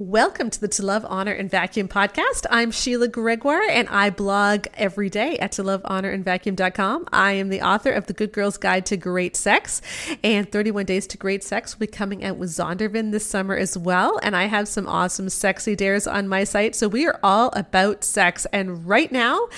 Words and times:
Welcome 0.00 0.48
to 0.48 0.58
the 0.58 0.66
To 0.66 0.82
Love, 0.86 1.04
Honor, 1.06 1.32
and 1.32 1.50
Vacuum 1.50 1.86
podcast. 1.86 2.46
I'm 2.48 2.70
Sheila 2.70 3.06
Gregoire, 3.06 3.68
and 3.68 3.86
I 3.90 4.08
blog 4.08 4.66
every 4.72 5.10
day 5.10 5.36
at 5.36 5.52
to 5.52 5.62
love, 5.62 5.82
honor, 5.84 6.08
and 6.08 6.24
vacuum.com. 6.24 7.04
I 7.12 7.32
am 7.32 7.50
the 7.50 7.60
author 7.60 7.90
of 7.90 8.06
The 8.06 8.14
Good 8.14 8.32
Girl's 8.32 8.56
Guide 8.56 8.86
to 8.86 8.96
Great 8.96 9.36
Sex, 9.36 9.82
and 10.24 10.50
31 10.50 10.86
Days 10.86 11.06
to 11.08 11.18
Great 11.18 11.44
Sex 11.44 11.74
will 11.74 11.86
be 11.86 11.92
coming 11.92 12.24
out 12.24 12.38
with 12.38 12.48
Zondervan 12.48 13.12
this 13.12 13.26
summer 13.26 13.54
as 13.54 13.76
well. 13.76 14.18
And 14.22 14.34
I 14.34 14.46
have 14.46 14.68
some 14.68 14.86
awesome 14.86 15.28
sexy 15.28 15.76
dares 15.76 16.06
on 16.06 16.28
my 16.28 16.44
site. 16.44 16.74
So 16.74 16.88
we 16.88 17.06
are 17.06 17.20
all 17.22 17.50
about 17.52 18.02
sex. 18.02 18.46
And 18.54 18.88
right 18.88 19.12
now, 19.12 19.48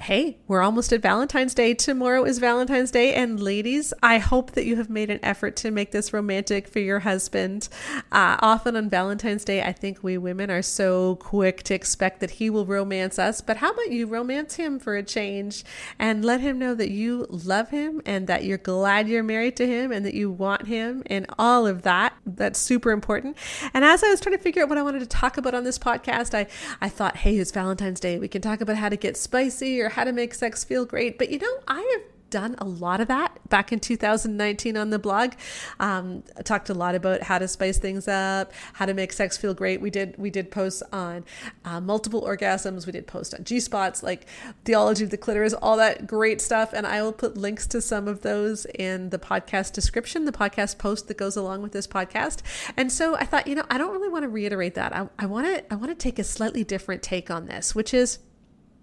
hey, 0.00 0.38
we're 0.48 0.62
almost 0.62 0.94
at 0.94 1.02
Valentine's 1.02 1.52
Day. 1.52 1.74
Tomorrow 1.74 2.24
is 2.24 2.38
Valentine's 2.38 2.90
Day. 2.90 3.14
And 3.14 3.38
ladies, 3.38 3.92
I 4.02 4.16
hope 4.16 4.52
that 4.52 4.64
you 4.64 4.76
have 4.76 4.88
made 4.88 5.10
an 5.10 5.20
effort 5.22 5.56
to 5.56 5.70
make 5.70 5.90
this 5.90 6.14
romantic 6.14 6.66
for 6.66 6.78
your 6.78 7.00
husband. 7.00 7.68
Uh, 8.10 8.38
often 8.40 8.76
on 8.76 8.88
Valentine's 8.88 9.44
Day, 9.44 9.62
I 9.62 9.72
think 9.72 10.02
we 10.02 10.16
women 10.16 10.50
are 10.50 10.62
so 10.62 11.16
quick 11.16 11.62
to 11.64 11.74
expect 11.74 12.20
that 12.20 12.30
he 12.32 12.48
will 12.48 12.64
romance 12.64 13.18
us. 13.18 13.42
But 13.42 13.58
how 13.58 13.72
about 13.72 13.90
you 13.90 14.06
romance 14.06 14.54
him 14.54 14.78
for 14.78 14.96
a 14.96 15.02
change 15.02 15.64
and 15.98 16.24
let 16.24 16.40
him 16.40 16.58
know 16.58 16.74
that 16.74 16.90
you 16.90 17.26
love 17.28 17.68
him 17.68 18.00
and 18.06 18.26
that 18.26 18.44
you're 18.44 18.58
glad 18.58 19.06
you're 19.06 19.22
married 19.22 19.56
to 19.56 19.66
him 19.66 19.92
and 19.92 20.06
that 20.06 20.14
you 20.14 20.30
want 20.30 20.66
him 20.66 21.02
and 21.06 21.26
all 21.38 21.66
of 21.66 21.82
that. 21.82 22.14
That's 22.24 22.58
super 22.58 22.90
important. 22.90 23.36
And 23.74 23.84
as 23.84 24.02
I 24.02 24.08
was 24.08 24.20
trying 24.20 24.36
to 24.36 24.42
figure 24.42 24.62
out 24.62 24.70
what 24.70 24.78
I 24.78 24.82
wanted 24.82 25.00
to 25.00 25.06
talk 25.06 25.36
about 25.36 25.52
on 25.52 25.64
this 25.64 25.78
podcast, 25.78 26.34
I, 26.34 26.46
I 26.80 26.88
thought, 26.88 27.18
hey, 27.18 27.36
it's 27.36 27.50
Valentine's 27.50 28.00
Day. 28.00 28.18
We 28.18 28.28
can 28.28 28.40
talk 28.40 28.62
about 28.62 28.76
how 28.76 28.88
to 28.88 28.96
get 28.96 29.18
spicy 29.18 29.78
or 29.78 29.89
how 29.90 30.04
to 30.04 30.12
make 30.12 30.34
sex 30.34 30.64
feel 30.64 30.84
great. 30.84 31.18
But 31.18 31.30
you 31.30 31.38
know, 31.38 31.58
I 31.68 31.80
have 31.92 32.10
done 32.30 32.54
a 32.58 32.64
lot 32.64 33.00
of 33.00 33.08
that 33.08 33.36
back 33.48 33.72
in 33.72 33.80
2019 33.80 34.76
on 34.76 34.90
the 34.90 34.98
blog. 34.98 35.32
Um, 35.78 36.22
I 36.38 36.42
talked 36.42 36.70
a 36.70 36.74
lot 36.74 36.94
about 36.94 37.22
how 37.22 37.38
to 37.38 37.48
spice 37.48 37.78
things 37.78 38.08
up, 38.08 38.52
how 38.74 38.86
to 38.86 38.94
make 38.94 39.12
sex 39.12 39.36
feel 39.36 39.52
great. 39.52 39.80
We 39.80 39.90
did 39.90 40.16
we 40.16 40.30
did 40.30 40.50
posts 40.50 40.82
on 40.92 41.24
uh, 41.64 41.80
multiple 41.80 42.22
orgasms. 42.22 42.86
We 42.86 42.92
did 42.92 43.06
posts 43.06 43.34
on 43.34 43.44
G 43.44 43.60
spots, 43.60 44.02
like 44.02 44.26
theology 44.64 45.04
of 45.04 45.10
the 45.10 45.18
clitoris, 45.18 45.52
all 45.52 45.76
that 45.76 46.06
great 46.06 46.40
stuff. 46.40 46.72
And 46.72 46.86
I 46.86 47.02
will 47.02 47.12
put 47.12 47.36
links 47.36 47.66
to 47.68 47.80
some 47.80 48.08
of 48.08 48.22
those 48.22 48.64
in 48.66 49.10
the 49.10 49.18
podcast 49.18 49.72
description, 49.72 50.24
the 50.24 50.32
podcast 50.32 50.78
post 50.78 51.08
that 51.08 51.16
goes 51.16 51.36
along 51.36 51.62
with 51.62 51.72
this 51.72 51.86
podcast. 51.86 52.42
And 52.76 52.90
so 52.90 53.16
I 53.16 53.24
thought, 53.24 53.46
you 53.46 53.54
know, 53.54 53.66
I 53.68 53.78
don't 53.78 53.92
really 53.92 54.08
want 54.08 54.22
to 54.22 54.28
reiterate 54.28 54.74
that. 54.76 55.10
I 55.18 55.26
want 55.26 55.46
to 55.46 55.72
I 55.72 55.76
want 55.76 55.90
to 55.90 55.94
take 55.94 56.18
a 56.18 56.24
slightly 56.24 56.64
different 56.64 57.02
take 57.02 57.30
on 57.30 57.46
this, 57.46 57.74
which 57.74 57.92
is 57.92 58.18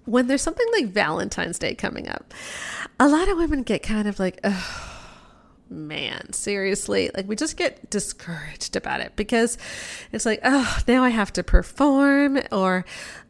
when 0.08 0.28
there's 0.28 0.42
something 0.42 0.68
like 0.72 0.88
Valentine's 0.88 1.60
Day 1.60 1.76
coming 1.76 2.08
up, 2.08 2.34
a 3.00 3.08
lot 3.08 3.28
of 3.28 3.38
women 3.38 3.64
get 3.64 3.84
kind 3.84 4.08
of 4.08 4.20
like, 4.20 4.40
oh, 4.44 4.98
man, 5.70 6.32
seriously. 6.32 7.12
Like, 7.14 7.28
we 7.28 7.36
just 7.36 7.58
get 7.58 7.90
discouraged 7.90 8.78
about 8.78 9.02
it 9.02 9.18
because 9.18 9.58
it's 10.14 10.26
like, 10.26 10.40
oh, 10.44 10.80
now 10.88 11.04
I 11.04 11.10
have 11.10 11.34
to 11.34 11.44
perform, 11.44 12.40
or 12.54 12.86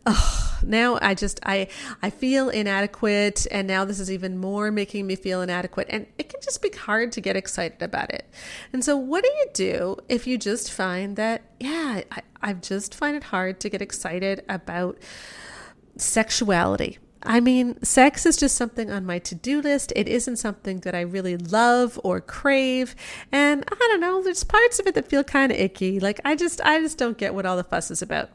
oh, 0.05 0.59
now 0.63 0.99
I 1.01 1.15
just, 1.15 1.39
I, 1.43 1.67
I 2.03 2.11
feel 2.11 2.49
inadequate. 2.49 3.47
And 3.49 3.67
now 3.67 3.83
this 3.83 3.99
is 3.99 4.11
even 4.11 4.37
more 4.37 4.71
making 4.71 5.07
me 5.07 5.15
feel 5.15 5.41
inadequate. 5.41 5.87
And 5.89 6.05
it 6.19 6.29
can 6.29 6.41
just 6.41 6.61
be 6.61 6.69
hard 6.69 7.11
to 7.13 7.21
get 7.21 7.35
excited 7.35 7.81
about 7.81 8.13
it. 8.13 8.29
And 8.71 8.85
so, 8.85 8.95
what 8.95 9.23
do 9.23 9.29
you 9.29 9.47
do 9.53 9.97
if 10.09 10.27
you 10.27 10.37
just 10.37 10.71
find 10.71 11.15
that, 11.15 11.41
yeah, 11.59 12.01
I, 12.11 12.21
I 12.39 12.53
just 12.53 12.93
find 12.93 13.17
it 13.17 13.23
hard 13.23 13.59
to 13.61 13.69
get 13.69 13.81
excited 13.81 14.43
about 14.47 14.99
sexuality. 15.99 16.97
I 17.23 17.39
mean, 17.39 17.83
sex 17.83 18.25
is 18.25 18.37
just 18.37 18.55
something 18.55 18.89
on 18.89 19.05
my 19.05 19.19
to 19.19 19.35
do 19.35 19.61
list. 19.61 19.91
It 19.95 20.07
isn't 20.07 20.37
something 20.37 20.79
that 20.81 20.95
I 20.95 21.01
really 21.01 21.35
love 21.35 21.99
or 22.03 22.21
crave. 22.21 22.95
And 23.31 23.65
I 23.69 23.75
don't 23.75 23.99
know, 23.99 24.23
there's 24.23 24.43
parts 24.43 24.79
of 24.79 24.87
it 24.87 24.95
that 24.95 25.09
feel 25.09 25.23
kind 25.23 25.51
of 25.51 25.57
icky. 25.57 25.99
Like, 25.99 26.21
I 26.23 26.35
just, 26.35 26.61
I 26.61 26.79
just 26.79 26.97
don't 26.97 27.17
get 27.17 27.33
what 27.33 27.45
all 27.45 27.57
the 27.57 27.63
fuss 27.63 27.91
is 27.91 28.01
about. 28.01 28.29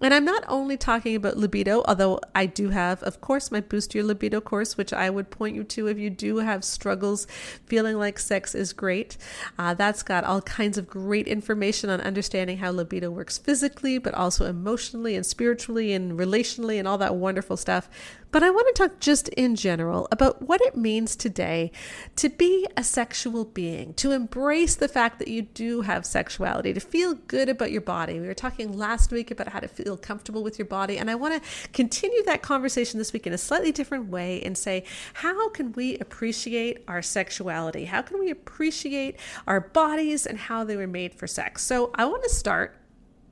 And 0.00 0.14
I'm 0.14 0.24
not 0.24 0.44
only 0.46 0.76
talking 0.76 1.16
about 1.16 1.36
libido, 1.36 1.82
although 1.86 2.20
I 2.34 2.46
do 2.46 2.70
have, 2.70 3.02
of 3.02 3.20
course, 3.20 3.50
my 3.50 3.60
Boost 3.60 3.94
Your 3.94 4.04
Libido 4.04 4.40
course, 4.40 4.76
which 4.76 4.92
I 4.92 5.10
would 5.10 5.30
point 5.30 5.56
you 5.56 5.64
to 5.64 5.88
if 5.88 5.98
you 5.98 6.08
do 6.08 6.36
have 6.38 6.62
struggles 6.62 7.26
feeling 7.66 7.98
like 7.98 8.18
sex 8.18 8.54
is 8.54 8.72
great. 8.72 9.16
Uh, 9.58 9.74
that's 9.74 10.04
got 10.04 10.22
all 10.22 10.40
kinds 10.42 10.78
of 10.78 10.88
great 10.88 11.26
information 11.26 11.90
on 11.90 12.00
understanding 12.00 12.58
how 12.58 12.70
libido 12.70 13.10
works 13.10 13.38
physically, 13.38 13.98
but 13.98 14.14
also 14.14 14.46
emotionally 14.46 15.16
and 15.16 15.26
spiritually 15.26 15.92
and 15.92 16.18
relationally 16.18 16.78
and 16.78 16.86
all 16.86 16.98
that 16.98 17.16
wonderful 17.16 17.56
stuff. 17.56 17.90
But 18.30 18.42
I 18.42 18.50
want 18.50 18.74
to 18.74 18.82
talk 18.82 19.00
just 19.00 19.28
in 19.30 19.56
general 19.56 20.06
about 20.12 20.42
what 20.42 20.60
it 20.60 20.76
means 20.76 21.16
today 21.16 21.72
to 22.16 22.28
be 22.28 22.66
a 22.76 22.84
sexual 22.84 23.46
being, 23.46 23.94
to 23.94 24.12
embrace 24.12 24.74
the 24.74 24.88
fact 24.88 25.18
that 25.18 25.28
you 25.28 25.42
do 25.42 25.80
have 25.80 26.04
sexuality, 26.04 26.74
to 26.74 26.80
feel 26.80 27.14
good 27.14 27.48
about 27.48 27.72
your 27.72 27.80
body. 27.80 28.20
We 28.20 28.26
were 28.26 28.34
talking 28.34 28.76
last 28.76 29.10
week 29.12 29.30
about 29.30 29.48
how 29.48 29.60
to 29.60 29.68
feel 29.68 29.96
comfortable 29.96 30.42
with 30.42 30.58
your 30.58 30.66
body. 30.66 30.98
And 30.98 31.10
I 31.10 31.14
want 31.14 31.42
to 31.42 31.68
continue 31.72 32.22
that 32.24 32.42
conversation 32.42 32.98
this 32.98 33.12
week 33.12 33.26
in 33.26 33.32
a 33.32 33.38
slightly 33.38 33.72
different 33.72 34.08
way 34.08 34.42
and 34.42 34.58
say, 34.58 34.84
how 35.14 35.48
can 35.48 35.72
we 35.72 35.96
appreciate 35.98 36.84
our 36.86 37.00
sexuality? 37.00 37.86
How 37.86 38.02
can 38.02 38.18
we 38.18 38.30
appreciate 38.30 39.18
our 39.46 39.60
bodies 39.60 40.26
and 40.26 40.38
how 40.38 40.64
they 40.64 40.76
were 40.76 40.86
made 40.86 41.14
for 41.14 41.26
sex? 41.26 41.62
So 41.62 41.90
I 41.94 42.04
want 42.04 42.22
to 42.24 42.30
start 42.30 42.74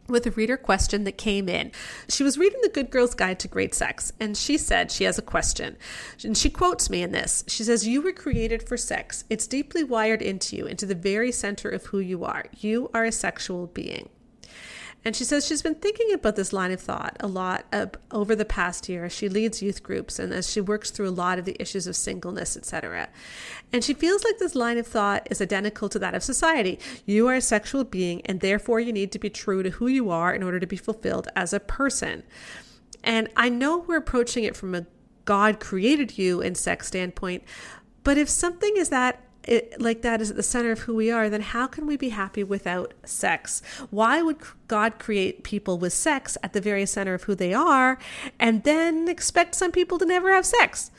with 0.08 0.26
a 0.26 0.30
reader 0.32 0.56
question 0.56 1.04
that 1.04 1.18
came 1.18 1.48
in. 1.48 1.72
She 2.08 2.22
was 2.22 2.38
reading 2.38 2.60
The 2.62 2.68
Good 2.68 2.90
Girl's 2.90 3.14
Guide 3.14 3.38
to 3.40 3.48
Great 3.48 3.74
Sex, 3.74 4.12
and 4.20 4.36
she 4.36 4.58
said 4.58 4.90
she 4.90 5.04
has 5.04 5.18
a 5.18 5.22
question. 5.22 5.76
And 6.24 6.36
she 6.36 6.50
quotes 6.50 6.90
me 6.90 7.02
in 7.02 7.12
this. 7.12 7.44
She 7.48 7.64
says, 7.64 7.86
You 7.86 8.02
were 8.02 8.12
created 8.12 8.62
for 8.62 8.76
sex. 8.76 9.24
It's 9.28 9.46
deeply 9.46 9.84
wired 9.84 10.22
into 10.22 10.56
you, 10.56 10.66
into 10.66 10.86
the 10.86 10.94
very 10.94 11.32
center 11.32 11.68
of 11.68 11.86
who 11.86 11.98
you 11.98 12.24
are. 12.24 12.46
You 12.58 12.90
are 12.94 13.04
a 13.04 13.12
sexual 13.12 13.66
being. 13.66 14.08
And 15.04 15.14
she 15.14 15.22
says 15.22 15.46
she's 15.46 15.62
been 15.62 15.76
thinking 15.76 16.12
about 16.12 16.34
this 16.34 16.52
line 16.52 16.72
of 16.72 16.80
thought 16.80 17.16
a 17.20 17.28
lot 17.28 17.64
over 18.10 18.34
the 18.34 18.44
past 18.44 18.88
year 18.88 19.04
as 19.04 19.12
she 19.12 19.28
leads 19.28 19.62
youth 19.62 19.84
groups 19.84 20.18
and 20.18 20.32
as 20.32 20.50
she 20.50 20.60
works 20.60 20.90
through 20.90 21.08
a 21.08 21.10
lot 21.10 21.38
of 21.38 21.44
the 21.44 21.56
issues 21.60 21.86
of 21.86 21.94
singleness, 21.94 22.56
etc. 22.56 23.08
And 23.72 23.84
she 23.84 23.94
feels 23.94 24.24
like 24.24 24.38
this 24.38 24.56
line 24.56 24.78
of 24.78 24.86
thought 24.86 25.28
is 25.30 25.40
identical 25.40 25.88
to 25.90 26.00
that 26.00 26.16
of 26.16 26.24
society. 26.24 26.80
You 27.04 27.28
are 27.28 27.36
a 27.36 27.40
sexual 27.40 27.84
being, 27.84 28.20
and 28.26 28.40
therefore 28.40 28.80
you 28.80 28.92
need 28.92 29.12
to 29.12 29.20
be 29.20 29.30
true 29.30 29.62
to 29.62 29.70
who 29.70 29.86
you 29.86 30.10
are 30.10 30.34
in 30.34 30.42
order 30.42 30.58
to 30.58 30.66
be 30.66 30.76
fulfilled 30.76 31.28
as 31.36 31.52
a 31.52 31.60
person. 31.60 32.24
And 33.04 33.28
I 33.36 33.48
know 33.48 33.78
we're 33.78 33.98
approaching 33.98 34.42
it 34.42 34.56
from 34.56 34.74
a 34.74 34.86
God 35.24 35.60
created 35.60 36.18
you 36.18 36.40
in 36.40 36.56
sex 36.56 36.88
standpoint, 36.88 37.44
but 38.02 38.18
if 38.18 38.28
something 38.28 38.76
is 38.76 38.88
that 38.88 39.20
it, 39.46 39.80
like 39.80 40.02
that 40.02 40.20
is 40.20 40.30
at 40.30 40.36
the 40.36 40.42
center 40.42 40.72
of 40.72 40.80
who 40.80 40.94
we 40.94 41.10
are, 41.10 41.30
then 41.30 41.40
how 41.40 41.66
can 41.66 41.86
we 41.86 41.96
be 41.96 42.10
happy 42.10 42.44
without 42.44 42.94
sex? 43.04 43.62
Why 43.90 44.22
would 44.22 44.38
God 44.68 44.98
create 44.98 45.44
people 45.44 45.78
with 45.78 45.92
sex 45.92 46.36
at 46.42 46.52
the 46.52 46.60
very 46.60 46.86
center 46.86 47.14
of 47.14 47.24
who 47.24 47.34
they 47.34 47.54
are 47.54 47.98
and 48.38 48.64
then 48.64 49.08
expect 49.08 49.54
some 49.54 49.72
people 49.72 49.98
to 49.98 50.06
never 50.06 50.32
have 50.32 50.46
sex? 50.46 50.90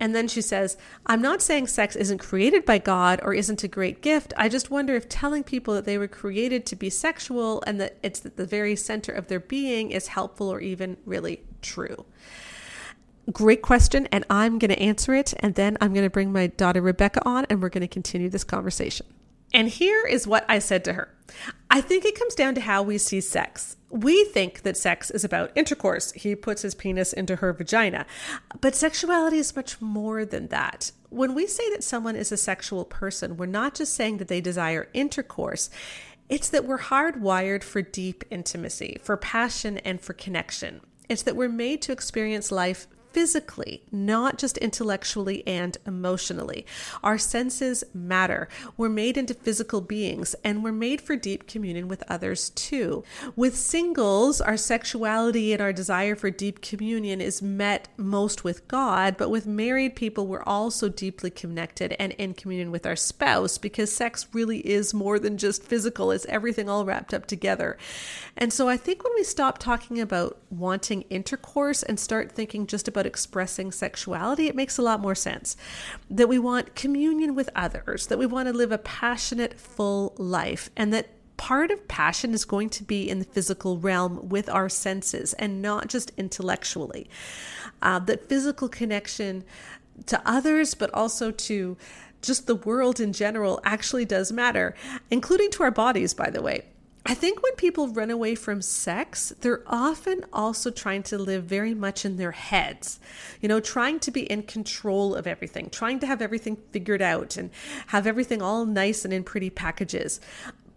And 0.00 0.16
then 0.16 0.26
she 0.26 0.42
says, 0.42 0.76
I'm 1.06 1.22
not 1.22 1.40
saying 1.40 1.68
sex 1.68 1.94
isn't 1.94 2.18
created 2.18 2.64
by 2.64 2.78
God 2.78 3.20
or 3.22 3.34
isn't 3.34 3.62
a 3.62 3.68
great 3.68 4.02
gift. 4.02 4.34
I 4.36 4.48
just 4.48 4.68
wonder 4.68 4.96
if 4.96 5.08
telling 5.08 5.44
people 5.44 5.74
that 5.74 5.84
they 5.84 5.96
were 5.96 6.08
created 6.08 6.66
to 6.66 6.76
be 6.76 6.90
sexual 6.90 7.62
and 7.68 7.80
that 7.80 7.98
it's 8.02 8.26
at 8.26 8.36
the 8.36 8.44
very 8.44 8.74
center 8.74 9.12
of 9.12 9.28
their 9.28 9.38
being 9.38 9.92
is 9.92 10.08
helpful 10.08 10.52
or 10.52 10.60
even 10.60 10.96
really 11.04 11.44
true. 11.60 12.04
Great 13.30 13.62
question, 13.62 14.08
and 14.10 14.24
I'm 14.28 14.58
going 14.58 14.70
to 14.70 14.78
answer 14.80 15.14
it. 15.14 15.32
And 15.38 15.54
then 15.54 15.76
I'm 15.80 15.92
going 15.92 16.06
to 16.06 16.10
bring 16.10 16.32
my 16.32 16.48
daughter 16.48 16.80
Rebecca 16.80 17.22
on, 17.24 17.46
and 17.48 17.62
we're 17.62 17.68
going 17.68 17.82
to 17.82 17.88
continue 17.88 18.28
this 18.28 18.44
conversation. 18.44 19.06
And 19.54 19.68
here 19.68 20.06
is 20.06 20.26
what 20.26 20.44
I 20.48 20.58
said 20.58 20.84
to 20.84 20.94
her 20.94 21.08
I 21.70 21.80
think 21.80 22.04
it 22.04 22.18
comes 22.18 22.34
down 22.34 22.54
to 22.56 22.60
how 22.60 22.82
we 22.82 22.98
see 22.98 23.20
sex. 23.20 23.76
We 23.90 24.24
think 24.24 24.62
that 24.62 24.76
sex 24.76 25.10
is 25.10 25.24
about 25.24 25.52
intercourse. 25.54 26.12
He 26.12 26.34
puts 26.34 26.62
his 26.62 26.74
penis 26.74 27.12
into 27.12 27.36
her 27.36 27.52
vagina. 27.52 28.06
But 28.60 28.74
sexuality 28.74 29.38
is 29.38 29.54
much 29.54 29.80
more 29.80 30.24
than 30.24 30.48
that. 30.48 30.92
When 31.10 31.34
we 31.34 31.46
say 31.46 31.68
that 31.70 31.84
someone 31.84 32.16
is 32.16 32.32
a 32.32 32.36
sexual 32.36 32.84
person, 32.86 33.36
we're 33.36 33.46
not 33.46 33.74
just 33.74 33.94
saying 33.94 34.16
that 34.18 34.28
they 34.28 34.40
desire 34.40 34.88
intercourse. 34.94 35.68
It's 36.28 36.48
that 36.48 36.64
we're 36.64 36.78
hardwired 36.78 37.62
for 37.62 37.82
deep 37.82 38.24
intimacy, 38.30 38.98
for 39.02 39.18
passion, 39.18 39.78
and 39.78 40.00
for 40.00 40.14
connection. 40.14 40.80
It's 41.08 41.22
that 41.22 41.36
we're 41.36 41.50
made 41.50 41.82
to 41.82 41.92
experience 41.92 42.50
life 42.50 42.86
physically, 43.12 43.82
not 43.90 44.38
just 44.38 44.58
intellectually 44.58 45.46
and 45.46 45.76
emotionally. 45.86 46.66
Our 47.02 47.18
senses 47.18 47.84
matter. 47.94 48.48
We're 48.76 48.88
made 48.88 49.16
into 49.16 49.34
physical 49.34 49.80
beings 49.80 50.34
and 50.44 50.64
we're 50.64 50.72
made 50.72 51.00
for 51.00 51.16
deep 51.16 51.46
communion 51.46 51.88
with 51.88 52.02
others 52.08 52.50
too. 52.50 53.04
With 53.36 53.56
singles, 53.56 54.40
our 54.40 54.56
sexuality 54.56 55.52
and 55.52 55.60
our 55.60 55.72
desire 55.72 56.16
for 56.16 56.30
deep 56.30 56.60
communion 56.62 57.20
is 57.20 57.42
met 57.42 57.88
most 57.96 58.44
with 58.44 58.66
God, 58.68 59.16
but 59.16 59.30
with 59.30 59.46
married 59.46 59.94
people, 59.96 60.26
we're 60.26 60.42
also 60.42 60.88
deeply 60.88 61.30
connected 61.30 61.94
and 61.98 62.12
in 62.12 62.34
communion 62.34 62.70
with 62.70 62.86
our 62.86 62.96
spouse 62.96 63.58
because 63.58 63.92
sex 63.92 64.26
really 64.32 64.58
is 64.60 64.94
more 64.94 65.18
than 65.18 65.38
just 65.38 65.62
physical, 65.62 66.10
it's 66.10 66.26
everything 66.26 66.68
all 66.68 66.84
wrapped 66.84 67.14
up 67.14 67.26
together. 67.26 67.76
And 68.36 68.52
so 68.52 68.68
I 68.68 68.76
think 68.76 69.04
when 69.04 69.14
we 69.14 69.24
stop 69.24 69.58
talking 69.58 70.00
about 70.00 70.38
wanting 70.50 71.02
intercourse 71.02 71.82
and 71.82 71.98
start 71.98 72.32
thinking 72.32 72.66
just 72.66 72.88
about 72.88 73.01
about 73.02 73.06
expressing 73.06 73.72
sexuality, 73.72 74.46
it 74.46 74.56
makes 74.56 74.78
a 74.78 74.82
lot 74.82 75.00
more 75.00 75.14
sense. 75.14 75.56
That 76.10 76.28
we 76.28 76.38
want 76.38 76.74
communion 76.74 77.34
with 77.34 77.50
others, 77.54 78.06
that 78.06 78.18
we 78.18 78.26
want 78.26 78.48
to 78.48 78.52
live 78.52 78.72
a 78.72 78.78
passionate, 78.78 79.58
full 79.58 80.14
life, 80.16 80.70
and 80.76 80.92
that 80.92 81.08
part 81.36 81.70
of 81.72 81.88
passion 81.88 82.32
is 82.32 82.44
going 82.44 82.70
to 82.70 82.84
be 82.84 83.08
in 83.10 83.18
the 83.18 83.24
physical 83.24 83.78
realm 83.78 84.28
with 84.28 84.48
our 84.48 84.68
senses 84.68 85.32
and 85.34 85.60
not 85.60 85.88
just 85.88 86.12
intellectually. 86.16 87.08
Uh, 87.80 87.98
that 87.98 88.28
physical 88.28 88.68
connection 88.68 89.42
to 90.06 90.22
others, 90.24 90.74
but 90.74 90.92
also 90.94 91.32
to 91.32 91.76
just 92.22 92.46
the 92.46 92.54
world 92.54 93.00
in 93.00 93.12
general 93.12 93.60
actually 93.64 94.04
does 94.04 94.30
matter, 94.30 94.76
including 95.10 95.50
to 95.50 95.64
our 95.64 95.72
bodies, 95.72 96.14
by 96.14 96.30
the 96.30 96.40
way. 96.40 96.62
I 97.04 97.14
think 97.14 97.42
when 97.42 97.54
people 97.56 97.88
run 97.88 98.10
away 98.10 98.36
from 98.36 98.62
sex, 98.62 99.32
they're 99.40 99.64
often 99.66 100.24
also 100.32 100.70
trying 100.70 101.02
to 101.04 101.18
live 101.18 101.44
very 101.44 101.74
much 101.74 102.04
in 102.04 102.16
their 102.16 102.30
heads, 102.30 103.00
you 103.40 103.48
know, 103.48 103.58
trying 103.58 103.98
to 104.00 104.12
be 104.12 104.22
in 104.22 104.44
control 104.44 105.16
of 105.16 105.26
everything, 105.26 105.68
trying 105.68 105.98
to 106.00 106.06
have 106.06 106.22
everything 106.22 106.56
figured 106.70 107.02
out 107.02 107.36
and 107.36 107.50
have 107.88 108.06
everything 108.06 108.40
all 108.40 108.64
nice 108.64 109.04
and 109.04 109.12
in 109.12 109.24
pretty 109.24 109.50
packages. 109.50 110.20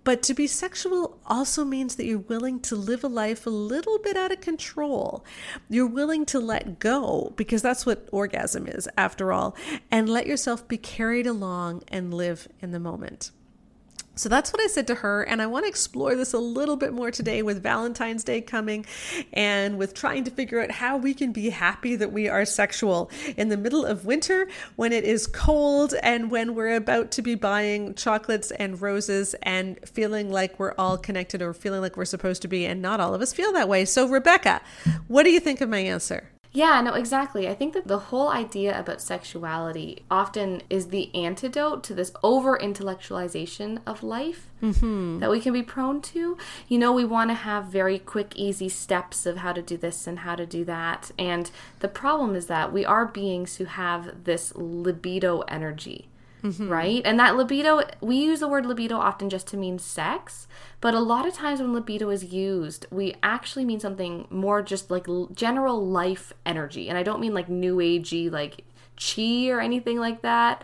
But 0.04 0.24
to 0.24 0.34
be 0.34 0.48
sexual 0.48 1.20
also 1.26 1.64
means 1.64 1.96
that 1.96 2.06
you're 2.06 2.20
willing 2.20 2.60
to 2.62 2.76
live 2.76 3.04
a 3.04 3.08
life 3.08 3.46
a 3.46 3.52
little 3.52 3.98
bit 4.00 4.18
out 4.18 4.32
of 4.32 4.42
control. 4.42 5.26
You're 5.70 5.88
willing 5.88 6.26
to 6.28 6.40
let 6.40 6.80
go, 6.80 7.34
because 7.36 7.62
that's 7.62 7.86
what 7.86 8.08
orgasm 8.12 8.68
is, 8.68 8.88
after 8.98 9.32
all, 9.32 9.56
and 9.92 10.10
let 10.10 10.28
yourself 10.28 10.68
be 10.68 10.78
carried 10.78 11.26
along 11.28 11.84
and 11.88 12.14
live 12.14 12.48
in 12.62 12.72
the 12.72 12.80
moment. 12.80 13.32
So 14.16 14.30
that's 14.30 14.54
what 14.54 14.62
I 14.62 14.68
said 14.68 14.88
to 14.88 14.96
her. 14.96 15.24
And 15.24 15.42
I 15.42 15.48
want 15.48 15.66
to 15.66 15.70
explore 15.70 16.16
this 16.16 16.34
a 16.34 16.40
little 16.40 16.78
bit 16.78 16.94
more 16.94 17.12
today 17.12 17.42
with 17.42 17.62
Valentine's 17.62 18.24
Day 18.24 18.42
coming 18.42 18.86
and 19.34 19.78
with 19.78 19.94
trying 19.94 20.24
to 20.24 20.32
figure 20.32 20.62
out 20.62 20.72
how 20.72 20.98
we 20.98 21.14
can 21.14 21.32
be 21.34 21.50
happy 21.50 21.96
that 21.98 22.12
we 22.12 22.30
are 22.30 22.46
sexual 22.46 23.12
in 23.36 23.50
the 23.50 23.58
middle 23.58 23.86
of 23.86 24.06
winter 24.06 24.48
when 24.78 24.94
it 24.94 25.04
is 25.04 25.28
cold 25.28 25.94
and 26.02 26.32
when 26.32 26.56
we're 26.56 26.76
about 26.76 27.12
to 27.12 27.22
be 27.22 27.36
buying 27.36 27.94
chocolates 27.96 28.52
and 28.52 28.82
roses 28.82 29.36
and 29.44 29.78
feeling 29.88 30.32
like 30.32 30.58
we're 30.60 30.74
all 30.78 30.98
connected 30.98 31.42
or 31.42 31.54
feeling 31.54 31.82
like 31.82 31.98
we're 31.98 32.06
supposed 32.06 32.42
to 32.42 32.48
be. 32.48 32.66
And 32.66 32.82
not 32.82 33.00
all 33.00 33.14
of 33.14 33.22
us 33.22 33.34
feel 33.34 33.52
that 33.54 33.68
way. 33.68 33.84
So, 33.84 34.08
Rebecca, 34.08 34.62
what 35.08 35.24
do 35.24 35.32
you 35.32 35.40
think 35.40 35.60
of 35.60 35.70
my 35.70 35.80
answer? 35.80 36.30
Yeah, 36.56 36.80
no, 36.80 36.94
exactly. 36.94 37.50
I 37.50 37.54
think 37.54 37.74
that 37.74 37.88
the 37.88 38.00
whole 38.00 38.30
idea 38.30 38.80
about 38.80 39.02
sexuality 39.02 40.04
often 40.10 40.62
is 40.70 40.88
the 40.88 41.14
antidote 41.14 41.84
to 41.84 41.94
this 41.94 42.14
over 42.24 42.58
intellectualization 42.58 43.80
of 43.86 44.04
life 44.04 44.48
mm-hmm. 44.64 45.20
that 45.20 45.30
we 45.30 45.42
can 45.42 45.52
be 45.52 45.64
prone 45.64 46.02
to. 46.04 46.38
You 46.70 46.80
know, 46.80 46.94
we 46.94 47.04
want 47.04 47.30
to 47.30 47.34
have 47.34 47.66
very 47.66 48.00
quick, 48.00 48.32
easy 48.38 48.70
steps 48.70 49.26
of 49.26 49.38
how 49.38 49.52
to 49.52 49.62
do 49.62 49.76
this 49.76 50.08
and 50.08 50.20
how 50.20 50.36
to 50.36 50.46
do 50.46 50.64
that. 50.64 51.12
And 51.20 51.52
the 51.80 51.90
problem 51.90 52.36
is 52.36 52.46
that 52.46 52.72
we 52.72 52.86
are 52.86 53.06
beings 53.06 53.58
who 53.58 53.66
have 53.66 54.24
this 54.24 54.56
libido 54.56 55.42
energy 55.42 56.08
mm-hmm. 56.46 56.70
right? 56.70 57.02
And 57.04 57.20
that 57.20 57.36
libido, 57.36 57.82
we 58.02 58.18
use 58.18 58.40
the 58.40 58.48
word 58.48 58.66
libido 58.66 58.98
often 58.98 59.30
just 59.30 59.48
to 59.48 59.58
mean 59.58 59.80
sex, 59.80 60.48
but 60.82 60.94
a 60.94 61.00
lot 61.00 61.28
of 61.28 61.34
times 61.34 61.60
when 61.60 61.74
libido 61.74 62.10
is 62.10 62.26
used, 62.26 62.86
we 62.92 63.16
actually 63.24 63.66
mean 63.66 63.80
something 63.80 64.28
more 64.30 64.62
just 64.62 64.92
like 64.92 65.08
general 65.34 65.86
life 65.86 66.34
energy. 66.46 66.90
And 66.90 66.98
I 66.98 67.04
don't 67.04 67.20
mean 67.20 67.34
like 67.34 67.50
new 67.50 67.78
agey, 67.78 68.32
like 68.32 68.64
chi 68.98 69.50
or 69.50 69.60
anything 69.60 70.00
like 70.00 70.22
that, 70.22 70.64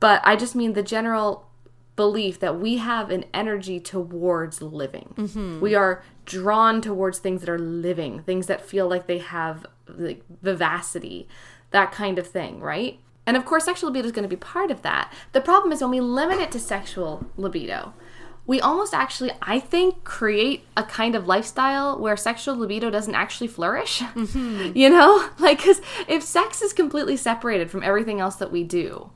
but 0.00 0.20
I 0.24 0.36
just 0.36 0.54
mean 0.54 0.74
the 0.74 0.82
general 0.82 1.48
belief 1.96 2.40
that 2.40 2.58
we 2.60 2.78
have 2.78 3.10
an 3.10 3.24
energy 3.32 3.78
towards 3.78 4.60
living. 4.60 5.14
Mm-hmm. 5.16 5.60
We 5.60 5.74
are 5.74 6.02
drawn 6.24 6.80
towards 6.80 7.18
things 7.18 7.40
that 7.40 7.48
are 7.48 7.58
living, 7.58 8.22
things 8.22 8.46
that 8.46 8.60
feel 8.60 8.88
like 8.88 9.06
they 9.06 9.18
have 9.18 9.66
like 9.86 10.22
vivacity, 10.42 11.28
that 11.70 11.92
kind 11.92 12.18
of 12.18 12.26
thing, 12.26 12.60
right? 12.60 12.98
And 13.26 13.36
of 13.36 13.44
course, 13.44 13.64
sexual 13.64 13.90
libido 13.90 14.06
is 14.06 14.12
going 14.12 14.28
to 14.28 14.28
be 14.28 14.36
part 14.36 14.70
of 14.70 14.82
that. 14.82 15.12
The 15.32 15.40
problem 15.40 15.72
is 15.72 15.80
when 15.80 15.90
we 15.90 16.00
limit 16.00 16.38
it 16.40 16.52
to 16.52 16.60
sexual 16.60 17.26
libido, 17.36 17.94
we 18.46 18.60
almost 18.60 18.92
actually, 18.92 19.30
I 19.40 19.58
think, 19.58 20.04
create 20.04 20.66
a 20.76 20.82
kind 20.82 21.14
of 21.14 21.26
lifestyle 21.26 21.98
where 21.98 22.16
sexual 22.16 22.56
libido 22.56 22.90
doesn't 22.90 23.14
actually 23.14 23.48
flourish. 23.48 24.00
Mm-hmm. 24.00 24.72
You 24.74 24.90
know? 24.90 25.30
Like, 25.38 25.58
because 25.58 25.80
if 26.08 26.22
sex 26.22 26.60
is 26.60 26.72
completely 26.72 27.16
separated 27.16 27.70
from 27.70 27.82
everything 27.82 28.20
else 28.20 28.36
that 28.36 28.52
we 28.52 28.64
do, 28.64 29.10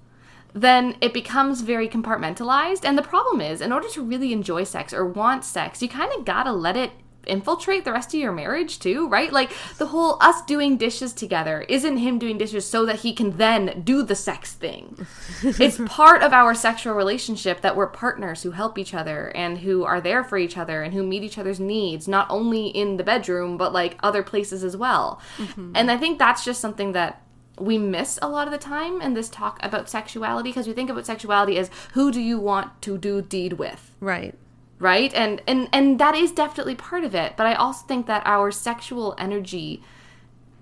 then 0.55 0.97
it 1.01 1.13
becomes 1.13 1.61
very 1.61 1.89
compartmentalized. 1.89 2.85
And 2.85 2.97
the 2.97 3.03
problem 3.03 3.41
is, 3.41 3.61
in 3.61 3.73
order 3.73 3.89
to 3.91 4.03
really 4.03 4.33
enjoy 4.33 4.65
sex 4.65 4.95
or 4.95 5.07
want 5.07 5.45
sex, 5.45 5.83
you 5.83 5.89
kind 5.89 6.13
of 6.17 6.25
gotta 6.25 6.53
let 6.53 6.77
it 6.77 6.93
infiltrate 7.29 7.85
the 7.85 7.93
rest 7.93 8.15
of 8.15 8.21
your 8.21 8.33
marriage 8.33 8.79
too, 8.79 9.09
right? 9.09 9.33
Like 9.33 9.53
the 9.77 9.87
whole 9.87 10.17
us 10.21 10.43
doing 10.43 10.77
dishes 10.77 11.13
together 11.13 11.63
isn't 11.69 11.99
him 11.99 12.19
doing 12.19 12.39
dishes 12.39 12.69
so 12.69 12.87
that 12.87 13.01
he 13.01 13.13
can 13.13 13.37
then 13.37 13.83
do 13.83 14.03
the 14.03 14.15
sex 14.15 14.55
thing. 14.55 15.07
it's 15.43 15.79
part 15.87 16.23
of 16.23 16.33
our 16.33 16.55
sexual 16.55 16.95
relationship 16.95 17.61
that 17.61 17.77
we're 17.77 17.87
partners 17.87 18.43
who 18.43 18.53
help 18.53 18.79
each 18.79 18.95
other 18.95 19.29
and 19.37 19.59
who 19.59 19.85
are 19.85 20.01
there 20.01 20.25
for 20.25 20.39
each 20.39 20.57
other 20.57 20.83
and 20.83 20.95
who 20.95 21.03
meet 21.03 21.23
each 21.23 21.39
other's 21.39 21.61
needs, 21.61 22.09
not 22.09 22.27
only 22.31 22.69
in 22.69 22.97
the 22.97 23.05
bedroom, 23.05 23.57
but 23.57 23.73
like 23.73 23.99
other 24.03 24.23
places 24.23 24.65
as 24.65 24.77
well. 24.77 25.21
Mm-hmm. 25.37 25.73
And 25.75 25.91
I 25.91 25.97
think 25.97 26.19
that's 26.19 26.45
just 26.45 26.61
something 26.61 26.93
that 26.93 27.23
we 27.59 27.77
miss 27.77 28.19
a 28.23 28.29
lot 28.29 28.47
of 28.47 28.53
the 28.53 28.59
time 28.59 29.01
in 29.01 29.15
this 29.15 29.29
talk 29.29 29.59
about 29.63 29.89
sexuality 29.89 30.51
because 30.51 30.69
we 30.69 30.73
think 30.73 30.91
about 30.91 31.07
sexuality 31.07 31.59
as 31.59 31.71
who 31.95 32.13
do 32.13 32.21
you 32.21 32.39
want 32.39 32.81
to 32.83 32.97
do 32.97 33.21
deed 33.21 33.55
with? 33.55 33.95
Right 34.01 34.35
right 34.79 35.13
and 35.15 35.43
and 35.47 35.69
and 35.73 35.99
that 35.99 36.15
is 36.15 36.33
definitely 36.33 36.75
part 36.75 37.05
of 37.05 37.15
it 37.15 37.37
but 37.37 37.47
i 37.47 37.55
also 37.55 37.87
think 37.87 38.07
that 38.07 38.23
our 38.25 38.51
sexual 38.51 39.15
energy 39.19 39.83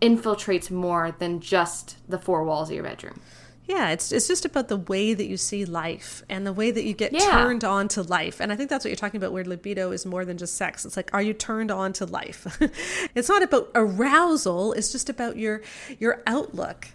infiltrates 0.00 0.70
more 0.70 1.14
than 1.18 1.40
just 1.40 1.96
the 2.08 2.18
four 2.18 2.44
walls 2.44 2.68
of 2.68 2.74
your 2.74 2.84
bedroom 2.84 3.20
yeah, 3.68 3.90
it's 3.90 4.12
it's 4.12 4.28
just 4.28 4.44
about 4.44 4.68
the 4.68 4.76
way 4.76 5.12
that 5.12 5.26
you 5.26 5.36
see 5.36 5.64
life 5.64 6.22
and 6.28 6.46
the 6.46 6.52
way 6.52 6.70
that 6.70 6.84
you 6.84 6.94
get 6.94 7.12
yeah. 7.12 7.18
turned 7.32 7.64
on 7.64 7.88
to 7.88 8.02
life. 8.02 8.40
And 8.40 8.52
I 8.52 8.56
think 8.56 8.70
that's 8.70 8.84
what 8.84 8.90
you're 8.90 8.96
talking 8.96 9.18
about 9.18 9.32
where 9.32 9.44
libido 9.44 9.90
is 9.90 10.06
more 10.06 10.24
than 10.24 10.38
just 10.38 10.54
sex. 10.54 10.84
It's 10.84 10.96
like 10.96 11.12
are 11.12 11.22
you 11.22 11.34
turned 11.34 11.72
on 11.72 11.92
to 11.94 12.06
life? 12.06 12.58
it's 13.16 13.28
not 13.28 13.42
about 13.42 13.70
arousal, 13.74 14.72
it's 14.72 14.92
just 14.92 15.08
about 15.08 15.36
your 15.36 15.62
your 15.98 16.22
outlook 16.28 16.88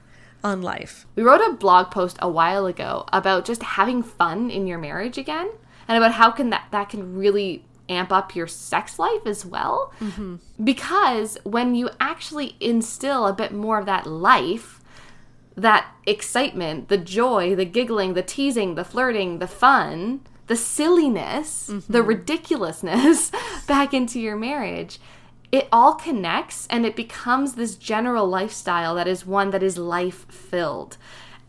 on 0.46 0.62
life. 0.62 1.06
We 1.16 1.24
wrote 1.24 1.42
a 1.42 1.54
blog 1.54 1.92
post 1.92 2.18
a 2.22 2.30
while 2.30 2.66
ago 2.66 3.04
about 3.12 3.44
just 3.44 3.62
having 3.64 4.02
fun 4.02 4.50
in 4.50 4.66
your 4.66 4.78
marriage 4.78 5.18
again 5.18 5.52
and 5.88 5.98
about 5.98 6.14
how 6.14 6.32
can 6.32 6.50
that 6.50 6.68
that 6.72 6.90
can 6.90 7.16
really 7.16 7.64
amp 7.90 8.12
up 8.12 8.36
your 8.36 8.48
sex 8.48 8.98
life 8.98 9.26
as 9.26 9.46
well 9.46 9.92
mm-hmm. 10.00 10.36
because 10.64 11.38
when 11.44 11.76
you 11.76 11.90
actually 12.00 12.56
instill 12.60 13.28
a 13.28 13.34
bit 13.34 13.52
more 13.52 13.80
of 13.80 13.86
that 13.86 14.06
life 14.06 14.80
that 15.56 15.94
excitement 16.06 16.88
the 16.88 16.98
joy 16.98 17.54
the 17.56 17.66
giggling 17.66 18.14
the 18.14 18.24
teasing 18.24 18.76
the 18.76 18.86
flirting 18.86 19.40
the 19.40 19.48
fun 19.48 20.22
the 20.48 20.56
silliness 20.56 21.70
mm-hmm. 21.70 21.92
the 21.92 22.02
ridiculousness 22.02 23.32
back 23.68 23.94
into 23.94 24.20
your 24.20 24.38
marriage 24.38 25.00
it 25.52 25.68
all 25.70 25.96
connects 25.96 26.66
and 26.70 26.86
it 26.86 26.96
becomes 26.96 27.56
this 27.56 27.76
general 27.76 28.26
lifestyle 28.26 28.96
that 28.96 29.08
is 29.08 29.26
one 29.26 29.50
that 29.50 29.62
is 29.62 29.78
life 29.78 30.26
filled 30.30 30.98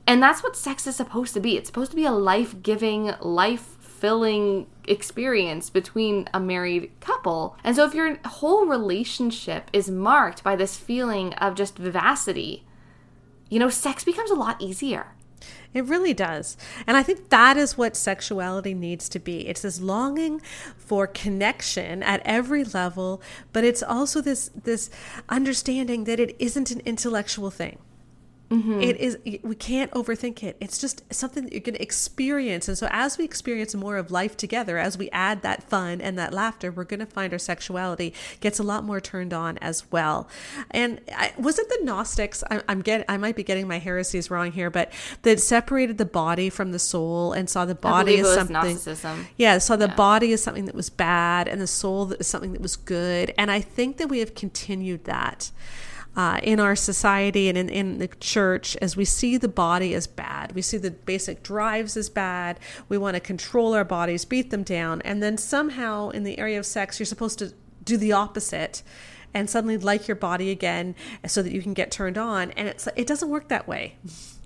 and 0.07 0.23
that's 0.23 0.43
what 0.43 0.57
sex 0.57 0.87
is 0.87 0.97
supposed 0.97 1.35
to 1.35 1.41
be. 1.41 1.57
It's 1.57 1.69
supposed 1.69 1.93
to 1.93 1.97
be 1.97 2.05
a 2.05 2.13
life 2.13 2.63
giving, 2.63 3.13
life 3.21 3.72
fulfilling 4.03 4.67
experience 4.89 5.71
between 5.71 6.29
a 6.35 6.41
married 6.41 6.91
couple. 6.99 7.57
And 7.63 7.77
so 7.77 7.85
if 7.85 7.95
your 7.95 8.19
whole 8.25 8.67
relationship 8.67 9.71
is 9.73 9.89
marked 9.89 10.43
by 10.43 10.57
this 10.57 10.77
feeling 10.77 11.35
of 11.35 11.55
just 11.55 11.79
vivacity, 11.79 12.65
you 13.49 13.61
know, 13.61 13.69
sex 13.69 14.03
becomes 14.03 14.33
a 14.33 14.35
lot 14.35 14.61
easier. 14.61 15.07
It 15.73 15.85
really 15.85 16.15
does. 16.15 16.57
And 16.85 16.97
I 16.97 17.05
think 17.05 17.29
that 17.29 17.57
is 17.57 17.79
what 17.79 17.97
sexuality 17.97 18.75
needs 18.75 19.09
to 19.09 19.21
be. 19.21 19.47
It's 19.47 19.63
this 19.63 19.81
longing 19.81 20.41
for 20.77 21.07
connection 21.07 22.03
at 22.03 22.23
every 22.25 22.65
level, 22.65 23.23
but 23.53 23.63
it's 23.63 23.85
also 23.85 24.21
this 24.21 24.51
this 24.65 24.91
understanding 25.29 26.05
that 26.05 26.19
it 26.19 26.35
isn't 26.41 26.73
an 26.73 26.81
intellectual 26.85 27.53
thing. 27.53 27.79
Mm-hmm. 28.53 28.83
It 28.83 28.97
is 28.99 29.19
we 29.43 29.55
can't 29.55 29.91
overthink 29.93 30.43
it. 30.43 30.57
It's 30.61 30.79
just 30.79 31.03
something 31.13 31.45
that 31.45 31.53
you're 31.53 31.61
going 31.61 31.75
to 31.75 31.83
experience. 31.83 32.69
And 32.69 32.77
so 32.77 32.87
as 32.91 33.17
we 33.17 33.25
experience 33.25 33.75
more 33.75 33.97
of 33.97 34.11
life 34.11 34.37
together, 34.37 34.77
as 34.77 34.99
we 34.99 35.09
add 35.11 35.41
that 35.41 35.63
fun 35.63 36.03
and 36.03 36.19
that 36.19 36.35
laughter, 36.35 36.71
we're 36.71 36.85
going 36.85 37.01
to 37.01 37.07
find 37.07 37.33
our 37.33 37.39
sexuality 37.39 38.13
gets 38.41 38.59
a 38.59 38.63
lot 38.63 38.85
more 38.85 39.01
turned 39.01 39.33
on 39.33 39.57
as 39.59 39.91
well. 39.91 40.29
And 40.71 41.01
I, 41.17 41.33
was 41.39 41.59
it 41.59 41.69
the 41.71 41.79
Gnostics? 41.83 42.45
I, 42.51 42.61
I'm 42.69 42.83
getting 42.83 43.07
I 43.09 43.17
might 43.17 43.37
be 43.37 43.43
getting 43.43 43.67
my 43.67 43.79
heresies 43.79 44.31
wrong 44.31 44.53
here, 44.53 44.69
but 44.69 44.93
that 45.23 45.41
separated 45.41 45.97
the 45.97 46.05
body 46.05 46.51
from 46.51 46.73
the 46.73 46.79
soul 46.79 47.33
and 47.33 47.49
saw 47.49 47.65
the 47.65 47.75
body 47.75 48.19
as 48.19 48.35
something. 48.35 48.53
Gnosticism. 48.53 49.29
Yeah, 49.39 49.57
saw 49.59 49.77
the 49.77 49.87
yeah. 49.87 49.95
body 49.95 50.33
as 50.35 50.43
something 50.43 50.67
that 50.67 50.75
was 50.75 50.91
bad 50.91 51.49
and 51.49 51.59
the 51.59 51.67
soul 51.67 52.13
as 52.19 52.27
something 52.27 52.53
that 52.53 52.61
was 52.61 52.77
good. 52.77 53.33
And 53.39 53.51
I 53.51 53.63
think 53.63 53.97
that 53.97 54.09
we 54.09 54.19
have 54.19 54.35
continued 54.35 55.05
that 55.05 55.51
uh, 56.17 56.41
in 56.43 56.61
our 56.61 56.77
society 56.77 57.49
and 57.49 57.57
in, 57.57 57.69
in 57.69 57.99
the 57.99 58.09
church 58.09 58.77
as 58.83 58.97
we 58.97 59.05
see 59.05 59.37
the 59.37 59.49
body 59.49 59.95
as 59.95 60.07
bad. 60.07 60.55
We 60.55 60.63
see 60.63 60.77
the 60.77 60.91
basic 60.91 61.43
drives 61.43 61.97
as 61.97 62.11
bad. 62.11 62.61
We 62.89 62.99
want 62.99 63.15
to 63.15 63.21
control 63.21 63.75
our 63.75 63.85
bodies, 63.85 64.25
beat 64.25 64.51
them 64.51 64.63
down. 64.63 65.03
And 65.03 65.23
then 65.23 65.39
somehow 65.39 66.11
in 66.11 66.25
the 66.25 66.39
area 66.39 66.59
of 66.59 66.67
sex, 66.67 66.99
you're 66.99 67.07
supposed 67.07 67.39
to 67.39 67.55
do 67.85 67.97
the 67.97 68.13
opposite 68.13 68.83
and 69.35 69.49
suddenly 69.49 69.79
like 69.79 70.07
your 70.07 70.15
body 70.15 70.51
again 70.51 70.95
so 71.27 71.43
that 71.43 71.53
you 71.53 71.63
can 71.63 71.73
get 71.73 71.91
turned 71.91 72.19
on. 72.19 72.51
And 72.53 72.69
it's, 72.69 72.87
it 72.97 73.07
doesn't 73.07 73.31
work 73.31 73.49
that 73.49 73.67
way. 73.67 73.97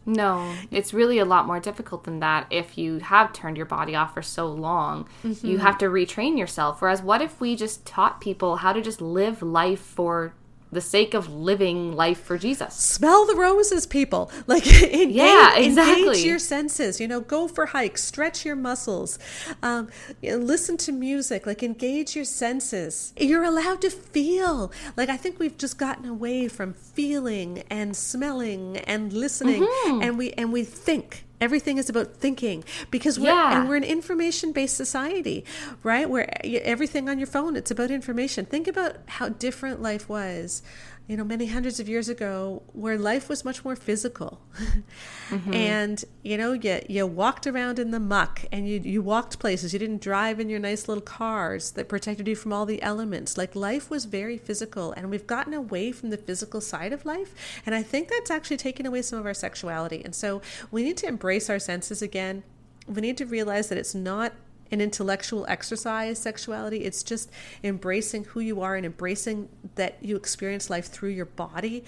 No, 0.09 0.55
it's 0.71 0.95
really 0.95 1.19
a 1.19 1.25
lot 1.25 1.49
more 1.49 1.59
difficult 1.59 2.05
than 2.05 2.21
that. 2.21 2.47
If 2.49 2.79
you 2.79 3.01
have 3.01 3.33
turned 3.33 3.57
your 3.57 3.67
body 3.67 3.97
off 3.97 4.15
for 4.15 4.23
so 4.23 4.47
long, 4.47 5.09
mm-hmm. 5.25 5.45
you 5.45 5.59
have 5.59 5.79
to 5.79 5.87
retrain 5.87 6.39
yourself. 6.39 6.81
Whereas, 6.81 7.03
what 7.03 7.21
if 7.21 7.41
we 7.41 7.57
just 7.57 7.85
taught 7.85 8.21
people 8.21 8.57
how 8.57 8.73
to 8.73 8.81
just 8.81 9.01
live 9.01 9.43
life 9.43 9.81
for 9.81 10.33
the 10.73 10.81
sake 10.81 11.15
of 11.15 11.33
living 11.33 11.95
life 11.95 12.21
for 12.21 12.39
Jesus. 12.39 12.75
Smell 12.75 13.27
the 13.27 13.35
roses, 13.35 13.87
people. 13.87 14.31
Like 14.49 14.67
engage, 14.67 15.17
yeah, 15.17 15.57
exactly. 15.57 16.07
engage 16.07 16.25
your 16.25 16.39
senses. 16.39 17.01
You 17.01 17.09
know, 17.09 17.21
go 17.21 17.49
for 17.49 17.67
hikes, 17.67 18.05
stretch 18.05 18.45
your 18.45 18.55
muscles, 18.55 19.19
um, 19.63 19.89
listen 20.23 20.77
to 20.79 20.93
music. 20.93 21.47
Like 21.47 21.65
engage 21.65 22.15
your 22.15 22.25
senses. 22.25 23.13
You're 23.17 23.43
allowed 23.43 23.81
to 23.81 23.91
feel. 23.91 24.71
Like 24.97 25.09
I 25.09 25.17
think 25.17 25.41
we've 25.41 25.59
just 25.59 25.79
gotten 25.79 26.07
away 26.07 26.47
from 26.47 26.75
feeling 26.75 27.65
and 27.71 27.97
smelling 27.97 28.77
and 28.79 29.13
listening, 29.13 29.63
mm-hmm. 29.63 30.03
and 30.03 30.17
we 30.17 30.31
and 30.33 30.53
we 30.53 30.63
think 30.63 31.26
Everything 31.41 31.79
is 31.79 31.89
about 31.89 32.15
thinking 32.15 32.65
because 32.91 33.19
we're 33.19 33.27
yeah. 33.27 33.59
and 33.59 33.69
we're 33.69 33.77
an 33.77 33.85
information 33.85 34.53
based 34.53 34.77
society, 34.77 35.45
right? 35.83 36.09
Where 36.09 36.29
eh, 36.45 36.61
everything 36.63 37.09
on 37.09 37.19
your 37.19 37.27
phone 37.27 37.57
it's 37.57 37.71
about 37.71 37.91
information. 37.91 38.45
Think 38.47 38.67
about 38.69 38.97
how 39.07 39.29
different 39.29 39.83
life 39.83 40.09
was 40.09 40.63
you 41.07 41.17
know, 41.17 41.23
many 41.23 41.47
hundreds 41.47 41.79
of 41.79 41.89
years 41.89 42.09
ago, 42.09 42.63
where 42.73 42.99
life 42.99 43.29
was 43.29 43.45
much 43.45 43.65
more 43.65 43.77
physical, 43.77 44.41
mm-hmm. 45.31 45.55
and 45.55 46.05
you 46.25 46.37
know, 46.37 46.53
you 46.53 46.81
you 46.89 47.07
walked 47.07 47.47
around 47.47 47.79
in 47.79 47.93
the 47.93 48.01
muck, 48.01 48.45
and 48.51 48.69
you 48.69 48.81
you 48.81 49.03
walked 49.03 49.39
places. 49.39 49.73
You 49.73 49.79
didn't 49.79 50.01
drive 50.01 50.41
in 50.41 50.51
your 50.51 50.59
nice 50.59 50.89
little 50.89 51.03
cars 51.03 51.71
that 51.73 51.89
protected 51.89 52.27
you 52.27 52.35
from 52.35 52.53
all 52.53 52.67
the 52.67 52.83
elements. 52.83 53.39
Like 53.39 53.55
life 53.55 53.89
was 53.89 54.07
very 54.07 54.37
physical, 54.37 54.93
and 54.93 55.09
we've 55.09 55.27
gotten 55.27 55.55
away 55.55 55.93
from 55.93 56.11
the 56.11 56.17
physical 56.17 56.61
side 56.61 56.93
of 56.93 57.05
life, 57.05 57.63
and 57.65 57.75
I 57.75 57.85
think 57.85 58.09
that's 58.09 58.31
actually 58.31 58.57
taken 58.57 58.85
away 58.85 59.03
some 59.03 59.19
of 59.19 59.27
our 59.27 59.35
sexuality. 59.35 60.03
And 60.05 60.15
so 60.15 60.43
we 60.73 60.83
need 60.83 60.97
to 60.99 61.07
embrace 61.07 61.49
our 61.49 61.61
senses 61.61 62.03
again. 62.03 62.43
We 62.89 63.01
need 63.01 63.17
to 63.19 63.27
realize 63.27 63.69
that 63.69 63.79
it's 63.79 63.95
not 63.95 64.33
an 64.71 64.81
intellectual 64.81 65.47
exercise 65.49 66.19
sexuality. 66.19 66.85
It's 66.85 67.03
just 67.03 67.31
embracing 67.63 68.25
who 68.25 68.41
you 68.41 68.61
are 68.61 68.77
and 68.77 68.85
embracing 68.85 69.49
that 69.77 69.97
you 70.01 70.17
experience 70.17 70.71
life 70.71 70.87
through 70.87 71.11
your 71.11 71.27
body. 71.27 71.85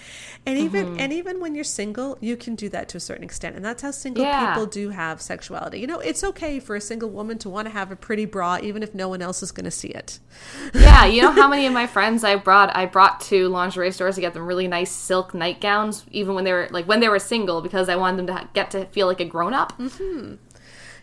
And 0.46 0.58
even 0.58 0.86
mm-hmm. 0.86 1.00
and 1.00 1.12
even 1.12 1.40
when 1.40 1.54
you're 1.54 1.64
single 1.64 2.18
you 2.20 2.36
can 2.36 2.54
do 2.54 2.68
that 2.70 2.88
to 2.90 2.96
a 2.96 3.00
certain 3.00 3.24
extent. 3.24 3.56
And 3.56 3.64
that's 3.64 3.82
how 3.82 3.90
single 3.90 4.24
yeah. 4.24 4.50
people 4.50 4.66
do 4.66 4.90
have 4.90 5.20
sexuality. 5.20 5.80
You 5.80 5.86
know 5.86 5.98
it's 5.98 6.22
okay 6.24 6.60
for 6.60 6.76
a 6.76 6.80
single 6.80 7.10
woman 7.10 7.38
to 7.38 7.48
want 7.48 7.66
to 7.66 7.70
have 7.70 7.90
a 7.90 7.96
pretty 7.96 8.24
bra 8.24 8.58
even 8.62 8.82
if 8.82 8.94
no 8.94 9.08
one 9.08 9.22
else 9.22 9.42
is 9.42 9.52
going 9.52 9.64
to 9.64 9.70
see 9.70 9.88
it. 9.88 10.18
Yeah 10.74 11.06
you 11.06 11.22
know 11.22 11.32
how 11.40 11.48
many 11.48 11.66
of 11.66 11.72
my 11.72 11.86
friends 11.86 12.24
i 12.24 12.36
brought 12.36 12.74
i 12.76 12.86
brought 12.86 13.20
to 13.20 13.48
lingerie 13.48 13.92
stores 13.92 14.14
to 14.16 14.20
get 14.20 14.34
them 14.34 14.46
really 14.46 14.68
nice 14.68 14.90
silk 14.90 15.34
nightgowns 15.34 16.04
even 16.10 16.34
when 16.34 16.44
they 16.44 16.52
were 16.52 16.68
like 16.70 16.86
when 16.86 17.00
they 17.00 17.08
were 17.08 17.18
single 17.18 17.60
because 17.60 17.88
i 17.88 17.96
wanted 17.96 18.18
them 18.18 18.26
to 18.26 18.48
get 18.52 18.70
to 18.70 18.84
feel 18.86 19.06
like 19.06 19.20
a 19.20 19.24
grown-up 19.24 19.76
mm-hmm 19.78 20.34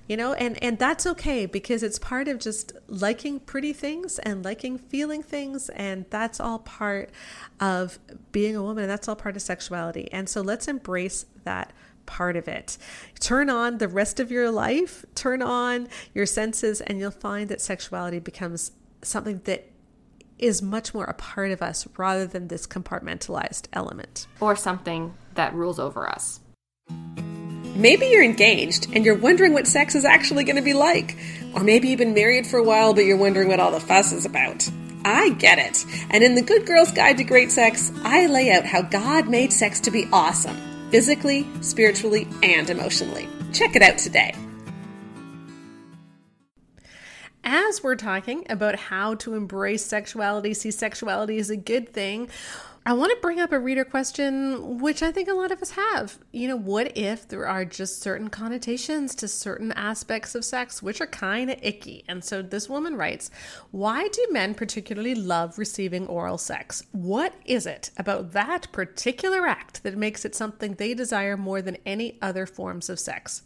you 0.07 0.15
know 0.15 0.33
and 0.33 0.61
and 0.63 0.77
that's 0.77 1.05
okay 1.05 1.45
because 1.45 1.83
it's 1.83 1.99
part 1.99 2.27
of 2.27 2.39
just 2.39 2.73
liking 2.87 3.39
pretty 3.39 3.73
things 3.73 4.19
and 4.19 4.43
liking 4.45 4.77
feeling 4.77 5.23
things 5.23 5.69
and 5.69 6.05
that's 6.09 6.39
all 6.39 6.59
part 6.59 7.09
of 7.59 7.99
being 8.31 8.55
a 8.55 8.61
woman 8.61 8.83
and 8.83 8.91
that's 8.91 9.07
all 9.07 9.15
part 9.15 9.35
of 9.35 9.41
sexuality. 9.41 10.11
And 10.11 10.27
so 10.27 10.41
let's 10.41 10.67
embrace 10.67 11.25
that 11.43 11.73
part 12.05 12.35
of 12.35 12.47
it. 12.47 12.77
Turn 13.19 13.49
on 13.49 13.77
the 13.79 13.87
rest 13.87 14.19
of 14.19 14.31
your 14.31 14.51
life 14.51 15.05
turn 15.15 15.41
on 15.41 15.87
your 16.13 16.25
senses 16.25 16.81
and 16.81 16.99
you'll 16.99 17.11
find 17.11 17.49
that 17.49 17.61
sexuality 17.61 18.19
becomes 18.19 18.71
something 19.01 19.41
that 19.45 19.69
is 20.37 20.61
much 20.61 20.93
more 20.93 21.05
a 21.05 21.13
part 21.13 21.51
of 21.51 21.61
us 21.61 21.87
rather 21.97 22.27
than 22.27 22.49
this 22.49 22.67
compartmentalized 22.67 23.67
element. 23.71 24.27
Or 24.41 24.55
something 24.55 25.13
that 25.35 25.53
rules 25.53 25.79
over 25.79 26.09
us 26.09 26.41
Maybe 27.75 28.05
you're 28.07 28.23
engaged 28.23 28.87
and 28.93 29.03
you're 29.03 29.17
wondering 29.17 29.53
what 29.53 29.67
sex 29.67 29.95
is 29.95 30.05
actually 30.05 30.45
going 30.45 30.55
to 30.55 30.61
be 30.61 30.73
like. 30.73 31.17
Or 31.53 31.63
maybe 31.63 31.89
you've 31.89 31.99
been 31.99 32.13
married 32.13 32.47
for 32.47 32.57
a 32.57 32.63
while 32.63 32.93
but 32.93 33.05
you're 33.05 33.17
wondering 33.17 33.49
what 33.49 33.59
all 33.59 33.71
the 33.71 33.79
fuss 33.79 34.13
is 34.13 34.25
about. 34.25 34.69
I 35.03 35.31
get 35.31 35.59
it. 35.59 35.85
And 36.09 36.23
in 36.23 36.35
the 36.35 36.41
Good 36.41 36.65
Girl's 36.65 36.91
Guide 36.91 37.17
to 37.17 37.23
Great 37.23 37.51
Sex, 37.51 37.91
I 38.03 38.25
lay 38.27 38.51
out 38.51 38.65
how 38.65 38.81
God 38.81 39.29
made 39.29 39.53
sex 39.53 39.79
to 39.81 39.91
be 39.91 40.07
awesome 40.11 40.57
physically, 40.89 41.45
spiritually, 41.61 42.27
and 42.41 42.69
emotionally. 42.69 43.27
Check 43.51 43.75
it 43.75 43.81
out 43.81 43.97
today. 43.97 44.33
As 47.47 47.83
we're 47.83 47.95
talking 47.95 48.43
about 48.49 48.75
how 48.75 49.13
to 49.15 49.35
embrace 49.35 49.85
sexuality, 49.85 50.55
see 50.55 50.71
sexuality 50.71 51.37
as 51.37 51.51
a 51.51 51.55
good 51.55 51.93
thing, 51.93 52.27
I 52.87 52.93
want 52.93 53.11
to 53.11 53.21
bring 53.21 53.39
up 53.39 53.51
a 53.51 53.59
reader 53.59 53.85
question, 53.85 54.79
which 54.79 55.03
I 55.03 55.11
think 55.11 55.29
a 55.29 55.35
lot 55.35 55.51
of 55.51 55.61
us 55.61 55.71
have. 55.71 56.17
You 56.31 56.47
know, 56.47 56.55
what 56.55 56.97
if 56.97 57.27
there 57.27 57.47
are 57.47 57.63
just 57.63 58.01
certain 58.01 58.29
connotations 58.29 59.13
to 59.15 59.27
certain 59.27 59.71
aspects 59.73 60.33
of 60.33 60.43
sex 60.43 60.81
which 60.81 60.99
are 60.99 61.07
kind 61.07 61.51
of 61.51 61.59
icky? 61.61 62.03
And 62.07 62.23
so 62.23 62.41
this 62.41 62.67
woman 62.67 62.95
writes 62.95 63.29
Why 63.69 64.07
do 64.07 64.25
men 64.31 64.55
particularly 64.55 65.13
love 65.13 65.59
receiving 65.59 66.07
oral 66.07 66.39
sex? 66.39 66.81
What 66.93 67.35
is 67.45 67.67
it 67.67 67.91
about 67.95 68.31
that 68.31 68.71
particular 68.71 69.45
act 69.45 69.83
that 69.83 69.97
makes 69.97 70.25
it 70.25 70.33
something 70.33 70.73
they 70.73 70.95
desire 70.95 71.37
more 71.37 71.61
than 71.61 71.77
any 71.85 72.17
other 72.23 72.47
forms 72.47 72.89
of 72.89 72.99
sex? 72.99 73.43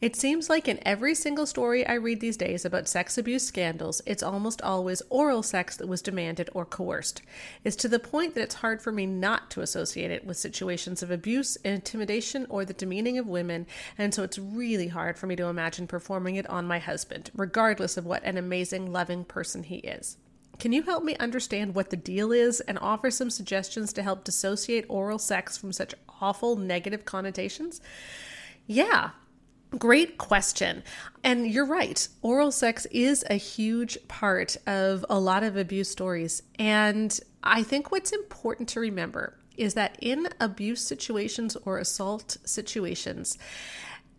It 0.00 0.16
seems 0.16 0.48
like 0.48 0.66
in 0.66 0.78
every 0.86 1.14
single 1.14 1.44
story 1.44 1.86
I 1.86 1.94
read 1.94 2.20
these 2.20 2.36
days 2.36 2.64
about 2.64 2.88
sex 2.88 3.18
abuse 3.18 3.46
scandals, 3.46 4.00
it's 4.06 4.22
almost 4.22 4.62
always 4.62 5.02
oral 5.10 5.42
sex 5.42 5.76
that 5.76 5.88
was 5.88 6.00
demanded 6.00 6.48
or 6.54 6.64
coerced. 6.64 7.20
It's 7.64 7.76
to 7.76 7.88
the 7.88 7.98
point 7.98 8.34
that 8.34 8.42
it's 8.42 8.54
hard 8.56 8.80
for 8.80 8.92
me 8.92 9.04
not 9.04 9.50
to 9.50 9.60
associate 9.60 10.10
it 10.10 10.24
with 10.24 10.36
situations 10.36 11.02
of 11.02 11.10
abuse, 11.10 11.56
intimidation, 11.56 12.46
or 12.48 12.64
the 12.64 12.72
demeaning 12.72 13.18
of 13.18 13.26
women, 13.26 13.66
and 13.98 14.14
so 14.14 14.22
it's 14.22 14.38
really 14.38 14.88
hard 14.88 15.18
for 15.18 15.26
me 15.26 15.36
to 15.36 15.44
imagine 15.44 15.86
performing 15.86 16.36
it 16.36 16.48
on 16.48 16.66
my 16.66 16.78
husband, 16.78 17.30
regardless 17.34 17.96
of 17.96 18.06
what 18.06 18.24
an 18.24 18.38
amazing, 18.38 18.92
loving 18.92 19.24
person 19.24 19.64
he 19.64 19.76
is. 19.76 20.16
Can 20.60 20.72
you 20.72 20.82
help 20.82 21.04
me 21.04 21.16
understand 21.16 21.74
what 21.74 21.88
the 21.88 21.96
deal 21.96 22.32
is 22.32 22.60
and 22.60 22.78
offer 22.78 23.10
some 23.10 23.30
suggestions 23.30 23.94
to 23.94 24.02
help 24.02 24.24
dissociate 24.24 24.84
oral 24.88 25.18
sex 25.18 25.56
from 25.56 25.72
such 25.72 25.94
awful 26.20 26.54
negative 26.54 27.06
connotations? 27.06 27.80
Yeah, 28.66 29.10
Great 29.78 30.18
question. 30.18 30.82
And 31.22 31.46
you're 31.46 31.66
right. 31.66 32.06
Oral 32.22 32.50
sex 32.50 32.86
is 32.90 33.24
a 33.30 33.34
huge 33.34 33.96
part 34.08 34.56
of 34.66 35.04
a 35.08 35.18
lot 35.18 35.42
of 35.42 35.56
abuse 35.56 35.88
stories. 35.88 36.42
And 36.58 37.18
I 37.42 37.62
think 37.62 37.90
what's 37.92 38.10
important 38.10 38.68
to 38.70 38.80
remember 38.80 39.38
is 39.56 39.74
that 39.74 39.96
in 40.00 40.28
abuse 40.40 40.82
situations 40.84 41.56
or 41.64 41.78
assault 41.78 42.36
situations, 42.44 43.38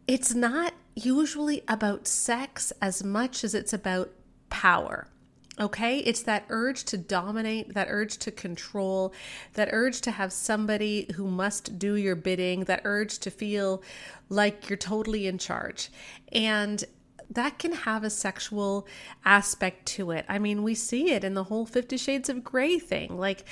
it's 0.07 0.33
not 0.33 0.73
usually 0.95 1.63
about 1.67 2.07
sex 2.07 2.71
as 2.81 3.03
much 3.03 3.43
as 3.43 3.53
it's 3.53 3.73
about 3.73 4.11
power. 4.49 5.07
Okay, 5.59 5.99
it's 5.99 6.23
that 6.23 6.45
urge 6.49 6.85
to 6.85 6.97
dominate, 6.97 7.73
that 7.73 7.87
urge 7.89 8.17
to 8.19 8.31
control, 8.31 9.13
that 9.53 9.69
urge 9.71 9.99
to 10.01 10.11
have 10.11 10.31
somebody 10.31 11.07
who 11.15 11.27
must 11.27 11.77
do 11.77 11.95
your 11.95 12.15
bidding, 12.15 12.63
that 12.65 12.81
urge 12.85 13.19
to 13.19 13.29
feel 13.29 13.83
like 14.29 14.69
you're 14.69 14.77
totally 14.77 15.27
in 15.27 15.37
charge. 15.37 15.89
And 16.31 16.83
that 17.31 17.59
can 17.59 17.71
have 17.71 18.03
a 18.03 18.09
sexual 18.09 18.85
aspect 19.23 19.85
to 19.85 20.11
it. 20.11 20.25
I 20.27 20.37
mean, 20.37 20.63
we 20.63 20.75
see 20.75 21.11
it 21.11 21.23
in 21.23 21.33
the 21.33 21.45
whole 21.45 21.65
50 21.65 21.97
shades 21.97 22.29
of 22.29 22.43
gray 22.43 22.77
thing. 22.77 23.17
Like 23.17 23.45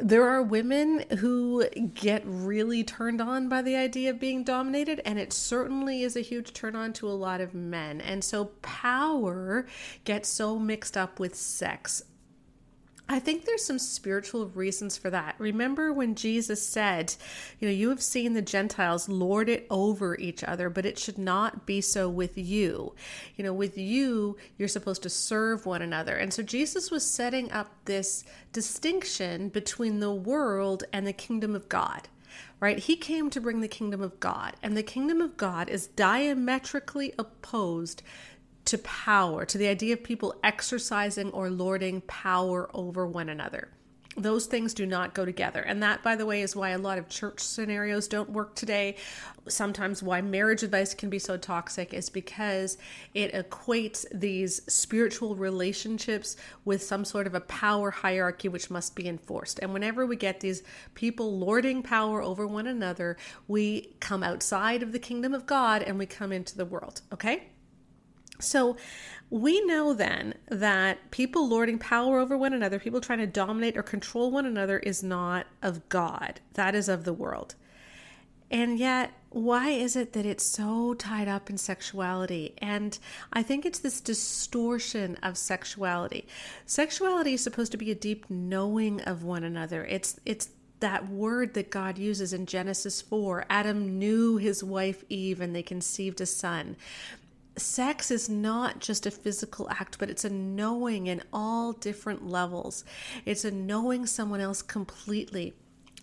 there 0.00 0.28
are 0.28 0.42
women 0.42 1.04
who 1.18 1.68
get 1.94 2.22
really 2.26 2.82
turned 2.82 3.20
on 3.20 3.48
by 3.48 3.62
the 3.62 3.76
idea 3.76 4.10
of 4.10 4.18
being 4.18 4.42
dominated 4.42 5.00
and 5.04 5.18
it 5.18 5.32
certainly 5.32 6.02
is 6.02 6.16
a 6.16 6.20
huge 6.20 6.52
turn 6.52 6.74
on 6.74 6.92
to 6.94 7.08
a 7.08 7.12
lot 7.12 7.40
of 7.40 7.54
men. 7.54 8.00
And 8.00 8.24
so 8.24 8.46
power 8.62 9.66
gets 10.04 10.28
so 10.28 10.58
mixed 10.58 10.96
up 10.96 11.20
with 11.20 11.36
sex 11.36 12.02
I 13.06 13.18
think 13.18 13.44
there's 13.44 13.64
some 13.64 13.78
spiritual 13.78 14.46
reasons 14.48 14.96
for 14.96 15.10
that. 15.10 15.34
Remember 15.38 15.92
when 15.92 16.14
Jesus 16.14 16.66
said, 16.66 17.14
You 17.60 17.68
know, 17.68 17.74
you 17.74 17.90
have 17.90 18.02
seen 18.02 18.32
the 18.32 18.40
Gentiles 18.40 19.10
lord 19.10 19.50
it 19.50 19.66
over 19.68 20.16
each 20.18 20.42
other, 20.42 20.70
but 20.70 20.86
it 20.86 20.98
should 20.98 21.18
not 21.18 21.66
be 21.66 21.82
so 21.82 22.08
with 22.08 22.38
you. 22.38 22.94
You 23.36 23.44
know, 23.44 23.52
with 23.52 23.76
you, 23.76 24.38
you're 24.56 24.68
supposed 24.68 25.02
to 25.02 25.10
serve 25.10 25.66
one 25.66 25.82
another. 25.82 26.16
And 26.16 26.32
so 26.32 26.42
Jesus 26.42 26.90
was 26.90 27.04
setting 27.04 27.52
up 27.52 27.70
this 27.84 28.24
distinction 28.54 29.50
between 29.50 30.00
the 30.00 30.14
world 30.14 30.84
and 30.90 31.06
the 31.06 31.12
kingdom 31.12 31.54
of 31.54 31.68
God 31.68 32.08
right? 32.60 32.78
He 32.78 32.96
came 32.96 33.30
to 33.30 33.40
bring 33.40 33.60
the 33.60 33.68
kingdom 33.68 34.00
of 34.00 34.18
God, 34.20 34.54
and 34.62 34.76
the 34.76 34.82
kingdom 34.82 35.20
of 35.20 35.36
God 35.36 35.68
is 35.68 35.88
diametrically 35.88 37.12
opposed 37.18 38.02
to 38.66 38.78
power, 38.78 39.44
to 39.44 39.58
the 39.58 39.68
idea 39.68 39.92
of 39.94 40.02
people 40.02 40.34
exercising 40.42 41.30
or 41.30 41.50
lording 41.50 42.00
power 42.02 42.70
over 42.74 43.06
one 43.06 43.28
another. 43.28 43.68
those 44.16 44.46
things 44.46 44.74
do 44.74 44.86
not 44.86 45.14
go 45.14 45.24
together. 45.24 45.60
And 45.60 45.82
that, 45.82 46.02
by 46.02 46.16
the 46.16 46.26
way, 46.26 46.42
is 46.42 46.54
why 46.54 46.70
a 46.70 46.78
lot 46.78 46.98
of 46.98 47.08
church 47.08 47.40
scenarios 47.40 48.08
don't 48.08 48.30
work 48.30 48.54
today. 48.54 48.96
Sometimes 49.48 50.02
why 50.02 50.20
marriage 50.20 50.62
advice 50.62 50.94
can 50.94 51.10
be 51.10 51.18
so 51.18 51.36
toxic 51.36 51.92
is 51.92 52.08
because 52.10 52.78
it 53.12 53.32
equates 53.32 54.04
these 54.12 54.62
spiritual 54.72 55.34
relationships 55.34 56.36
with 56.64 56.82
some 56.82 57.04
sort 57.04 57.26
of 57.26 57.34
a 57.34 57.40
power 57.40 57.90
hierarchy 57.90 58.48
which 58.48 58.70
must 58.70 58.94
be 58.94 59.08
enforced. 59.08 59.58
And 59.60 59.72
whenever 59.72 60.06
we 60.06 60.16
get 60.16 60.40
these 60.40 60.62
people 60.94 61.36
lording 61.38 61.82
power 61.82 62.22
over 62.22 62.46
one 62.46 62.66
another, 62.66 63.16
we 63.48 63.94
come 64.00 64.22
outside 64.22 64.82
of 64.82 64.92
the 64.92 64.98
kingdom 64.98 65.34
of 65.34 65.46
God 65.46 65.82
and 65.82 65.98
we 65.98 66.06
come 66.06 66.32
into 66.32 66.56
the 66.56 66.64
world. 66.64 67.00
Okay? 67.12 67.48
So 68.40 68.76
we 69.30 69.64
know 69.64 69.94
then 69.94 70.34
that 70.48 71.10
people 71.10 71.48
lording 71.48 71.78
power 71.78 72.18
over 72.18 72.36
one 72.36 72.52
another, 72.52 72.78
people 72.78 73.00
trying 73.00 73.18
to 73.18 73.26
dominate 73.26 73.76
or 73.76 73.82
control 73.82 74.30
one 74.30 74.46
another, 74.46 74.78
is 74.78 75.02
not 75.02 75.46
of 75.62 75.88
God. 75.88 76.40
That 76.54 76.74
is 76.74 76.88
of 76.88 77.04
the 77.04 77.12
world. 77.12 77.54
And 78.50 78.78
yet, 78.78 79.12
why 79.30 79.70
is 79.70 79.96
it 79.96 80.12
that 80.12 80.24
it's 80.24 80.44
so 80.44 80.94
tied 80.94 81.26
up 81.26 81.50
in 81.50 81.58
sexuality? 81.58 82.54
And 82.58 82.96
I 83.32 83.42
think 83.42 83.66
it's 83.66 83.80
this 83.80 84.00
distortion 84.00 85.16
of 85.22 85.36
sexuality. 85.36 86.28
Sexuality 86.66 87.34
is 87.34 87.42
supposed 87.42 87.72
to 87.72 87.78
be 87.78 87.90
a 87.90 87.96
deep 87.96 88.30
knowing 88.30 89.00
of 89.00 89.24
one 89.24 89.42
another. 89.42 89.84
It's 89.86 90.20
it's 90.24 90.50
that 90.78 91.08
word 91.08 91.54
that 91.54 91.70
God 91.70 91.98
uses 91.98 92.32
in 92.32 92.46
Genesis 92.46 93.00
4. 93.00 93.46
Adam 93.48 93.98
knew 93.98 94.36
his 94.36 94.62
wife 94.62 95.02
Eve 95.08 95.40
and 95.40 95.56
they 95.56 95.62
conceived 95.62 96.20
a 96.20 96.26
son 96.26 96.76
sex 97.56 98.10
is 98.10 98.28
not 98.28 98.80
just 98.80 99.06
a 99.06 99.10
physical 99.10 99.68
act, 99.70 99.98
but 99.98 100.10
it's 100.10 100.24
a 100.24 100.30
knowing 100.30 101.06
in 101.06 101.22
all 101.32 101.72
different 101.72 102.26
levels. 102.26 102.84
It's 103.24 103.44
a 103.44 103.50
knowing 103.50 104.06
someone 104.06 104.40
else 104.40 104.62
completely. 104.62 105.54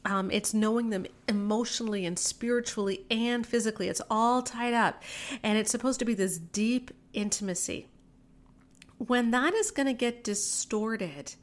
Um, 0.03 0.31
it's 0.31 0.53
knowing 0.53 0.89
them 0.89 1.05
emotionally 1.27 2.05
and 2.05 2.17
spiritually 2.17 3.05
and 3.11 3.45
physically. 3.45 3.87
It's 3.87 4.01
all 4.09 4.41
tied 4.41 4.73
up. 4.73 5.03
And 5.43 5.57
it's 5.57 5.71
supposed 5.71 5.99
to 5.99 6.05
be 6.05 6.13
this 6.13 6.37
deep 6.37 6.91
intimacy. 7.13 7.87
When 8.97 9.31
that 9.31 9.53
is 9.53 9.71
going 9.71 9.87
to 9.87 9.93
get 9.93 10.23
distorted, 10.23 11.35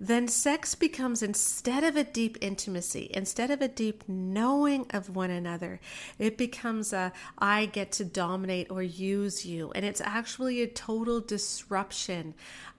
then 0.00 0.28
sex 0.28 0.74
becomes 0.74 1.22
instead 1.22 1.84
of 1.84 1.96
a 1.96 2.04
deep 2.04 2.38
intimacy, 2.40 3.10
instead 3.14 3.50
of 3.50 3.60
a 3.60 3.68
deep 3.68 4.04
knowing 4.08 4.86
of 4.90 5.14
one 5.14 5.30
another, 5.30 5.80
it 6.18 6.36
becomes 6.36 6.92
a 6.92 7.12
I 7.38 7.66
get 7.66 7.92
to 7.92 8.04
dominate 8.04 8.70
or 8.70 8.82
use 8.82 9.46
you. 9.46 9.72
And 9.74 9.84
it's 9.84 10.00
actually 10.00 10.62
a 10.62 10.66
total 10.66 11.20
disruption 11.20 12.34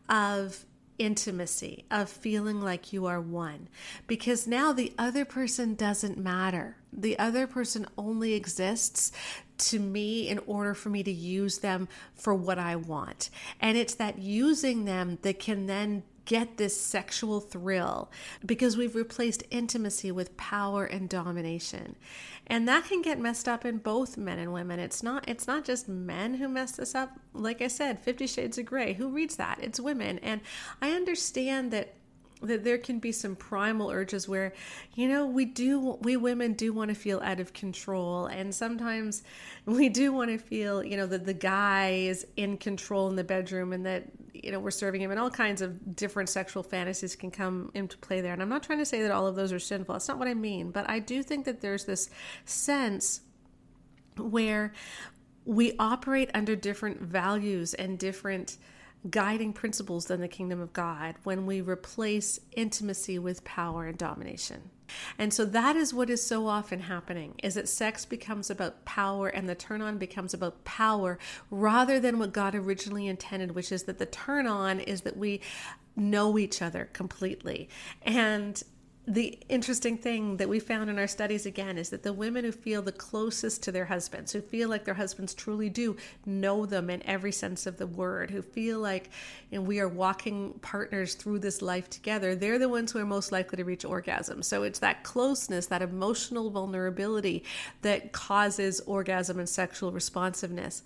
of 0.09 0.65
intimacy, 0.99 1.85
of 1.89 2.09
feeling 2.09 2.61
like 2.61 2.93
you 2.93 3.05
are 3.05 3.21
one. 3.21 3.67
Because 4.07 4.47
now 4.47 4.71
the 4.71 4.93
other 4.97 5.25
person 5.25 5.75
doesn't 5.75 6.17
matter. 6.17 6.77
The 6.91 7.17
other 7.17 7.47
person 7.47 7.87
only 7.97 8.33
exists 8.33 9.11
to 9.57 9.79
me 9.79 10.27
in 10.27 10.39
order 10.39 10.73
for 10.73 10.89
me 10.89 11.03
to 11.03 11.11
use 11.11 11.59
them 11.59 11.87
for 12.13 12.33
what 12.33 12.59
I 12.59 12.75
want. 12.75 13.29
And 13.59 13.77
it's 13.77 13.95
that 13.95 14.19
using 14.19 14.85
them 14.85 15.17
that 15.21 15.39
can 15.39 15.65
then 15.65 16.03
get 16.25 16.57
this 16.57 16.79
sexual 16.79 17.39
thrill 17.39 18.11
because 18.45 18.77
we've 18.77 18.95
replaced 18.95 19.43
intimacy 19.49 20.11
with 20.11 20.37
power 20.37 20.85
and 20.85 21.09
domination. 21.09 21.95
And 22.47 22.67
that 22.67 22.85
can 22.85 23.01
get 23.01 23.19
messed 23.19 23.47
up 23.47 23.65
in 23.65 23.77
both 23.77 24.17
men 24.17 24.39
and 24.39 24.53
women. 24.53 24.79
It's 24.79 25.03
not 25.03 25.27
it's 25.27 25.47
not 25.47 25.63
just 25.63 25.87
men 25.87 26.35
who 26.35 26.47
mess 26.47 26.73
this 26.73 26.95
up. 26.95 27.11
Like 27.33 27.61
I 27.61 27.67
said, 27.67 27.99
50 27.99 28.27
shades 28.27 28.57
of 28.57 28.65
gray. 28.65 28.93
Who 28.93 29.09
reads 29.09 29.35
that? 29.37 29.59
It's 29.61 29.79
women. 29.79 30.19
And 30.19 30.41
I 30.81 30.91
understand 30.91 31.71
that 31.71 31.95
that 32.43 32.63
there 32.63 32.77
can 32.77 32.99
be 32.99 33.11
some 33.11 33.35
primal 33.35 33.89
urges 33.89 34.27
where 34.27 34.53
you 34.95 35.07
know 35.07 35.25
we 35.25 35.45
do 35.45 35.97
we 36.01 36.17
women 36.17 36.53
do 36.53 36.73
want 36.73 36.89
to 36.89 36.95
feel 36.95 37.19
out 37.21 37.39
of 37.39 37.53
control. 37.53 38.25
And 38.27 38.53
sometimes 38.53 39.23
we 39.65 39.89
do 39.89 40.13
want 40.13 40.31
to 40.31 40.37
feel 40.37 40.83
you 40.83 40.97
know 40.97 41.07
that 41.07 41.25
the 41.25 41.33
guy 41.33 42.05
is 42.07 42.25
in 42.35 42.57
control 42.57 43.09
in 43.09 43.15
the 43.15 43.23
bedroom 43.23 43.73
and 43.73 43.85
that 43.85 44.05
you 44.33 44.51
know 44.51 44.59
we're 44.59 44.71
serving 44.71 45.01
him. 45.01 45.11
And 45.11 45.19
all 45.19 45.29
kinds 45.29 45.61
of 45.61 45.95
different 45.95 46.29
sexual 46.29 46.63
fantasies 46.63 47.15
can 47.15 47.31
come 47.31 47.71
into 47.73 47.97
play 47.97 48.21
there. 48.21 48.33
And 48.33 48.41
i'm 48.41 48.49
not 48.49 48.63
trying 48.63 48.79
to 48.79 48.85
say 48.85 49.01
that 49.01 49.11
all 49.11 49.27
of 49.27 49.35
those 49.35 49.51
are 49.51 49.59
sinful. 49.59 49.93
That's 49.93 50.07
not 50.07 50.19
what 50.19 50.27
i 50.27 50.33
mean. 50.33 50.71
But 50.71 50.89
i 50.89 50.99
do 50.99 51.23
think 51.23 51.45
that 51.45 51.61
there's 51.61 51.85
this 51.85 52.09
sense 52.45 53.21
where 54.17 54.73
we 55.45 55.73
operate 55.77 56.29
under 56.33 56.55
different 56.55 57.01
values 57.01 57.73
and 57.73 57.99
different 57.99 58.57
guiding 59.09 59.53
principles 59.53 60.05
than 60.05 60.21
the 60.21 60.27
kingdom 60.27 60.61
of 60.61 60.73
God 60.73 61.15
when 61.23 61.45
we 61.45 61.61
replace 61.61 62.39
intimacy 62.53 63.19
with 63.19 63.43
power 63.43 63.85
and 63.85 63.97
domination. 63.97 64.69
And 65.17 65.33
so 65.33 65.45
that 65.45 65.75
is 65.75 65.93
what 65.93 66.09
is 66.09 66.25
so 66.25 66.47
often 66.47 66.81
happening 66.81 67.35
is 67.41 67.55
that 67.55 67.67
sex 67.67 68.05
becomes 68.05 68.49
about 68.49 68.85
power 68.85 69.27
and 69.27 69.47
the 69.49 69.55
turn 69.55 69.81
on 69.81 69.97
becomes 69.97 70.33
about 70.33 70.63
power 70.63 71.17
rather 71.49 71.99
than 71.99 72.19
what 72.19 72.33
God 72.33 72.55
originally 72.55 73.07
intended, 73.07 73.55
which 73.55 73.71
is 73.71 73.83
that 73.83 73.97
the 73.97 74.05
turn 74.05 74.47
on 74.47 74.79
is 74.79 75.01
that 75.01 75.17
we 75.17 75.41
know 75.95 76.37
each 76.37 76.61
other 76.61 76.89
completely. 76.93 77.69
And 78.03 78.61
the 79.05 79.37
interesting 79.49 79.97
thing 79.97 80.37
that 80.37 80.47
we 80.47 80.59
found 80.59 80.89
in 80.89 80.97
our 80.97 81.07
studies 81.07 81.45
again 81.45 81.77
is 81.77 81.89
that 81.89 82.03
the 82.03 82.13
women 82.13 82.45
who 82.45 82.53
feel 82.53 82.81
the 82.81 82.91
closest 82.91 83.61
to 83.63 83.71
their 83.71 83.85
husbands, 83.85 84.31
who 84.31 84.39
feel 84.39 84.69
like 84.69 84.85
their 84.85 84.93
husbands 84.93 85.33
truly 85.33 85.69
do 85.69 85.97
know 86.25 86.65
them 86.65 86.89
in 86.89 87.05
every 87.05 87.31
sense 87.31 87.65
of 87.65 87.77
the 87.77 87.87
word, 87.87 88.31
who 88.31 88.41
feel 88.41 88.79
like 88.79 89.09
know, 89.51 89.61
we 89.61 89.79
are 89.79 89.89
walking 89.89 90.53
partners 90.61 91.15
through 91.15 91.39
this 91.39 91.61
life 91.61 91.89
together, 91.89 92.33
they're 92.35 92.59
the 92.59 92.69
ones 92.69 92.91
who 92.91 92.99
are 92.99 93.05
most 93.05 93.31
likely 93.31 93.57
to 93.57 93.65
reach 93.65 93.83
orgasm. 93.83 94.41
So 94.41 94.63
it's 94.63 94.79
that 94.79 95.03
closeness, 95.03 95.65
that 95.67 95.81
emotional 95.81 96.49
vulnerability 96.49 97.43
that 97.81 98.13
causes 98.13 98.79
orgasm 98.81 99.39
and 99.39 99.49
sexual 99.49 99.91
responsiveness 99.91 100.83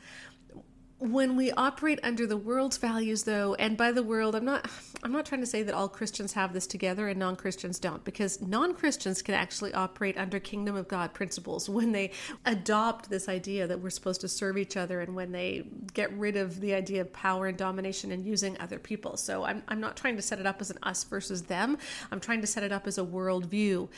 when 0.99 1.35
we 1.35 1.51
operate 1.51 1.99
under 2.01 2.25
the 2.25 2.37
world's 2.37 2.77
values 2.77 3.23
though 3.23 3.53
and 3.55 3.77
by 3.77 3.91
the 3.91 4.01
world 4.01 4.35
i'm 4.35 4.43
not 4.43 4.67
i'm 5.03 5.11
not 5.11 5.27
trying 5.27 5.41
to 5.41 5.45
say 5.45 5.61
that 5.61 5.75
all 5.75 5.87
christians 5.87 6.33
have 6.33 6.53
this 6.53 6.65
together 6.65 7.07
and 7.07 7.19
non-christians 7.19 7.77
don't 7.77 8.03
because 8.03 8.41
non-christians 8.41 9.21
can 9.21 9.35
actually 9.35 9.71
operate 9.75 10.17
under 10.17 10.39
kingdom 10.39 10.75
of 10.75 10.87
god 10.87 11.13
principles 11.13 11.69
when 11.69 11.91
they 11.91 12.09
adopt 12.45 13.11
this 13.11 13.29
idea 13.29 13.67
that 13.67 13.79
we're 13.79 13.91
supposed 13.91 14.21
to 14.21 14.27
serve 14.27 14.57
each 14.57 14.75
other 14.75 15.01
and 15.01 15.13
when 15.13 15.31
they 15.31 15.63
get 15.93 16.11
rid 16.13 16.35
of 16.35 16.59
the 16.61 16.73
idea 16.73 17.01
of 17.01 17.11
power 17.13 17.47
and 17.47 17.57
domination 17.57 18.11
and 18.11 18.25
using 18.25 18.57
other 18.59 18.79
people. 18.79 19.17
So 19.17 19.43
i'm, 19.43 19.63
I'm 19.67 19.79
not 19.79 19.95
trying 19.95 20.15
to 20.15 20.21
set 20.21 20.39
it 20.39 20.45
up 20.45 20.61
as 20.61 20.69
an 20.69 20.77
us 20.83 21.03
versus 21.03 21.43
them. 21.43 21.77
I'm 22.11 22.19
trying 22.19 22.41
to 22.41 22.47
set 22.47 22.63
it 22.63 22.71
up 22.71 22.87
as 22.87 22.97
a 22.97 23.03
worldview. 23.03 23.89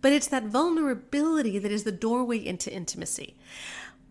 But 0.00 0.12
it's 0.12 0.28
that 0.28 0.44
vulnerability 0.44 1.58
that 1.58 1.72
is 1.72 1.82
the 1.82 1.92
doorway 1.92 2.38
into 2.38 2.72
intimacy 2.72 3.34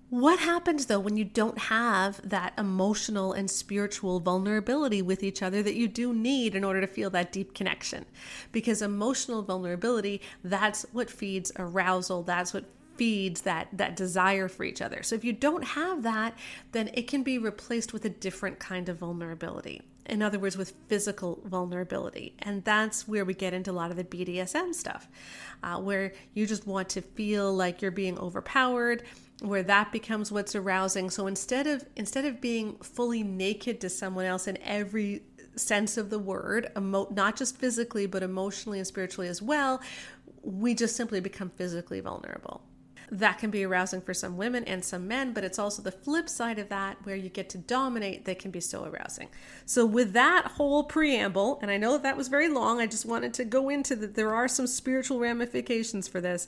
what 0.09 0.39
happens 0.39 0.85
though 0.85 0.99
when 0.99 1.17
you 1.17 1.25
don't 1.25 1.57
have 1.57 2.21
that 2.27 2.53
emotional 2.57 3.33
and 3.33 3.51
spiritual 3.51 4.19
vulnerability 4.21 5.01
with 5.01 5.21
each 5.21 5.41
other 5.41 5.61
that 5.61 5.75
you 5.75 5.87
do 5.87 6.13
need 6.13 6.55
in 6.55 6.63
order 6.63 6.79
to 6.79 6.87
feel 6.87 7.09
that 7.09 7.31
deep 7.31 7.53
connection? 7.53 8.05
Because 8.51 8.81
emotional 8.81 9.41
vulnerability, 9.41 10.21
that's 10.43 10.85
what 10.93 11.09
feeds 11.09 11.51
arousal, 11.57 12.23
that's 12.23 12.53
what 12.53 12.65
feeds 12.95 13.41
that 13.41 13.67
that 13.73 13.95
desire 13.95 14.47
for 14.47 14.63
each 14.63 14.81
other. 14.81 15.03
So 15.03 15.15
if 15.15 15.23
you 15.23 15.33
don't 15.33 15.63
have 15.63 16.03
that, 16.03 16.37
then 16.71 16.89
it 16.93 17.07
can 17.07 17.23
be 17.23 17.37
replaced 17.37 17.93
with 17.93 18.05
a 18.05 18.09
different 18.09 18.59
kind 18.59 18.89
of 18.89 18.97
vulnerability. 18.97 19.81
In 20.05 20.21
other 20.21 20.39
words, 20.39 20.57
with 20.57 20.73
physical 20.87 21.41
vulnerability. 21.43 22.33
And 22.39 22.63
that's 22.63 23.09
where 23.09 23.25
we 23.25 23.33
get 23.33 23.53
into 23.53 23.71
a 23.71 23.73
lot 23.73 23.91
of 23.91 23.97
the 23.97 24.05
BDSM 24.05 24.73
stuff, 24.73 25.09
uh, 25.63 25.79
where 25.81 26.13
you 26.33 26.47
just 26.47 26.65
want 26.65 26.87
to 26.89 27.01
feel 27.01 27.53
like 27.53 27.81
you're 27.81 27.91
being 27.91 28.17
overpowered 28.17 29.03
where 29.41 29.63
that 29.63 29.91
becomes 29.91 30.31
what's 30.31 30.55
arousing 30.55 31.09
so 31.09 31.27
instead 31.27 31.67
of 31.67 31.85
instead 31.95 32.25
of 32.25 32.41
being 32.41 32.75
fully 32.77 33.23
naked 33.23 33.79
to 33.79 33.89
someone 33.89 34.25
else 34.25 34.47
in 34.47 34.57
every 34.63 35.21
sense 35.55 35.97
of 35.97 36.09
the 36.09 36.19
word 36.19 36.71
emo- 36.75 37.07
not 37.11 37.35
just 37.35 37.57
physically 37.57 38.05
but 38.05 38.23
emotionally 38.23 38.79
and 38.79 38.87
spiritually 38.87 39.27
as 39.27 39.41
well 39.41 39.81
we 40.41 40.73
just 40.73 40.95
simply 40.95 41.19
become 41.19 41.49
physically 41.51 41.99
vulnerable 41.99 42.61
that 43.09 43.37
can 43.37 43.49
be 43.49 43.63
arousing 43.63 44.01
for 44.01 44.13
some 44.13 44.37
women 44.37 44.63
and 44.65 44.83
some 44.83 45.07
men, 45.07 45.31
but 45.31 45.43
it's 45.43 45.59
also 45.59 45.81
the 45.81 45.91
flip 45.91 46.27
side 46.27 46.59
of 46.59 46.69
that 46.69 46.97
where 47.05 47.15
you 47.15 47.29
get 47.29 47.49
to 47.49 47.57
dominate 47.57 48.25
that 48.25 48.39
can 48.39 48.51
be 48.51 48.59
so 48.59 48.83
arousing. 48.83 49.29
So, 49.65 49.85
with 49.85 50.13
that 50.13 50.45
whole 50.45 50.83
preamble, 50.83 51.59
and 51.61 51.71
I 51.71 51.77
know 51.77 51.93
that, 51.93 52.03
that 52.03 52.17
was 52.17 52.27
very 52.27 52.49
long, 52.49 52.81
I 52.81 52.87
just 52.87 53.05
wanted 53.05 53.33
to 53.35 53.45
go 53.45 53.69
into 53.69 53.95
that 53.97 54.15
there 54.15 54.35
are 54.35 54.47
some 54.47 54.67
spiritual 54.67 55.19
ramifications 55.19 56.07
for 56.07 56.19
this. 56.19 56.47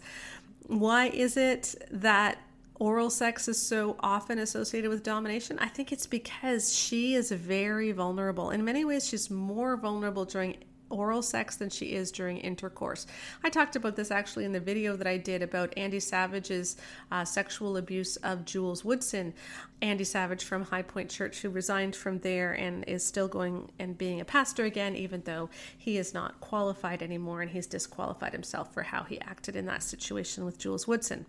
Why 0.67 1.07
is 1.07 1.37
it 1.37 1.75
that 1.91 2.39
oral 2.79 3.09
sex 3.09 3.47
is 3.47 3.61
so 3.61 3.95
often 3.99 4.39
associated 4.39 4.89
with 4.89 5.03
domination? 5.03 5.59
I 5.59 5.67
think 5.67 5.91
it's 5.91 6.07
because 6.07 6.73
she 6.73 7.13
is 7.15 7.31
very 7.31 7.91
vulnerable. 7.91 8.49
In 8.49 8.65
many 8.65 8.85
ways, 8.85 9.07
she's 9.07 9.29
more 9.29 9.77
vulnerable 9.77 10.25
during 10.25 10.57
oral 10.89 11.21
sex 11.21 11.55
than 11.57 11.69
she 11.69 11.93
is 11.93 12.11
during 12.11 12.37
intercourse. 12.37 13.05
I 13.43 13.49
talked 13.49 13.75
about 13.75 13.95
this 13.95 14.11
actually 14.11 14.45
in 14.45 14.53
the 14.53 14.59
video 14.59 14.95
that 14.95 15.07
I 15.07 15.17
did 15.17 15.41
about 15.41 15.73
Andy 15.77 15.99
Savage's 15.99 16.77
uh, 17.11 17.25
sexual 17.25 17.77
abuse 17.77 18.15
of 18.17 18.45
Jules 18.45 18.83
Woodson. 18.83 19.33
Andy 19.81 20.03
Savage 20.03 20.43
from 20.43 20.63
High 20.63 20.81
Point 20.81 21.09
Church, 21.09 21.41
who 21.41 21.49
resigned 21.49 21.95
from 21.95 22.19
there 22.19 22.53
and 22.53 22.83
is 22.85 23.05
still 23.05 23.27
going 23.27 23.71
and 23.79 23.97
being 23.97 24.19
a 24.19 24.25
pastor 24.25 24.65
again, 24.65 24.95
even 24.95 25.21
though 25.25 25.49
he 25.77 25.97
is 25.97 26.13
not 26.13 26.41
qualified 26.41 27.01
anymore 27.01 27.41
and 27.41 27.51
he's 27.51 27.67
disqualified 27.67 28.33
himself 28.33 28.73
for 28.73 28.83
how 28.83 29.03
he 29.03 29.21
acted 29.21 29.55
in 29.55 29.65
that 29.67 29.83
situation 29.83 30.43
with 30.43 30.57
Jules 30.57 30.87
Woodson. 30.87 31.25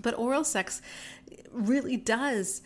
But 0.00 0.18
oral 0.18 0.44
sex 0.44 0.82
really 1.52 1.96
does 1.96 2.62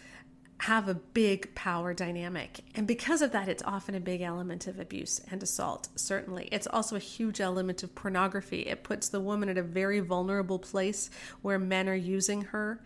have 0.58 0.88
a 0.88 0.94
big 0.94 1.54
power 1.54 1.92
dynamic. 1.92 2.60
And 2.74 2.86
because 2.86 3.22
of 3.22 3.32
that, 3.32 3.48
it's 3.48 3.62
often 3.64 3.94
a 3.94 4.00
big 4.00 4.20
element 4.22 4.66
of 4.66 4.78
abuse 4.78 5.20
and 5.30 5.42
assault, 5.42 5.88
certainly. 5.96 6.48
It's 6.52 6.66
also 6.66 6.96
a 6.96 7.00
huge 7.00 7.40
element 7.40 7.82
of 7.82 7.94
pornography. 7.94 8.60
It 8.62 8.84
puts 8.84 9.08
the 9.08 9.20
woman 9.20 9.48
at 9.48 9.58
a 9.58 9.62
very 9.62 10.00
vulnerable 10.00 10.58
place 10.58 11.10
where 11.42 11.58
men 11.58 11.88
are 11.88 11.94
using 11.94 12.42
her. 12.42 12.82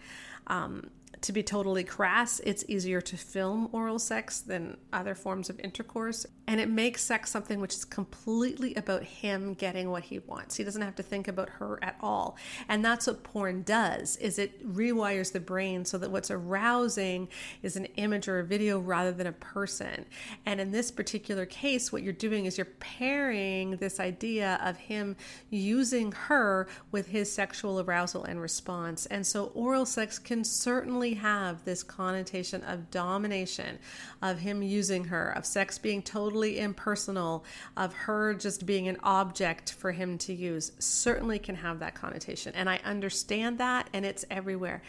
Um, 0.46 0.90
to 1.20 1.32
be 1.32 1.42
totally 1.42 1.84
crass, 1.84 2.40
it's 2.40 2.64
easier 2.68 3.00
to 3.00 3.16
film 3.16 3.68
oral 3.72 3.98
sex 3.98 4.40
than 4.40 4.76
other 4.92 5.14
forms 5.14 5.50
of 5.50 5.58
intercourse. 5.60 6.26
And 6.46 6.60
it 6.60 6.70
makes 6.70 7.02
sex 7.02 7.30
something 7.30 7.60
which 7.60 7.74
is 7.74 7.84
completely 7.84 8.74
about 8.74 9.02
him 9.02 9.54
getting 9.54 9.90
what 9.90 10.04
he 10.04 10.20
wants. 10.20 10.56
He 10.56 10.64
doesn't 10.64 10.80
have 10.80 10.94
to 10.96 11.02
think 11.02 11.28
about 11.28 11.50
her 11.50 11.78
at 11.82 11.96
all. 12.00 12.36
And 12.68 12.84
that's 12.84 13.06
what 13.06 13.22
porn 13.22 13.62
does 13.62 14.16
is 14.16 14.38
it 14.38 14.66
rewires 14.66 15.32
the 15.32 15.40
brain 15.40 15.84
so 15.84 15.98
that 15.98 16.10
what's 16.10 16.30
arousing 16.30 17.28
is 17.62 17.76
an 17.76 17.86
image 17.96 18.28
or 18.28 18.38
a 18.38 18.44
video 18.44 18.78
rather 18.78 19.12
than 19.12 19.26
a 19.26 19.32
person. 19.32 20.06
And 20.46 20.60
in 20.60 20.70
this 20.70 20.90
particular 20.90 21.44
case, 21.46 21.92
what 21.92 22.02
you're 22.02 22.12
doing 22.12 22.46
is 22.46 22.56
you're 22.56 22.64
pairing 22.80 23.76
this 23.76 24.00
idea 24.00 24.58
of 24.62 24.76
him 24.76 25.16
using 25.50 26.12
her 26.12 26.68
with 26.92 27.08
his 27.08 27.30
sexual 27.30 27.80
arousal 27.80 28.24
and 28.24 28.40
response. 28.40 29.06
And 29.06 29.26
so 29.26 29.46
oral 29.54 29.84
sex 29.84 30.18
can 30.18 30.44
certainly 30.44 31.07
have 31.14 31.64
this 31.64 31.82
connotation 31.82 32.62
of 32.64 32.90
domination, 32.90 33.78
of 34.22 34.38
him 34.38 34.62
using 34.62 35.04
her, 35.04 35.30
of 35.30 35.46
sex 35.46 35.78
being 35.78 36.02
totally 36.02 36.58
impersonal, 36.58 37.44
of 37.76 37.92
her 37.92 38.34
just 38.34 38.66
being 38.66 38.88
an 38.88 38.98
object 39.02 39.72
for 39.72 39.92
him 39.92 40.18
to 40.18 40.32
use, 40.32 40.72
certainly 40.78 41.38
can 41.38 41.56
have 41.56 41.80
that 41.80 41.94
connotation. 41.94 42.54
And 42.54 42.68
I 42.68 42.80
understand 42.84 43.58
that, 43.58 43.88
and 43.92 44.04
it's 44.04 44.24
everywhere. 44.30 44.82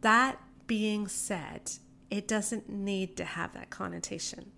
That 0.00 0.38
being 0.66 1.08
said, 1.08 1.72
it 2.10 2.26
doesn't 2.26 2.68
need 2.68 3.16
to 3.16 3.24
have 3.24 3.52
that 3.54 3.70
connotation. 3.70 4.52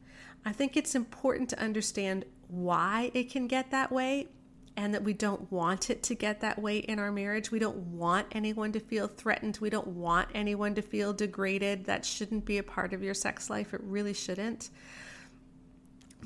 I 0.45 0.53
think 0.53 0.77
it's 0.77 0.95
important 0.95 1.49
to 1.51 1.61
understand 1.61 2.25
why 2.49 3.11
it 3.15 3.31
can 3.31 3.47
get 3.47 3.71
that 3.71 3.91
way 3.93 4.29
and 4.77 4.95
that 4.95 5.05
we 5.05 5.13
don't 5.13 5.51
want 5.53 5.91
it 5.91 6.03
to 6.05 6.15
get 6.15 6.41
that 6.41 6.59
way 6.59 6.79
in 6.79 6.99
our 6.99 7.13
marriage. 7.13 7.51
We 7.51 7.59
don't 7.59 7.77
want 7.77 8.27
anyone 8.33 8.73
to 8.73 8.81
feel 8.81 9.07
threatened. 9.07 9.59
We 9.61 9.71
don't 9.71 9.89
want 9.89 10.29
anyone 10.35 10.75
to 10.77 10.83
feel 10.83 11.13
degraded. 11.13 11.85
That 11.85 12.05
shouldn't 12.05 12.45
be 12.45 12.59
a 12.59 12.63
part 12.63 12.93
of 12.93 13.03
your 13.03 13.15
sex 13.15 13.51
life. 13.51 13.75
It 13.75 13.81
really 13.83 14.15
shouldn't. 14.15 14.71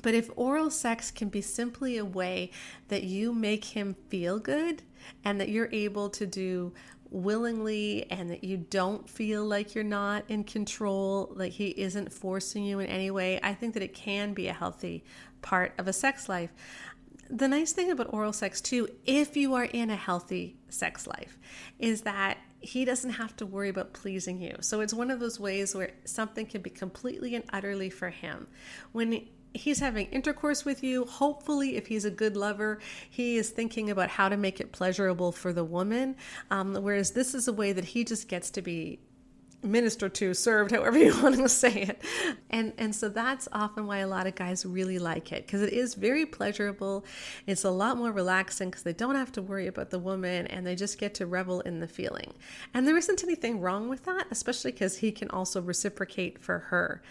But 0.01 0.13
if 0.13 0.29
oral 0.35 0.69
sex 0.69 1.11
can 1.11 1.29
be 1.29 1.41
simply 1.41 1.97
a 1.97 2.05
way 2.05 2.51
that 2.87 3.03
you 3.03 3.33
make 3.33 3.65
him 3.65 3.95
feel 4.09 4.39
good 4.39 4.83
and 5.23 5.41
that 5.41 5.49
you're 5.49 5.69
able 5.71 6.09
to 6.11 6.25
do 6.25 6.73
willingly 7.09 8.05
and 8.11 8.29
that 8.29 8.43
you 8.43 8.57
don't 8.57 9.09
feel 9.09 9.45
like 9.45 9.73
you're 9.73 9.83
not 9.83 10.23
in 10.27 10.43
control, 10.43 11.33
like 11.35 11.53
he 11.53 11.69
isn't 11.69 12.13
forcing 12.13 12.63
you 12.63 12.79
in 12.79 12.87
any 12.87 13.11
way, 13.11 13.39
I 13.41 13.53
think 13.53 13.73
that 13.73 13.83
it 13.83 13.93
can 13.93 14.33
be 14.33 14.47
a 14.47 14.53
healthy 14.53 15.03
part 15.41 15.73
of 15.77 15.87
a 15.87 15.93
sex 15.93 16.27
life 16.27 16.51
the 17.29 17.47
nice 17.47 17.73
thing 17.73 17.91
about 17.91 18.13
oral 18.13 18.33
sex 18.33 18.61
too 18.61 18.87
if 19.05 19.35
you 19.35 19.53
are 19.53 19.65
in 19.65 19.89
a 19.89 19.95
healthy 19.95 20.57
sex 20.69 21.07
life 21.07 21.37
is 21.79 22.01
that 22.01 22.37
he 22.59 22.85
doesn't 22.85 23.11
have 23.11 23.35
to 23.35 23.45
worry 23.45 23.69
about 23.69 23.93
pleasing 23.93 24.41
you. 24.41 24.55
So 24.61 24.81
it's 24.81 24.93
one 24.93 25.11
of 25.11 25.19
those 25.19 25.39
ways 25.39 25.75
where 25.75 25.91
something 26.05 26.45
can 26.45 26.61
be 26.61 26.71
completely 26.71 27.35
and 27.35 27.43
utterly 27.53 27.89
for 27.89 28.09
him. 28.09 28.47
When 28.93 29.27
he's 29.53 29.79
having 29.79 30.07
intercourse 30.07 30.65
with 30.65 30.83
you 30.83 31.05
hopefully 31.05 31.77
if 31.77 31.87
he's 31.87 32.05
a 32.05 32.11
good 32.11 32.37
lover 32.37 32.79
he 33.09 33.37
is 33.37 33.49
thinking 33.49 33.89
about 33.89 34.09
how 34.09 34.29
to 34.29 34.37
make 34.37 34.59
it 34.59 34.71
pleasurable 34.71 35.31
for 35.31 35.51
the 35.51 35.63
woman 35.63 36.15
um, 36.51 36.75
whereas 36.75 37.11
this 37.11 37.33
is 37.33 37.47
a 37.47 37.53
way 37.53 37.73
that 37.73 37.85
he 37.85 38.03
just 38.03 38.27
gets 38.27 38.51
to 38.51 38.61
be 38.61 38.99
ministered 39.63 40.13
to, 40.15 40.33
served, 40.33 40.71
however 40.71 40.97
you 40.97 41.13
want 41.23 41.37
to 41.37 41.49
say 41.49 41.81
it. 41.83 42.01
And 42.49 42.73
and 42.77 42.95
so 42.95 43.09
that's 43.09 43.47
often 43.51 43.87
why 43.87 43.99
a 43.99 44.07
lot 44.07 44.27
of 44.27 44.35
guys 44.35 44.65
really 44.65 44.99
like 44.99 45.31
it 45.31 45.45
because 45.45 45.61
it 45.61 45.73
is 45.73 45.95
very 45.95 46.25
pleasurable. 46.25 47.05
It's 47.45 47.63
a 47.63 47.71
lot 47.71 47.97
more 47.97 48.11
relaxing 48.11 48.69
because 48.69 48.83
they 48.83 48.93
don't 48.93 49.15
have 49.15 49.31
to 49.33 49.41
worry 49.41 49.67
about 49.67 49.89
the 49.89 49.99
woman 49.99 50.47
and 50.47 50.65
they 50.65 50.75
just 50.75 50.97
get 50.97 51.13
to 51.15 51.25
revel 51.25 51.61
in 51.61 51.79
the 51.79 51.87
feeling. 51.87 52.33
And 52.73 52.87
there 52.87 52.97
isn't 52.97 53.23
anything 53.23 53.59
wrong 53.59 53.89
with 53.89 54.05
that, 54.05 54.27
especially 54.31 54.71
because 54.71 54.97
he 54.97 55.11
can 55.11 55.29
also 55.29 55.61
reciprocate 55.61 56.39
for 56.39 56.59
her. 56.59 57.01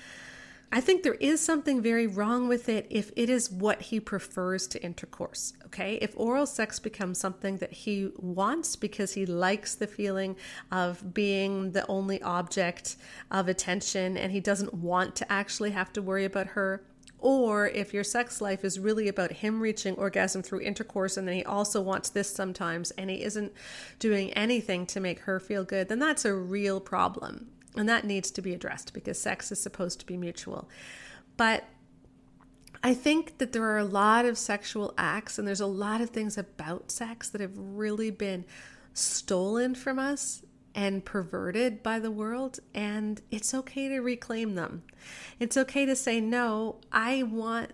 I 0.72 0.80
think 0.80 1.02
there 1.02 1.14
is 1.14 1.40
something 1.40 1.80
very 1.80 2.06
wrong 2.06 2.48
with 2.48 2.68
it 2.68 2.86
if 2.90 3.12
it 3.16 3.30
is 3.30 3.50
what 3.50 3.82
he 3.82 4.00
prefers 4.00 4.66
to 4.68 4.82
intercourse. 4.82 5.52
Okay. 5.66 5.94
If 6.02 6.12
oral 6.16 6.46
sex 6.46 6.78
becomes 6.78 7.18
something 7.18 7.58
that 7.58 7.72
he 7.72 8.10
wants 8.16 8.74
because 8.74 9.12
he 9.14 9.26
likes 9.26 9.74
the 9.74 9.86
feeling 9.86 10.36
of 10.72 11.14
being 11.14 11.72
the 11.72 11.86
only 11.86 12.20
object 12.22 12.96
of 13.30 13.48
attention 13.48 14.16
and 14.16 14.32
he 14.32 14.40
doesn't 14.40 14.74
want 14.74 15.14
to 15.16 15.32
actually 15.32 15.70
have 15.70 15.92
to 15.92 16.02
worry 16.02 16.24
about 16.24 16.48
her, 16.48 16.82
or 17.18 17.68
if 17.68 17.94
your 17.94 18.04
sex 18.04 18.40
life 18.40 18.64
is 18.64 18.78
really 18.78 19.08
about 19.08 19.32
him 19.32 19.60
reaching 19.60 19.94
orgasm 19.94 20.42
through 20.42 20.60
intercourse 20.60 21.16
and 21.16 21.26
then 21.26 21.34
he 21.34 21.44
also 21.44 21.80
wants 21.80 22.10
this 22.10 22.32
sometimes 22.32 22.90
and 22.92 23.08
he 23.08 23.22
isn't 23.22 23.52
doing 23.98 24.32
anything 24.34 24.84
to 24.86 25.00
make 25.00 25.20
her 25.20 25.40
feel 25.40 25.64
good, 25.64 25.88
then 25.88 25.98
that's 25.98 26.24
a 26.24 26.34
real 26.34 26.80
problem. 26.80 27.48
And 27.76 27.88
that 27.88 28.04
needs 28.04 28.30
to 28.32 28.42
be 28.42 28.54
addressed 28.54 28.92
because 28.94 29.18
sex 29.18 29.52
is 29.52 29.60
supposed 29.60 30.00
to 30.00 30.06
be 30.06 30.16
mutual. 30.16 30.68
But 31.36 31.64
I 32.82 32.94
think 32.94 33.38
that 33.38 33.52
there 33.52 33.64
are 33.64 33.78
a 33.78 33.84
lot 33.84 34.24
of 34.24 34.38
sexual 34.38 34.94
acts 34.96 35.38
and 35.38 35.46
there's 35.46 35.60
a 35.60 35.66
lot 35.66 36.00
of 36.00 36.10
things 36.10 36.38
about 36.38 36.90
sex 36.90 37.28
that 37.30 37.40
have 37.40 37.56
really 37.56 38.10
been 38.10 38.44
stolen 38.94 39.74
from 39.74 39.98
us 39.98 40.42
and 40.76 41.04
perverted 41.04 41.82
by 41.82 41.98
the 41.98 42.10
world, 42.10 42.60
and 42.74 43.22
it's 43.30 43.54
okay 43.54 43.88
to 43.88 44.00
reclaim 44.00 44.54
them. 44.54 44.82
It's 45.40 45.56
okay 45.56 45.86
to 45.86 45.96
say, 45.96 46.20
No, 46.20 46.76
I 46.92 47.22
want 47.22 47.72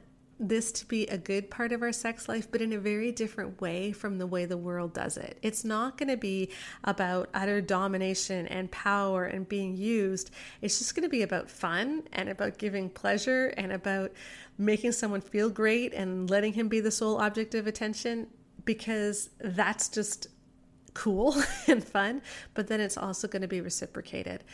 this 0.49 0.73
to 0.73 0.87
be 0.87 1.07
a 1.07 1.17
good 1.17 1.51
part 1.51 1.73
of 1.73 1.83
our 1.83 1.93
sex 1.93 2.29
life, 2.29 2.51
but 2.51 2.61
in 2.61 2.73
a 2.73 2.79
very 2.79 3.13
different 3.13 3.61
way 3.61 3.93
from 3.93 4.19
the 4.19 4.27
way 4.27 4.45
the 4.45 4.57
world 4.57 4.93
does 4.93 5.17
it. 5.17 5.39
It's 5.43 5.65
not 5.65 5.97
going 5.97 6.09
to 6.09 6.17
be 6.17 6.51
about 6.85 7.29
utter 7.33 7.61
domination 7.61 8.47
and 8.49 8.71
power 8.71 9.25
and 9.25 9.49
being 9.49 9.77
used. 9.77 10.31
It's 10.61 10.79
just 10.79 10.95
going 10.95 11.05
to 11.05 11.09
be 11.09 11.23
about 11.23 11.51
fun 11.51 12.03
and 12.13 12.29
about 12.29 12.59
giving 12.59 12.91
pleasure 12.91 13.49
and 13.57 13.73
about 13.73 14.13
making 14.59 14.93
someone 14.93 15.21
feel 15.21 15.49
great 15.49 15.95
and 15.95 16.29
letting 16.29 16.53
him 16.53 16.69
be 16.69 16.81
the 16.81 16.91
sole 16.91 17.19
object 17.19 17.55
of 17.55 17.67
attention 17.67 18.27
because 18.65 19.31
that's 19.41 19.89
just 19.89 20.29
cool 20.95 21.37
and 21.67 21.83
fun, 21.83 22.23
but 22.55 22.67
then 22.67 22.81
it's 22.81 22.97
also 22.97 23.29
going 23.29 23.43
to 23.43 23.49
be 23.49 23.61
reciprocated. 23.61 24.45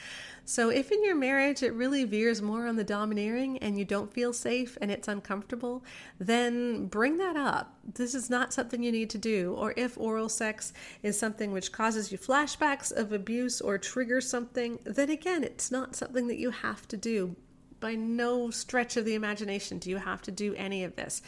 So, 0.45 0.71
if 0.71 0.91
in 0.91 1.05
your 1.05 1.15
marriage 1.15 1.63
it 1.63 1.75
really 1.75 2.05
veers 2.05 2.41
more 2.41 2.67
on 2.67 2.77
the 2.77 2.85
domineering 2.85 3.59
and 3.59 3.79
you 3.79 3.85
don't 3.85 4.13
feel 4.13 4.33
safe 4.33 4.79
and 4.81 4.91
it's 4.91 5.09
uncomfortable, 5.09 5.85
then 6.19 6.87
bring 6.87 7.19
that 7.19 7.37
up. 7.37 7.75
This 7.95 8.15
is 8.15 8.31
not 8.31 8.53
something 8.53 8.83
you 8.83 8.93
need 8.93 9.11
to 9.11 9.19
do. 9.19 9.55
Or 9.59 9.75
if 9.77 9.99
oral 9.99 10.29
sex 10.29 10.73
is 11.03 11.19
something 11.19 11.53
which 11.53 11.73
causes 11.73 12.11
you 12.11 12.19
flashbacks 12.19 12.91
of 12.91 13.13
abuse 13.13 13.61
or 13.61 13.77
triggers 13.77 14.29
something, 14.29 14.79
then 14.85 15.11
again, 15.11 15.45
it's 15.45 15.71
not 15.71 15.95
something 15.95 16.29
that 16.29 16.39
you 16.39 16.51
have 16.51 16.89
to 16.89 16.97
do 16.97 17.37
by 17.81 17.95
no 17.95 18.51
stretch 18.51 18.97
of 18.97 19.05
the 19.05 19.15
imagination 19.15 19.79
do 19.79 19.89
you 19.89 19.99
have 19.99 20.21
to 20.23 20.33
do 20.33 20.55
any 20.57 20.83
of 20.83 20.97
this 20.97 21.23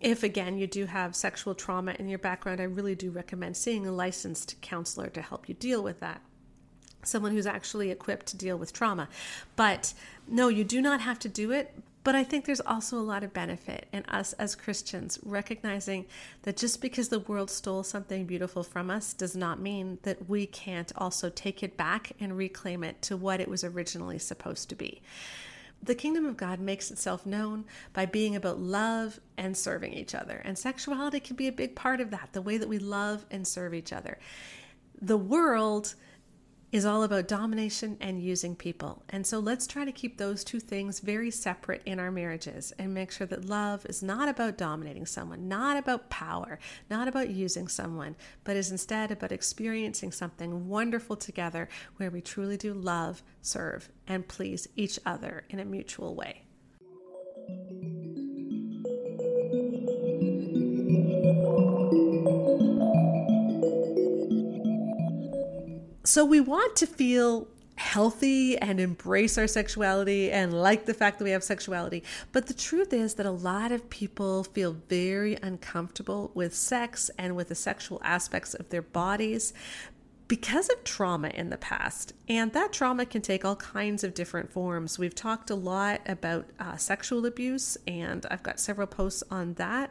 if 0.00 0.22
again 0.22 0.58
you 0.58 0.66
do 0.66 0.86
have 0.86 1.16
sexual 1.16 1.54
trauma 1.54 1.94
in 1.98 2.08
your 2.08 2.18
background, 2.18 2.60
I 2.60 2.64
really 2.64 2.94
do 2.94 3.10
recommend 3.10 3.56
seeing 3.56 3.86
a 3.86 3.92
licensed 3.92 4.60
counselor 4.60 5.08
to 5.08 5.22
help 5.22 5.48
you 5.48 5.54
deal 5.54 5.82
with 5.82 6.00
that. 6.00 6.20
Someone 7.02 7.32
who's 7.32 7.46
actually 7.46 7.90
equipped 7.90 8.26
to 8.26 8.36
deal 8.36 8.56
with 8.56 8.72
trauma. 8.72 9.08
But 9.54 9.94
no, 10.26 10.48
you 10.48 10.64
do 10.64 10.80
not 10.80 11.00
have 11.00 11.18
to 11.20 11.28
do 11.28 11.52
it. 11.52 11.74
But 12.06 12.14
I 12.14 12.22
think 12.22 12.44
there's 12.44 12.60
also 12.60 12.98
a 12.98 13.00
lot 13.00 13.24
of 13.24 13.32
benefit 13.32 13.88
in 13.92 14.04
us 14.04 14.32
as 14.34 14.54
Christians 14.54 15.18
recognizing 15.24 16.06
that 16.42 16.56
just 16.56 16.80
because 16.80 17.08
the 17.08 17.18
world 17.18 17.50
stole 17.50 17.82
something 17.82 18.26
beautiful 18.26 18.62
from 18.62 18.90
us 18.90 19.12
does 19.12 19.34
not 19.34 19.58
mean 19.58 19.98
that 20.02 20.28
we 20.28 20.46
can't 20.46 20.92
also 20.96 21.30
take 21.30 21.64
it 21.64 21.76
back 21.76 22.12
and 22.20 22.36
reclaim 22.36 22.84
it 22.84 23.02
to 23.02 23.16
what 23.16 23.40
it 23.40 23.48
was 23.48 23.64
originally 23.64 24.20
supposed 24.20 24.68
to 24.68 24.76
be. 24.76 25.02
The 25.82 25.94
kingdom 25.94 26.26
of 26.26 26.36
God 26.36 26.58
makes 26.58 26.90
itself 26.90 27.24
known 27.26 27.64
by 27.92 28.06
being 28.06 28.34
about 28.34 28.58
love 28.58 29.20
and 29.36 29.56
serving 29.56 29.92
each 29.92 30.14
other. 30.14 30.42
And 30.44 30.58
sexuality 30.58 31.20
can 31.20 31.36
be 31.36 31.46
a 31.46 31.52
big 31.52 31.76
part 31.76 32.00
of 32.00 32.10
that, 32.10 32.30
the 32.32 32.42
way 32.42 32.58
that 32.58 32.68
we 32.68 32.78
love 32.78 33.24
and 33.30 33.46
serve 33.46 33.74
each 33.74 33.92
other. 33.92 34.18
The 35.00 35.16
world 35.16 35.94
is 36.76 36.84
all 36.84 37.04
about 37.04 37.26
domination 37.26 37.96
and 38.02 38.20
using 38.20 38.54
people. 38.54 39.02
And 39.08 39.26
so 39.26 39.38
let's 39.38 39.66
try 39.66 39.86
to 39.86 39.92
keep 39.92 40.18
those 40.18 40.44
two 40.44 40.60
things 40.60 41.00
very 41.00 41.30
separate 41.30 41.80
in 41.86 41.98
our 41.98 42.10
marriages 42.10 42.70
and 42.78 42.92
make 42.92 43.10
sure 43.10 43.26
that 43.28 43.46
love 43.46 43.86
is 43.86 44.02
not 44.02 44.28
about 44.28 44.58
dominating 44.58 45.06
someone, 45.06 45.48
not 45.48 45.78
about 45.78 46.10
power, 46.10 46.58
not 46.90 47.08
about 47.08 47.30
using 47.30 47.66
someone, 47.66 48.14
but 48.44 48.56
is 48.56 48.70
instead 48.70 49.10
about 49.10 49.32
experiencing 49.32 50.12
something 50.12 50.68
wonderful 50.68 51.16
together 51.16 51.66
where 51.96 52.10
we 52.10 52.20
truly 52.20 52.58
do 52.58 52.74
love, 52.74 53.22
serve, 53.40 53.88
and 54.06 54.28
please 54.28 54.68
each 54.76 54.98
other 55.06 55.44
in 55.48 55.58
a 55.58 55.64
mutual 55.64 56.14
way. 56.14 56.42
So 66.06 66.24
we 66.24 66.38
want 66.38 66.76
to 66.76 66.86
feel 66.86 67.48
healthy 67.74 68.56
and 68.56 68.78
embrace 68.78 69.36
our 69.36 69.48
sexuality 69.48 70.30
and 70.30 70.52
like 70.52 70.86
the 70.86 70.94
fact 70.94 71.18
that 71.18 71.24
we 71.24 71.32
have 71.32 71.42
sexuality. 71.42 72.04
But 72.30 72.46
the 72.46 72.54
truth 72.54 72.92
is 72.92 73.14
that 73.14 73.26
a 73.26 73.32
lot 73.32 73.72
of 73.72 73.90
people 73.90 74.44
feel 74.44 74.76
very 74.88 75.36
uncomfortable 75.42 76.30
with 76.32 76.54
sex 76.54 77.10
and 77.18 77.34
with 77.34 77.48
the 77.48 77.56
sexual 77.56 78.00
aspects 78.04 78.54
of 78.54 78.68
their 78.68 78.82
bodies 78.82 79.52
because 80.28 80.68
of 80.68 80.82
trauma 80.82 81.28
in 81.28 81.50
the 81.50 81.56
past. 81.56 82.12
And 82.28 82.52
that 82.52 82.72
trauma 82.72 83.06
can 83.06 83.22
take 83.22 83.44
all 83.44 83.54
kinds 83.56 84.02
of 84.02 84.12
different 84.12 84.50
forms. 84.50 84.98
We've 84.98 85.14
talked 85.14 85.50
a 85.50 85.54
lot 85.54 86.00
about 86.06 86.46
uh, 86.58 86.76
sexual 86.76 87.24
abuse, 87.26 87.78
and 87.86 88.26
I've 88.30 88.42
got 88.42 88.58
several 88.58 88.88
posts 88.88 89.22
on 89.30 89.54
that. 89.54 89.90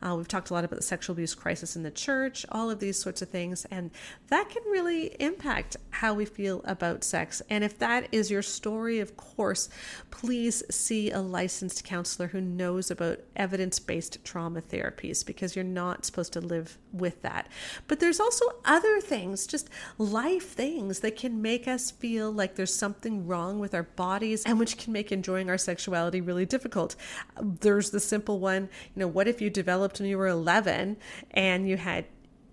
Uh, 0.00 0.14
we've 0.16 0.28
talked 0.28 0.50
a 0.50 0.54
lot 0.54 0.64
about 0.64 0.76
the 0.76 0.84
sexual 0.84 1.14
abuse 1.14 1.34
crisis 1.34 1.74
in 1.74 1.82
the 1.82 1.90
church, 1.90 2.46
all 2.50 2.70
of 2.70 2.78
these 2.78 2.96
sorts 2.96 3.22
of 3.22 3.28
things. 3.30 3.64
And 3.70 3.90
that 4.28 4.48
can 4.50 4.62
really 4.70 5.16
impact 5.20 5.76
how 5.90 6.14
we 6.14 6.24
feel 6.24 6.62
about 6.64 7.02
sex. 7.02 7.42
And 7.50 7.64
if 7.64 7.78
that 7.78 8.08
is 8.12 8.30
your 8.30 8.42
story, 8.42 9.00
of 9.00 9.16
course, 9.16 9.68
please 10.12 10.62
see 10.70 11.10
a 11.10 11.20
licensed 11.20 11.84
counselor 11.84 12.28
who 12.28 12.40
knows 12.40 12.90
about 12.90 13.20
evidence 13.34 13.80
based 13.80 14.24
trauma 14.24 14.62
therapies 14.62 15.26
because 15.26 15.56
you're 15.56 15.64
not 15.64 16.04
supposed 16.04 16.32
to 16.34 16.40
live 16.40 16.78
with 16.92 17.22
that. 17.22 17.48
But 17.88 17.98
there's 17.98 18.20
also 18.20 18.44
other 18.64 19.00
things, 19.00 19.46
just 19.46 19.68
life 19.98 20.50
things 20.50 21.00
that 21.00 21.16
can 21.16 21.42
make 21.42 21.66
us 21.68 21.90
feel 21.90 22.32
like 22.32 22.54
there's 22.54 22.74
something 22.74 23.26
wrong 23.26 23.58
with 23.58 23.74
our 23.74 23.82
bodies 23.82 24.44
and 24.44 24.58
which 24.58 24.76
can 24.78 24.92
make 24.92 25.12
enjoying 25.12 25.50
our 25.50 25.58
sexuality 25.58 26.20
really 26.20 26.46
difficult. 26.46 26.96
There's 27.40 27.90
the 27.90 28.00
simple 28.00 28.38
one, 28.40 28.62
you 28.94 29.00
know, 29.00 29.08
what 29.08 29.28
if 29.28 29.40
you 29.40 29.50
developed 29.50 30.00
when 30.00 30.08
you 30.08 30.18
were 30.18 30.28
11 30.28 30.96
and 31.32 31.68
you 31.68 31.76
had 31.76 32.06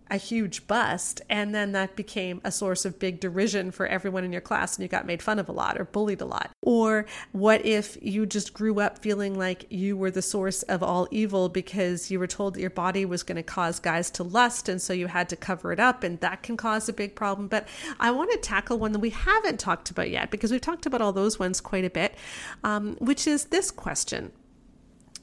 a 0.09 0.17
huge 0.17 0.67
bust 0.67 1.21
and 1.29 1.53
then 1.53 1.71
that 1.73 1.95
became 1.95 2.41
a 2.43 2.51
source 2.51 2.85
of 2.85 2.99
big 2.99 3.19
derision 3.19 3.71
for 3.71 3.87
everyone 3.87 4.23
in 4.23 4.31
your 4.31 4.41
class 4.41 4.75
and 4.75 4.83
you 4.83 4.89
got 4.89 5.05
made 5.05 5.21
fun 5.21 5.39
of 5.39 5.49
a 5.49 5.51
lot 5.51 5.79
or 5.79 5.85
bullied 5.85 6.21
a 6.21 6.25
lot. 6.25 6.51
Or 6.61 7.05
what 7.31 7.65
if 7.65 7.97
you 8.01 8.25
just 8.25 8.53
grew 8.53 8.79
up 8.79 8.99
feeling 8.99 9.37
like 9.37 9.65
you 9.69 9.97
were 9.97 10.11
the 10.11 10.21
source 10.21 10.63
of 10.63 10.83
all 10.83 11.07
evil 11.11 11.49
because 11.49 12.11
you 12.11 12.19
were 12.19 12.27
told 12.27 12.55
that 12.55 12.61
your 12.61 12.69
body 12.69 13.05
was 13.05 13.23
going 13.23 13.35
to 13.37 13.43
cause 13.43 13.79
guys 13.79 14.09
to 14.11 14.23
lust 14.23 14.69
and 14.69 14.81
so 14.81 14.93
you 14.93 15.07
had 15.07 15.29
to 15.29 15.35
cover 15.35 15.71
it 15.71 15.79
up 15.79 16.03
and 16.03 16.19
that 16.19 16.43
can 16.43 16.57
cause 16.57 16.89
a 16.89 16.93
big 16.93 17.15
problem? 17.15 17.47
But 17.47 17.67
i 17.99 18.11
want 18.11 18.31
to 18.31 18.37
tackle 18.37 18.79
one 18.79 18.91
that 18.91 18.99
we 18.99 19.09
haven't 19.09 19.59
talked 19.59 19.89
about 19.89 20.09
yet 20.09 20.31
because 20.31 20.51
we've 20.51 20.61
talked 20.61 20.85
about 20.85 21.01
all 21.01 21.13
those 21.13 21.39
ones 21.39 21.61
quite 21.61 21.85
a 21.85 21.89
bit 21.89 22.15
um, 22.63 22.95
which 22.99 23.27
is 23.27 23.45
this 23.45 23.71
question 23.71 24.31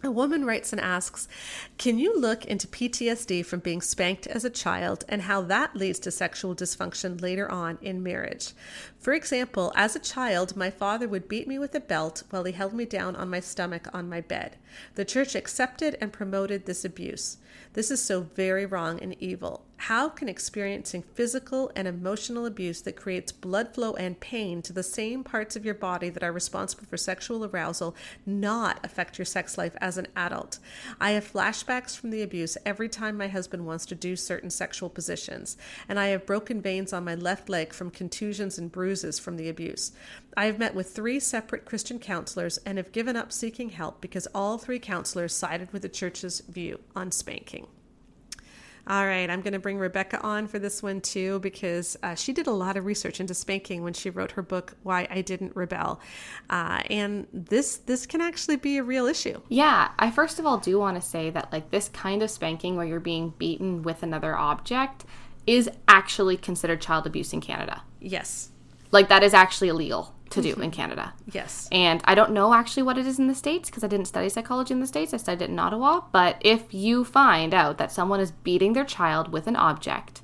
a 0.02 0.10
woman 0.10 0.44
writes 0.44 0.72
and 0.72 0.80
asks, 0.80 1.26
Can 1.78 1.98
you 1.98 2.18
look 2.18 2.44
into 2.44 2.68
PTSD 2.68 3.44
from 3.44 3.60
being 3.60 3.80
spanked 3.80 4.26
as 4.26 4.44
a 4.44 4.50
child 4.50 5.04
and 5.08 5.22
how 5.22 5.40
that 5.42 5.74
leads 5.74 5.98
to 6.00 6.10
sexual 6.10 6.54
dysfunction 6.54 7.20
later 7.20 7.50
on 7.50 7.78
in 7.80 8.02
marriage? 8.02 8.52
For 8.98 9.12
example, 9.12 9.72
as 9.74 9.96
a 9.96 10.00
child, 10.00 10.56
my 10.56 10.70
father 10.70 11.08
would 11.08 11.28
beat 11.28 11.48
me 11.48 11.58
with 11.58 11.74
a 11.74 11.80
belt 11.80 12.22
while 12.30 12.44
he 12.44 12.52
held 12.52 12.74
me 12.74 12.84
down 12.84 13.16
on 13.16 13.30
my 13.30 13.40
stomach 13.40 13.88
on 13.94 14.08
my 14.08 14.20
bed. 14.20 14.56
The 14.94 15.04
church 15.04 15.34
accepted 15.34 15.96
and 16.00 16.12
promoted 16.12 16.66
this 16.66 16.84
abuse. 16.84 17.38
This 17.72 17.90
is 17.90 18.02
so 18.02 18.20
very 18.20 18.66
wrong 18.66 19.00
and 19.00 19.16
evil. 19.20 19.64
How 19.78 20.08
can 20.08 20.28
experiencing 20.28 21.02
physical 21.14 21.70
and 21.76 21.86
emotional 21.86 22.46
abuse 22.46 22.80
that 22.82 22.96
creates 22.96 23.30
blood 23.30 23.74
flow 23.74 23.92
and 23.94 24.18
pain 24.18 24.62
to 24.62 24.72
the 24.72 24.82
same 24.82 25.22
parts 25.22 25.54
of 25.54 25.64
your 25.64 25.74
body 25.74 26.08
that 26.08 26.24
are 26.24 26.32
responsible 26.32 26.86
for 26.86 26.96
sexual 26.96 27.44
arousal 27.44 27.94
not 28.24 28.80
affect 28.82 29.18
your 29.18 29.26
sex 29.26 29.58
life 29.58 29.76
as 29.80 29.98
an 29.98 30.08
adult? 30.16 30.58
I 31.00 31.10
have 31.12 31.30
flashbacks 31.30 31.96
from 31.96 32.10
the 32.10 32.22
abuse 32.22 32.56
every 32.64 32.88
time 32.88 33.16
my 33.16 33.28
husband 33.28 33.66
wants 33.66 33.86
to 33.86 33.94
do 33.94 34.16
certain 34.16 34.50
sexual 34.50 34.88
positions, 34.88 35.56
and 35.88 36.00
I 36.00 36.08
have 36.08 36.26
broken 36.26 36.60
veins 36.62 36.92
on 36.92 37.04
my 37.04 37.14
left 37.14 37.48
leg 37.48 37.72
from 37.72 37.90
contusions 37.90 38.58
and 38.58 38.72
bruises 38.72 39.18
from 39.18 39.36
the 39.36 39.48
abuse. 39.48 39.92
I 40.36 40.46
have 40.46 40.58
met 40.58 40.74
with 40.74 40.90
three 40.90 41.20
separate 41.20 41.64
Christian 41.64 41.98
counselors 41.98 42.58
and 42.66 42.78
have 42.78 42.92
given 42.92 43.14
up 43.14 43.30
seeking 43.30 43.68
help 43.68 44.00
because 44.00 44.26
all 44.34 44.58
three 44.58 44.78
counselors 44.78 45.34
sided 45.34 45.72
with 45.72 45.82
the 45.82 45.88
church's 45.88 46.40
view 46.40 46.80
on 46.96 47.12
spanking. 47.12 47.66
All 48.88 49.04
right, 49.04 49.28
I'm 49.28 49.40
going 49.42 49.52
to 49.52 49.58
bring 49.58 49.78
Rebecca 49.78 50.20
on 50.20 50.46
for 50.46 50.60
this 50.60 50.80
one 50.80 51.00
too 51.00 51.40
because 51.40 51.96
uh, 52.04 52.14
she 52.14 52.32
did 52.32 52.46
a 52.46 52.52
lot 52.52 52.76
of 52.76 52.84
research 52.84 53.18
into 53.18 53.34
spanking 53.34 53.82
when 53.82 53.94
she 53.94 54.10
wrote 54.10 54.32
her 54.32 54.42
book 54.42 54.76
"Why 54.84 55.08
I 55.10 55.22
Didn't 55.22 55.56
Rebel," 55.56 56.00
uh, 56.50 56.82
and 56.88 57.26
this 57.32 57.78
this 57.78 58.06
can 58.06 58.20
actually 58.20 58.56
be 58.56 58.78
a 58.78 58.84
real 58.84 59.06
issue. 59.06 59.40
Yeah, 59.48 59.90
I 59.98 60.12
first 60.12 60.38
of 60.38 60.46
all 60.46 60.58
do 60.58 60.78
want 60.78 60.96
to 60.96 61.02
say 61.02 61.30
that 61.30 61.52
like 61.52 61.70
this 61.70 61.88
kind 61.88 62.22
of 62.22 62.30
spanking 62.30 62.76
where 62.76 62.86
you're 62.86 63.00
being 63.00 63.34
beaten 63.38 63.82
with 63.82 64.04
another 64.04 64.36
object 64.36 65.04
is 65.48 65.68
actually 65.88 66.36
considered 66.36 66.80
child 66.80 67.08
abuse 67.08 67.32
in 67.32 67.40
Canada. 67.40 67.82
Yes, 68.00 68.50
like 68.92 69.08
that 69.08 69.24
is 69.24 69.34
actually 69.34 69.68
illegal 69.68 70.15
to 70.30 70.42
do 70.42 70.54
in 70.54 70.70
Canada. 70.70 71.14
Yes. 71.32 71.68
And 71.70 72.00
I 72.04 72.14
don't 72.14 72.32
know 72.32 72.52
actually 72.52 72.82
what 72.82 72.98
it 72.98 73.06
is 73.06 73.18
in 73.18 73.26
the 73.26 73.34
States 73.34 73.70
because 73.70 73.84
I 73.84 73.86
didn't 73.86 74.06
study 74.06 74.28
psychology 74.28 74.74
in 74.74 74.80
the 74.80 74.86
States. 74.86 75.14
I 75.14 75.18
studied 75.18 75.42
it 75.42 75.50
in 75.50 75.58
Ottawa. 75.58 76.02
But 76.12 76.36
if 76.40 76.74
you 76.74 77.04
find 77.04 77.54
out 77.54 77.78
that 77.78 77.92
someone 77.92 78.20
is 78.20 78.30
beating 78.30 78.72
their 78.72 78.84
child 78.84 79.32
with 79.32 79.46
an 79.46 79.56
object, 79.56 80.22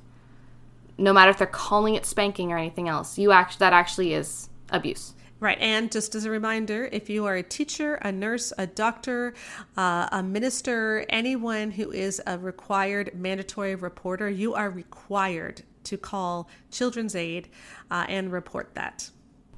no 0.97 1.13
matter 1.13 1.31
if 1.31 1.37
they're 1.37 1.47
calling 1.47 1.95
it 1.95 2.05
spanking 2.05 2.51
or 2.51 2.57
anything 2.57 2.87
else, 2.87 3.17
you 3.17 3.31
actually 3.31 3.59
that 3.59 3.73
actually 3.73 4.13
is 4.13 4.49
abuse. 4.69 5.13
Right. 5.39 5.57
And 5.59 5.91
just 5.91 6.15
as 6.15 6.23
a 6.23 6.29
reminder, 6.29 6.87
if 6.93 7.09
you 7.09 7.25
are 7.25 7.35
a 7.35 7.43
teacher, 7.43 7.95
a 7.95 8.13
nurse, 8.13 8.53
a 8.57 8.65
doctor, 8.65 9.33
uh, 9.75 10.07
a 10.09 10.23
minister, 10.23 11.05
anyone 11.09 11.71
who 11.71 11.91
is 11.91 12.21
a 12.25 12.37
required 12.37 13.11
mandatory 13.13 13.75
reporter, 13.75 14.29
you 14.29 14.53
are 14.53 14.69
required 14.69 15.63
to 15.83 15.97
call 15.97 16.49
Children's 16.71 17.13
Aid 17.13 17.49
uh, 17.91 18.05
and 18.07 18.31
report 18.31 18.73
that 18.75 19.09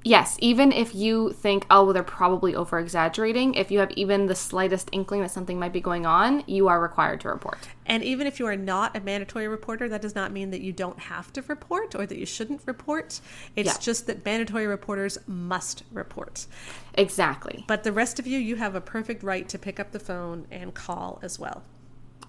yes, 0.06 0.38
even 0.40 0.72
if 0.72 0.96
you 0.96 1.34
think, 1.34 1.66
oh, 1.70 1.84
well, 1.84 1.94
they're 1.94 2.04
probably 2.04 2.56
over 2.56 2.80
exaggerating, 2.80 3.56
if 3.56 3.72
you 3.72 3.80
have 3.80 3.92
even 3.92 4.28
the 4.28 4.36
slightest 4.36 4.88
inkling 4.94 5.22
that 5.22 5.32
something 5.32 5.60
might 5.60 5.74
be 5.74 5.82
going 5.82 6.06
on, 6.06 6.44
you 6.48 6.70
are 6.70 6.80
required 6.80 7.20
to 7.22 7.28
report. 7.28 7.58
And 7.88 8.04
even 8.04 8.26
if 8.28 8.40
you 8.40 8.46
are 8.46 8.56
not 8.56 8.96
a 8.96 9.02
mandatory 9.02 9.48
reporter, 9.48 9.90
that 9.90 10.02
does 10.02 10.16
not 10.16 10.32
mean 10.32 10.52
that 10.52 10.62
you 10.62 10.72
don't 10.72 11.00
have 11.00 11.34
to 11.34 11.42
report 11.42 11.96
or 11.96 12.06
that 12.06 12.18
you 12.18 12.26
shouldn't 12.26 12.62
report. 12.66 13.20
It's 13.56 13.68
yeah. 13.68 13.78
just 13.80 14.08
that 14.08 14.24
mandatory 14.24 14.68
reporters 14.68 15.18
must 15.28 15.84
report. 15.92 16.46
Exactly. 16.94 17.66
But 17.68 17.84
the 17.84 17.92
rest 17.92 18.20
of 18.20 18.28
you, 18.28 18.40
you 18.40 18.56
have 18.56 18.76
a 18.76 18.82
perfect 18.82 19.24
right 19.24 19.50
to 19.50 19.60
pick 19.60 19.80
up 19.80 19.92
the 19.92 20.00
phone 20.00 20.48
and 20.52 20.74
call 20.74 21.20
as 21.22 21.38
well. 21.40 21.64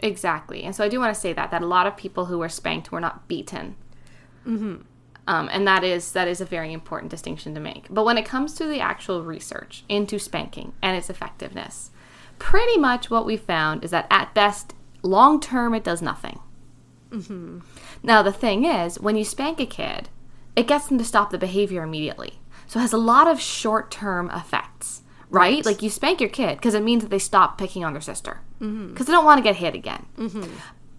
Exactly. 0.00 0.62
And 0.62 0.74
so 0.74 0.82
I 0.82 0.88
do 0.88 0.98
want 0.98 1.14
to 1.14 1.20
say 1.20 1.32
that 1.32 1.50
that 1.50 1.62
a 1.62 1.66
lot 1.66 1.86
of 1.86 1.96
people 1.96 2.26
who 2.26 2.38
were 2.38 2.48
spanked 2.48 2.90
were 2.90 3.00
not 3.00 3.28
beaten. 3.28 3.76
Mm-hmm. 4.46 4.76
Um, 5.28 5.48
and 5.52 5.66
that 5.66 5.82
is 5.82 6.12
that 6.12 6.28
is 6.28 6.40
a 6.40 6.44
very 6.44 6.72
important 6.72 7.10
distinction 7.10 7.54
to 7.54 7.60
make. 7.60 7.86
But 7.90 8.04
when 8.04 8.18
it 8.18 8.24
comes 8.24 8.54
to 8.54 8.66
the 8.66 8.80
actual 8.80 9.24
research 9.24 9.84
into 9.88 10.18
spanking 10.18 10.72
and 10.80 10.96
its 10.96 11.10
effectiveness, 11.10 11.90
pretty 12.38 12.78
much 12.78 13.10
what 13.10 13.26
we 13.26 13.36
found 13.36 13.84
is 13.84 13.90
that 13.90 14.06
at 14.10 14.34
best, 14.34 14.74
long 15.02 15.40
term, 15.40 15.74
it 15.74 15.84
does 15.84 16.00
nothing. 16.00 16.40
Mm-hmm. 17.10 17.60
Now 18.02 18.22
the 18.22 18.32
thing 18.32 18.64
is, 18.64 19.00
when 19.00 19.16
you 19.16 19.24
spank 19.24 19.60
a 19.60 19.66
kid, 19.66 20.08
it 20.54 20.66
gets 20.68 20.86
them 20.86 20.98
to 20.98 21.04
stop 21.04 21.30
the 21.30 21.38
behavior 21.38 21.82
immediately. 21.82 22.38
So 22.66 22.78
it 22.78 22.82
has 22.82 22.92
a 22.92 22.98
lot 22.98 23.28
of 23.28 23.40
short 23.40 23.90
term 23.90 24.30
effects, 24.30 25.02
right? 25.28 25.54
right? 25.54 25.66
Like 25.66 25.82
you 25.82 25.90
spank 25.90 26.20
your 26.20 26.30
kid 26.30 26.56
because 26.56 26.74
it 26.74 26.82
means 26.82 27.02
that 27.02 27.10
they 27.10 27.18
stop 27.18 27.58
picking 27.58 27.84
on 27.84 27.92
their 27.92 28.02
sister 28.02 28.40
because 28.58 28.70
mm-hmm. 28.70 28.94
they 28.94 29.12
don't 29.12 29.24
want 29.24 29.38
to 29.38 29.42
get 29.42 29.56
hit 29.56 29.74
again. 29.74 30.06
Mm-hmm. 30.16 30.52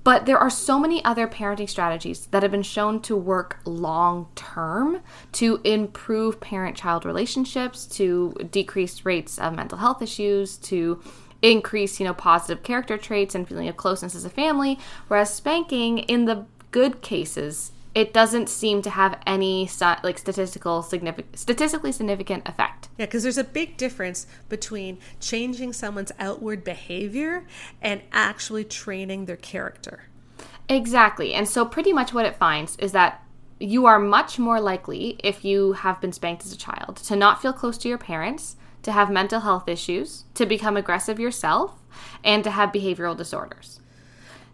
But 0.07 0.25
there 0.25 0.37
are 0.37 0.49
so 0.49 0.79
many 0.79 1.03
other 1.03 1.27
parenting 1.27 1.69
strategies 1.69 2.27
that 2.27 2.41
have 2.41 2.49
been 2.49 2.63
shown 2.63 3.01
to 3.01 3.17
work 3.17 3.59
long 3.65 4.29
term 4.35 5.01
to 5.33 5.59
improve 5.65 6.39
parent 6.39 6.77
child 6.77 7.03
relationships, 7.03 7.85
to 7.97 8.33
decrease 8.49 9.03
rates 9.03 9.37
of 9.37 9.53
mental 9.53 9.79
health 9.79 10.01
issues, 10.01 10.55
to 10.59 11.01
increase, 11.41 11.99
you 11.99 12.05
know, 12.05 12.13
positive 12.13 12.63
character 12.63 12.97
traits 12.97 13.35
and 13.35 13.49
feeling 13.49 13.67
of 13.67 13.75
closeness 13.75 14.15
as 14.15 14.23
a 14.23 14.29
family. 14.29 14.79
Whereas 15.09 15.33
spanking, 15.33 15.97
in 15.97 16.23
the 16.23 16.45
good 16.71 17.01
cases, 17.01 17.73
it 17.93 18.13
doesn't 18.13 18.47
seem 18.47 18.81
to 18.83 18.91
have 18.91 19.19
any 19.27 19.69
like 20.03 20.19
statistical 20.19 20.83
significant 20.83 21.37
statistically 21.37 21.91
significant 21.91 22.47
effect. 22.47 22.76
Yeah, 22.97 23.05
because 23.05 23.23
there's 23.23 23.37
a 23.37 23.43
big 23.43 23.77
difference 23.77 24.25
between 24.49 24.97
changing 25.19 25.73
someone's 25.73 26.11
outward 26.19 26.63
behavior 26.63 27.45
and 27.81 28.01
actually 28.11 28.63
training 28.63 29.25
their 29.25 29.35
character. 29.35 30.03
Exactly. 30.67 31.33
And 31.33 31.47
so 31.47 31.65
pretty 31.65 31.93
much 31.93 32.13
what 32.13 32.25
it 32.25 32.35
finds 32.35 32.75
is 32.77 32.91
that 32.93 33.23
you 33.59 33.85
are 33.85 33.99
much 33.99 34.37
more 34.37 34.59
likely, 34.59 35.19
if 35.23 35.43
you 35.45 35.73
have 35.73 36.01
been 36.01 36.11
spanked 36.11 36.45
as 36.45 36.51
a 36.51 36.57
child, 36.57 36.97
to 36.97 37.15
not 37.15 37.41
feel 37.41 37.53
close 37.53 37.77
to 37.79 37.89
your 37.89 37.97
parents, 37.97 38.55
to 38.83 38.91
have 38.91 39.09
mental 39.09 39.39
health 39.39 39.67
issues, 39.67 40.25
to 40.35 40.45
become 40.45 40.77
aggressive 40.77 41.19
yourself, 41.19 41.73
and 42.23 42.43
to 42.43 42.51
have 42.51 42.71
behavioral 42.71 43.17
disorders. 43.17 43.79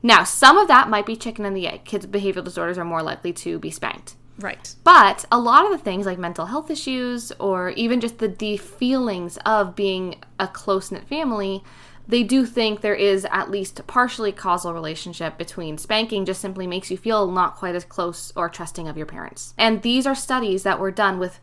Now, 0.01 0.23
some 0.23 0.57
of 0.57 0.67
that 0.67 0.89
might 0.89 1.05
be 1.05 1.15
chicken 1.15 1.45
and 1.45 1.55
the 1.55 1.67
egg. 1.67 1.85
Kids 1.85 2.05
with 2.05 2.21
behavioral 2.21 2.43
disorders 2.43 2.77
are 2.77 2.85
more 2.85 3.03
likely 3.03 3.33
to 3.33 3.59
be 3.59 3.71
spanked. 3.71 4.15
Right. 4.39 4.75
But 4.83 5.25
a 5.31 5.39
lot 5.39 5.65
of 5.65 5.71
the 5.71 5.77
things 5.77 6.05
like 6.05 6.17
mental 6.17 6.47
health 6.47 6.71
issues 6.71 7.31
or 7.39 7.69
even 7.71 8.01
just 8.01 8.17
the 8.17 8.27
deep 8.27 8.61
feelings 8.61 9.37
of 9.45 9.75
being 9.75 10.15
a 10.39 10.47
close 10.47 10.91
knit 10.91 11.07
family, 11.07 11.63
they 12.07 12.23
do 12.23 12.45
think 12.45 12.81
there 12.81 12.95
is 12.95 13.25
at 13.31 13.51
least 13.51 13.79
a 13.79 13.83
partially 13.83 14.31
causal 14.31 14.73
relationship 14.73 15.37
between 15.37 15.77
spanking 15.77 16.25
just 16.25 16.41
simply 16.41 16.67
makes 16.67 16.91
you 16.91 16.97
feel 16.97 17.31
not 17.31 17.55
quite 17.55 17.75
as 17.75 17.85
close 17.85 18.33
or 18.35 18.49
trusting 18.49 18.87
of 18.87 18.97
your 18.97 19.05
parents. 19.05 19.53
And 19.57 19.81
these 19.83 20.05
are 20.05 20.15
studies 20.15 20.63
that 20.63 20.79
were 20.79 20.91
done 20.91 21.19
with 21.19 21.39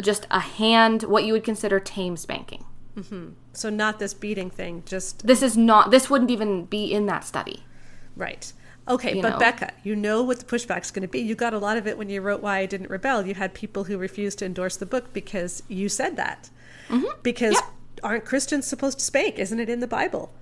just 0.00 0.26
a 0.30 0.40
hand, 0.40 1.02
what 1.02 1.24
you 1.24 1.32
would 1.32 1.44
consider 1.44 1.80
tame 1.80 2.16
spanking. 2.16 2.64
Mm-hmm. 2.96 3.30
So 3.52 3.68
not 3.68 3.98
this 3.98 4.14
beating 4.14 4.50
thing, 4.50 4.82
just 4.86 5.26
This 5.26 5.42
is 5.42 5.56
not, 5.56 5.90
this 5.90 6.08
wouldn't 6.08 6.30
even 6.30 6.64
be 6.66 6.92
in 6.92 7.06
that 7.06 7.24
study. 7.24 7.64
right. 8.16 8.52
Okay, 8.88 9.16
You 9.16 9.22
but 9.22 9.30
know. 9.34 9.38
Becca, 9.38 9.72
you 9.84 9.94
know 9.94 10.22
what 10.22 10.38
the 10.38 10.44
pushback's 10.46 10.90
going 10.90 11.02
to 11.02 11.08
be. 11.08 11.20
You 11.20 11.34
got 11.34 11.52
a 11.54 11.58
lot 11.58 11.76
of 11.76 11.86
it 11.86 11.98
when 11.98 12.08
you 12.08 12.20
wrote 12.20 12.40
Why 12.42 12.58
I 12.58 12.66
Didn't 12.66 12.90
Rebel. 12.90 13.26
You 13.26 13.34
had 13.34 13.52
people 13.54 13.84
who 13.84 13.98
refused 13.98 14.38
to 14.38 14.46
endorse 14.46 14.76
the 14.76 14.86
book 14.86 15.12
because 15.12 15.62
you 15.68 15.88
said 15.88 16.16
that. 16.16 16.50
Because 17.22 17.54
Yep. 17.54 17.64
aren't 18.02 18.24
Christians 18.24 18.66
supposed 18.66 18.98
to 18.98 19.04
spank? 19.04 19.38
Isn't 19.38 19.60
it 19.60 19.68
in 19.68 19.80
the 19.80 19.86
Bible? 19.86 20.32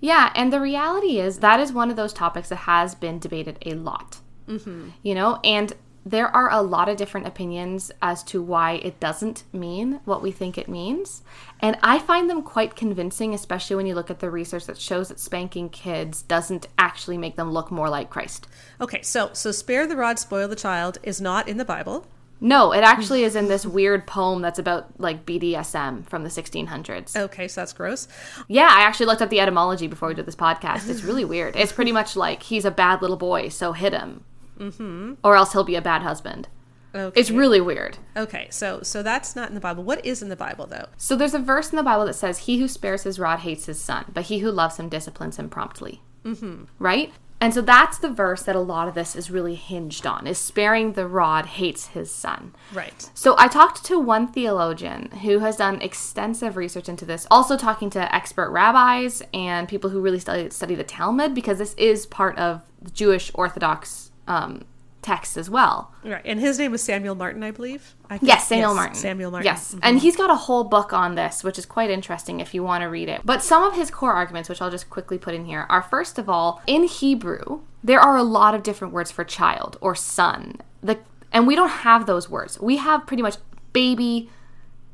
Yeah, 0.00 0.32
and 0.34 0.52
the 0.52 0.60
reality 0.60 1.20
is 1.20 1.38
that 1.38 1.60
is 1.60 1.72
one 1.72 1.90
of 1.90 1.96
those 1.96 2.12
topics 2.12 2.48
that 2.48 2.56
has 2.56 2.94
been 2.94 3.18
debated 3.18 3.58
a 3.66 3.74
lot. 3.74 4.18
Mm-hmm. 4.48 4.88
You 5.02 5.14
know, 5.14 5.38
and 5.44 5.72
there 6.04 6.28
are 6.28 6.50
a 6.50 6.62
lot 6.62 6.88
of 6.88 6.96
different 6.96 7.26
opinions 7.26 7.92
as 8.00 8.22
to 8.24 8.42
why 8.42 8.72
it 8.72 8.98
doesn't 8.98 9.44
mean 9.52 10.00
what 10.04 10.22
we 10.22 10.32
think 10.32 10.58
it 10.58 10.68
means. 10.68 11.22
And 11.60 11.78
I 11.82 11.98
find 11.98 12.28
them 12.28 12.42
quite 12.42 12.74
convincing, 12.74 13.34
especially 13.34 13.76
when 13.76 13.86
you 13.86 13.94
look 13.94 14.10
at 14.10 14.18
the 14.18 14.30
research 14.30 14.66
that 14.66 14.78
shows 14.78 15.08
that 15.08 15.20
spanking 15.20 15.68
kids 15.68 16.22
doesn't 16.22 16.66
actually 16.76 17.18
make 17.18 17.36
them 17.36 17.52
look 17.52 17.70
more 17.70 17.88
like 17.88 18.10
Christ. 18.10 18.48
Okay, 18.80 19.02
so 19.02 19.30
so 19.32 19.52
spare 19.52 19.86
the 19.86 19.96
rod, 19.96 20.18
spoil 20.18 20.48
the 20.48 20.56
child 20.56 20.98
is 21.02 21.20
not 21.20 21.48
in 21.48 21.56
the 21.56 21.64
Bible. 21.64 22.06
No, 22.44 22.72
it 22.72 22.82
actually 22.82 23.22
is 23.22 23.36
in 23.36 23.46
this 23.46 23.64
weird 23.64 24.04
poem 24.04 24.42
that's 24.42 24.58
about 24.58 24.98
like 24.98 25.24
BDSM 25.24 26.04
from 26.08 26.24
the 26.24 26.28
1600s. 26.28 27.16
Okay, 27.16 27.46
so 27.46 27.60
that's 27.60 27.72
gross. 27.72 28.08
Yeah, 28.48 28.68
I 28.68 28.80
actually 28.80 29.06
looked 29.06 29.22
up 29.22 29.30
the 29.30 29.38
etymology 29.38 29.86
before 29.86 30.08
we 30.08 30.14
did 30.14 30.26
this 30.26 30.34
podcast. 30.34 30.88
It's 30.88 31.04
really 31.04 31.24
weird. 31.24 31.54
It's 31.54 31.70
pretty 31.70 31.92
much 31.92 32.16
like 32.16 32.42
he's 32.42 32.64
a 32.64 32.72
bad 32.72 33.00
little 33.00 33.16
boy, 33.16 33.48
so 33.48 33.72
hit 33.72 33.92
him, 33.92 34.24
mm-hmm. 34.58 35.14
or 35.22 35.36
else 35.36 35.52
he'll 35.52 35.64
be 35.64 35.76
a 35.76 35.82
bad 35.82 36.02
husband. 36.02 36.48
Okay. 36.94 37.18
It's 37.18 37.30
really 37.30 37.60
weird. 37.60 37.98
okay, 38.16 38.48
so 38.50 38.82
so 38.82 39.02
that's 39.02 39.34
not 39.34 39.48
in 39.48 39.54
the 39.54 39.60
Bible. 39.60 39.82
What 39.82 40.04
is 40.04 40.22
in 40.22 40.28
the 40.28 40.36
Bible 40.36 40.66
though? 40.66 40.86
So 40.96 41.16
there's 41.16 41.34
a 41.34 41.38
verse 41.38 41.70
in 41.70 41.76
the 41.76 41.82
Bible 41.82 42.04
that 42.04 42.14
says, 42.14 42.38
"He 42.40 42.58
who 42.58 42.68
spares 42.68 43.04
his 43.04 43.18
rod 43.18 43.40
hates 43.40 43.66
his 43.66 43.80
son, 43.80 44.06
but 44.12 44.24
he 44.24 44.40
who 44.40 44.50
loves 44.50 44.76
him 44.76 44.88
disciplines 44.88 45.38
him 45.38 45.48
promptly." 45.48 46.02
Mm-hmm. 46.24 46.64
Right. 46.78 47.12
And 47.40 47.52
so 47.52 47.60
that's 47.60 47.98
the 47.98 48.08
verse 48.08 48.44
that 48.44 48.54
a 48.54 48.60
lot 48.60 48.86
of 48.86 48.94
this 48.94 49.16
is 49.16 49.30
really 49.30 49.54
hinged 49.54 50.06
on: 50.06 50.26
is 50.26 50.36
sparing 50.36 50.92
the 50.92 51.08
rod 51.08 51.46
hates 51.46 51.88
his 51.88 52.10
son. 52.14 52.54
Right. 52.74 53.08
So 53.14 53.36
I 53.38 53.48
talked 53.48 53.84
to 53.86 53.98
one 53.98 54.30
theologian 54.30 55.10
who 55.22 55.38
has 55.38 55.56
done 55.56 55.80
extensive 55.80 56.58
research 56.58 56.90
into 56.90 57.06
this, 57.06 57.26
also 57.30 57.56
talking 57.56 57.88
to 57.90 58.14
expert 58.14 58.50
rabbis 58.50 59.22
and 59.32 59.66
people 59.66 59.88
who 59.88 60.00
really 60.00 60.20
study, 60.20 60.50
study 60.50 60.74
the 60.74 60.84
Talmud, 60.84 61.34
because 61.34 61.56
this 61.56 61.72
is 61.74 62.04
part 62.04 62.36
of 62.36 62.60
the 62.82 62.90
Jewish 62.90 63.30
Orthodox 63.34 64.01
um, 64.26 64.64
text 65.02 65.36
as 65.36 65.50
well. 65.50 65.92
Right. 66.04 66.22
And 66.24 66.38
his 66.38 66.58
name 66.58 66.70
was 66.72 66.82
Samuel 66.82 67.14
Martin, 67.16 67.42
I 67.42 67.50
believe. 67.50 67.96
I 68.08 68.18
think- 68.18 68.28
Yes, 68.28 68.46
Samuel 68.46 68.74
Martin. 68.74 68.94
Samuel 68.94 69.30
Martin. 69.32 69.50
Mm-hmm. 69.50 69.56
Yes, 69.56 69.76
and 69.82 69.98
he's 69.98 70.16
got 70.16 70.30
a 70.30 70.36
whole 70.36 70.64
book 70.64 70.92
on 70.92 71.14
this, 71.16 71.42
which 71.42 71.58
is 71.58 71.66
quite 71.66 71.90
interesting 71.90 72.38
if 72.40 72.54
you 72.54 72.62
want 72.62 72.82
to 72.82 72.86
read 72.86 73.08
it. 73.08 73.22
But 73.24 73.42
some 73.42 73.64
of 73.64 73.74
his 73.74 73.90
core 73.90 74.12
arguments, 74.12 74.48
which 74.48 74.62
I'll 74.62 74.70
just 74.70 74.88
quickly 74.90 75.18
put 75.18 75.34
in 75.34 75.44
here, 75.46 75.66
are 75.68 75.82
first 75.82 76.18
of 76.18 76.28
all, 76.28 76.62
in 76.66 76.84
Hebrew, 76.84 77.62
there 77.82 78.00
are 78.00 78.16
a 78.16 78.22
lot 78.22 78.54
of 78.54 78.62
different 78.62 78.94
words 78.94 79.10
for 79.10 79.24
child 79.24 79.76
or 79.80 79.94
son. 79.96 80.60
The 80.82 80.98
and 81.32 81.46
we 81.46 81.56
don't 81.56 81.70
have 81.70 82.06
those 82.06 82.28
words. 82.30 82.60
We 82.60 82.76
have 82.76 83.06
pretty 83.06 83.22
much 83.22 83.36
baby 83.72 84.28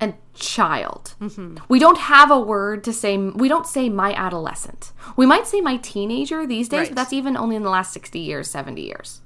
and 0.00 0.14
child. 0.34 1.14
Mm-hmm. 1.20 1.56
We 1.68 1.78
don't 1.78 1.98
have 1.98 2.30
a 2.30 2.38
word 2.38 2.84
to 2.84 2.92
say. 2.92 3.16
We 3.16 3.48
don't 3.48 3.66
say 3.66 3.88
my 3.88 4.14
adolescent. 4.14 4.92
We 5.16 5.26
might 5.26 5.46
say 5.46 5.60
my 5.60 5.76
teenager 5.78 6.46
these 6.46 6.68
days, 6.68 6.78
Right. 6.78 6.88
but 6.90 6.96
that's 6.96 7.12
even 7.12 7.36
only 7.36 7.56
in 7.56 7.62
the 7.62 7.70
last 7.70 7.92
sixty 7.92 8.20
years, 8.20 8.48
seventy 8.50 8.82
years 8.82 9.20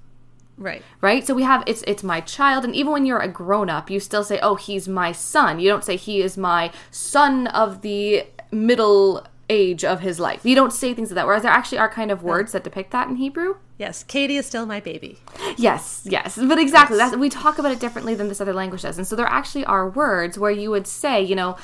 Right. 0.59 0.83
right 1.01 1.27
so 1.27 1.35
we 1.35 1.43
have 1.45 1.65
it's 1.67 1.83
it's 1.87 2.03
my 2.05 2.21
child 2.21 2.65
and 2.65 2.75
even 2.77 2.93
when 2.93 3.07
you're 3.07 3.19
a 3.19 3.27
grown 3.27 3.69
up 3.71 3.91
you 3.91 3.99
still 3.99 4.23
say 4.23 4.39
oh 4.43 4.55
he's 4.55 4.87
my 4.87 5.11
son 5.11 5.59
you 5.59 5.69
don't 5.69 5.83
say 5.83 5.97
he 5.97 6.21
is 6.21 6.37
my 6.37 6.71
son 6.91 7.47
of 7.49 7.81
the 7.81 8.25
middle 8.53 9.27
age 9.49 9.83
of 9.83 10.01
his 10.01 10.21
life 10.21 10.45
you 10.45 10.55
don't 10.55 10.73
say 10.73 10.93
things 10.95 11.11
like 11.11 11.17
that 11.17 11.27
whereas 11.27 11.43
there 11.43 11.51
actually 11.51 11.79
are 11.79 11.89
kind 11.89 12.11
of 12.11 12.23
words 12.23 12.53
that 12.53 12.63
depict 12.65 12.91
that 12.93 13.09
in 13.09 13.17
hebrew 13.17 13.57
Yes, 13.83 14.03
Katie 14.05 14.37
is 14.37 14.47
still 14.47 14.66
my 14.66 14.81
baby. 14.81 15.18
yes 15.57 16.03
yes 16.05 16.38
but 16.51 16.59
exactly 16.59 16.97
that's 16.97 17.16
we 17.16 17.29
talk 17.29 17.59
about 17.59 17.73
it 17.73 17.81
differently 17.81 18.14
than 18.14 18.29
this 18.29 18.40
other 18.40 18.53
language 18.55 18.83
does 18.83 18.97
and 18.99 19.07
so 19.07 19.14
there 19.16 19.27
actually 19.27 19.64
are 19.64 19.88
words 19.88 20.38
where 20.38 20.51
you 20.62 20.71
would 20.71 20.87
say 20.87 21.21
you 21.21 21.35
know 21.35 21.57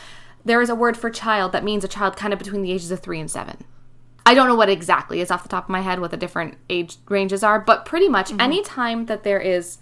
there 0.45 0.61
is 0.61 0.69
a 0.69 0.75
word 0.75 0.97
for 0.97 1.09
child 1.11 1.53
that 1.53 1.65
means 1.65 1.85
a 1.85 1.89
child 1.89 2.17
kind 2.17 2.33
of 2.33 2.39
between 2.39 2.63
the 2.63 2.73
ages 2.73 2.91
of 2.91 3.01
three 3.01 3.21
and 3.21 3.31
seven 3.31 3.57
I 4.27 4.35
don't 4.35 4.47
know 4.49 4.55
what 4.63 4.69
exactly 4.69 5.21
is 5.23 5.31
off 5.31 5.43
the 5.43 5.49
top 5.49 5.65
of 5.65 5.71
my 5.71 5.81
head 5.81 6.01
what 6.01 6.11
the 6.11 6.17
different 6.19 6.59
age 6.69 6.97
ranges 7.09 7.43
are, 7.43 7.59
but 7.59 7.87
pretty 7.87 8.09
much 8.11 8.29
mm-hmm. 8.29 8.43
any 8.49 8.63
time 8.63 9.07
that 9.07 9.23
there 9.23 9.41
is 9.41 9.79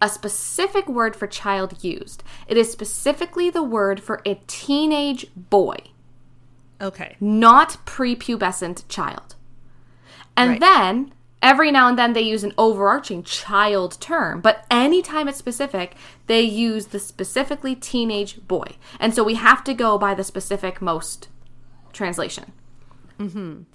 a 0.00 0.08
specific 0.08 0.88
word 0.88 1.14
for 1.14 1.26
child 1.26 1.84
used, 1.84 2.22
it 2.48 2.56
is 2.56 2.72
specifically 2.72 3.50
the 3.50 3.62
word 3.62 4.02
for 4.02 4.22
a 4.24 4.40
teenage 4.46 5.26
boy, 5.36 5.76
Okay. 6.80 7.16
not 7.20 7.84
prepubescent 7.84 8.84
child. 8.88 9.34
And 10.38 10.52
Right. 10.52 10.60
then 10.60 11.12
every 11.42 11.70
now 11.70 11.88
and 11.88 11.98
then 11.98 12.12
they 12.12 12.22
use 12.22 12.44
an 12.44 12.54
overarching 12.56 13.22
child 13.22 14.00
term, 14.00 14.40
but 14.40 14.64
anytime 14.70 15.28
it's 15.28 15.38
specific, 15.38 15.94
they 16.26 16.40
use 16.40 16.86
the 16.86 16.98
specifically 16.98 17.74
teenage 17.74 18.46
boy. 18.46 18.76
And 18.98 19.14
so 19.14 19.22
we 19.24 19.34
have 19.34 19.64
to 19.64 19.74
go 19.74 19.98
by 19.98 20.14
the 20.14 20.24
specific 20.24 20.80
most 20.80 21.28
translation. 21.92 22.52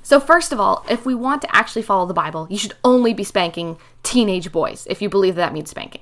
So, 0.01 0.19
first 0.19 0.51
of 0.51 0.59
all, 0.59 0.85
if 0.89 1.05
we 1.05 1.15
want 1.15 1.41
to 1.43 1.55
actually 1.55 1.83
follow 1.83 2.05
the 2.05 2.13
Bible, 2.13 2.47
you 2.49 2.57
should 2.57 2.73
only 2.83 3.13
be 3.13 3.23
spanking 3.23 3.77
teenage 4.03 4.51
boys 4.51 4.85
if 4.89 5.01
you 5.01 5.09
believe 5.09 5.35
that, 5.35 5.47
that 5.47 5.53
means 5.53 5.69
spanking. 5.69 6.01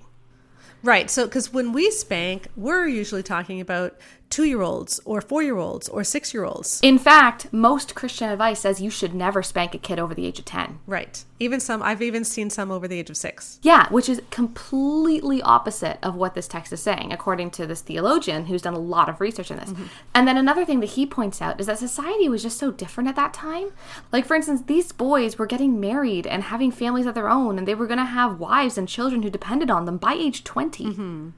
Right. 0.81 1.09
So, 1.09 1.25
because 1.25 1.51
when 1.53 1.71
we 1.71 1.91
spank, 1.91 2.47
we're 2.55 2.87
usually 2.87 3.23
talking 3.23 3.59
about 3.61 3.97
two 4.29 4.43
year 4.43 4.61
olds 4.61 4.99
or 5.05 5.21
four 5.21 5.43
year 5.43 5.57
olds 5.57 5.87
or 5.89 6.03
six 6.03 6.33
year 6.33 6.43
olds. 6.43 6.79
In 6.83 6.97
fact, 6.97 7.51
most 7.53 7.95
Christian 7.95 8.29
advice 8.29 8.59
says 8.59 8.81
you 8.81 8.89
should 8.89 9.13
never 9.13 9.41
spank 9.43 9.73
a 9.73 9.77
kid 9.77 9.99
over 9.99 10.13
the 10.13 10.25
age 10.25 10.39
of 10.39 10.45
10. 10.45 10.79
Right. 10.87 11.23
Even 11.39 11.59
some, 11.59 11.83
I've 11.83 12.01
even 12.01 12.23
seen 12.23 12.49
some 12.49 12.71
over 12.71 12.87
the 12.87 12.99
age 12.99 13.09
of 13.09 13.17
six. 13.17 13.59
Yeah, 13.61 13.89
which 13.89 14.07
is 14.07 14.21
completely 14.31 15.41
opposite 15.41 15.99
of 16.01 16.15
what 16.15 16.33
this 16.33 16.47
text 16.47 16.71
is 16.71 16.81
saying, 16.81 17.11
according 17.11 17.51
to 17.51 17.67
this 17.67 17.81
theologian 17.81 18.45
who's 18.45 18.61
done 18.61 18.73
a 18.73 18.79
lot 18.79 19.09
of 19.09 19.19
research 19.19 19.51
in 19.51 19.57
this. 19.57 19.71
Mm-hmm. 19.71 19.85
And 20.13 20.27
then 20.27 20.37
another 20.37 20.65
thing 20.65 20.79
that 20.79 20.91
he 20.91 21.05
points 21.05 21.41
out 21.41 21.59
is 21.59 21.67
that 21.67 21.79
society 21.79 22.29
was 22.29 22.43
just 22.43 22.57
so 22.57 22.71
different 22.71 23.09
at 23.09 23.15
that 23.17 23.33
time. 23.33 23.71
Like, 24.11 24.25
for 24.25 24.35
instance, 24.35 24.63
these 24.65 24.91
boys 24.91 25.37
were 25.37 25.45
getting 25.45 25.79
married 25.79 26.25
and 26.25 26.43
having 26.43 26.71
families 26.71 27.05
of 27.05 27.15
their 27.15 27.29
own, 27.29 27.57
and 27.57 27.67
they 27.67 27.75
were 27.75 27.87
going 27.87 27.99
to 27.99 28.05
have 28.05 28.39
wives 28.39 28.77
and 28.77 28.87
children 28.87 29.23
who 29.23 29.29
depended 29.29 29.69
on 29.69 29.85
them 29.85 29.97
by 29.97 30.13
age 30.13 30.43
20. 30.43 30.85
Mm-hmm. 30.85 31.29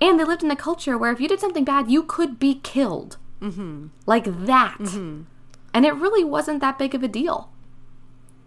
And 0.00 0.18
they 0.18 0.24
lived 0.24 0.42
in 0.42 0.50
a 0.50 0.56
culture 0.56 0.96
where 0.96 1.12
if 1.12 1.20
you 1.20 1.28
did 1.28 1.40
something 1.40 1.64
bad, 1.64 1.90
you 1.90 2.02
could 2.02 2.38
be 2.38 2.56
killed. 2.56 3.16
Mm-hmm. 3.40 3.88
Like 4.06 4.24
that. 4.46 4.78
Mm-hmm. 4.78 5.22
And 5.74 5.86
it 5.86 5.94
really 5.94 6.24
wasn't 6.24 6.60
that 6.60 6.78
big 6.78 6.94
of 6.94 7.02
a 7.02 7.08
deal. 7.08 7.50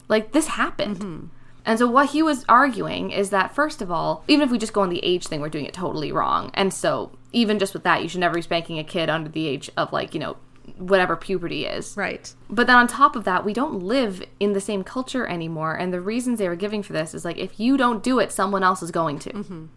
Like, 0.07 0.31
this 0.31 0.47
happened. 0.47 0.97
Mm-hmm. 0.97 1.25
And 1.65 1.77
so 1.77 1.87
what 1.87 2.09
he 2.09 2.23
was 2.23 2.43
arguing 2.49 3.11
is 3.11 3.29
that 3.29 3.53
first 3.53 3.81
of 3.81 3.91
all, 3.91 4.23
even 4.27 4.43
if 4.43 4.51
we 4.51 4.57
just 4.57 4.73
go 4.73 4.81
on 4.81 4.89
the 4.89 5.03
age 5.05 5.27
thing, 5.27 5.41
we're 5.41 5.49
doing 5.49 5.65
it 5.65 5.73
totally 5.73 6.11
wrong. 6.11 6.49
And 6.55 6.73
so 6.73 7.11
even 7.31 7.59
just 7.59 7.73
with 7.73 7.83
that, 7.83 8.01
you 8.01 8.09
should 8.09 8.19
never 8.19 8.35
be 8.35 8.41
spanking 8.41 8.79
a 8.79 8.83
kid 8.83 9.09
under 9.09 9.29
the 9.29 9.47
age 9.47 9.69
of 9.77 9.93
like, 9.93 10.13
you 10.13 10.19
know, 10.19 10.37
whatever 10.77 11.15
puberty 11.15 11.65
is. 11.65 11.95
Right. 11.95 12.33
But 12.49 12.65
then 12.65 12.77
on 12.77 12.87
top 12.87 13.15
of 13.15 13.25
that, 13.25 13.45
we 13.45 13.53
don't 13.53 13.83
live 13.83 14.23
in 14.39 14.53
the 14.53 14.61
same 14.61 14.83
culture 14.83 15.27
anymore. 15.27 15.75
And 15.75 15.93
the 15.93 16.01
reasons 16.01 16.39
they 16.39 16.49
were 16.49 16.55
giving 16.55 16.81
for 16.81 16.93
this 16.93 17.13
is 17.13 17.23
like, 17.23 17.37
if 17.37 17.59
you 17.59 17.77
don't 17.77 18.01
do 18.01 18.19
it, 18.19 18.31
someone 18.31 18.63
else 18.63 18.81
is 18.81 18.89
going 18.89 19.19
to. 19.19 19.69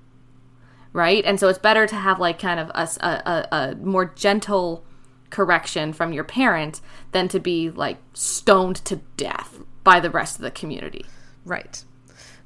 Right? 0.95 1.23
And 1.27 1.39
so 1.39 1.49
it's 1.49 1.59
better 1.59 1.87
to 1.87 1.97
have 1.97 2.19
like 2.19 2.39
kind 2.39 2.59
of 2.59 2.71
a 2.71 3.49
a 3.53 3.77
more 3.83 4.07
gentle 4.07 4.87
correction 5.29 5.93
from 5.93 6.13
your 6.13 6.25
parent 6.25 6.81
than 7.13 7.29
to 7.29 7.41
be 7.41 7.69
like 7.69 7.99
stoned 8.15 8.77
to 8.87 8.97
death 9.17 9.59
by 9.83 10.01
the 10.01 10.11
rest 10.11 10.37
of 10.37 10.43
the 10.43 10.51
community. 10.51 11.05
Right. 11.45 11.85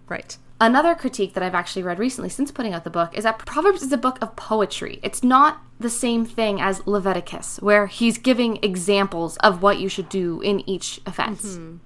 Right. 0.09 0.37
Another 0.61 0.97
critique 0.97 1.35
that 1.35 1.43
I've 1.43 1.55
actually 1.55 1.85
read 1.85 2.01
recently 2.01 2.31
since 2.31 2.51
putting 2.51 2.75
out 2.75 2.83
the 2.83 2.91
book 2.91 3.17
is 3.17 3.23
that 3.23 3.39
Proverbs 3.39 3.83
is 3.83 3.93
a 3.93 3.99
book 3.99 4.19
of 4.21 4.35
poetry. 4.35 4.99
It's 5.05 5.23
not 5.23 5.63
the 5.79 5.91
same 5.91 6.25
thing 6.25 6.61
as 6.61 6.85
Leviticus, 6.85 7.59
where 7.61 7.87
he's 7.87 8.19
giving 8.19 8.59
examples 8.65 9.37
of 9.37 9.63
what 9.63 9.79
you 9.79 9.89
should 9.89 10.09
do 10.09 10.41
in 10.41 10.69
each 10.69 11.01
offense. 11.07 11.55
Mm-hmm. 11.57 11.77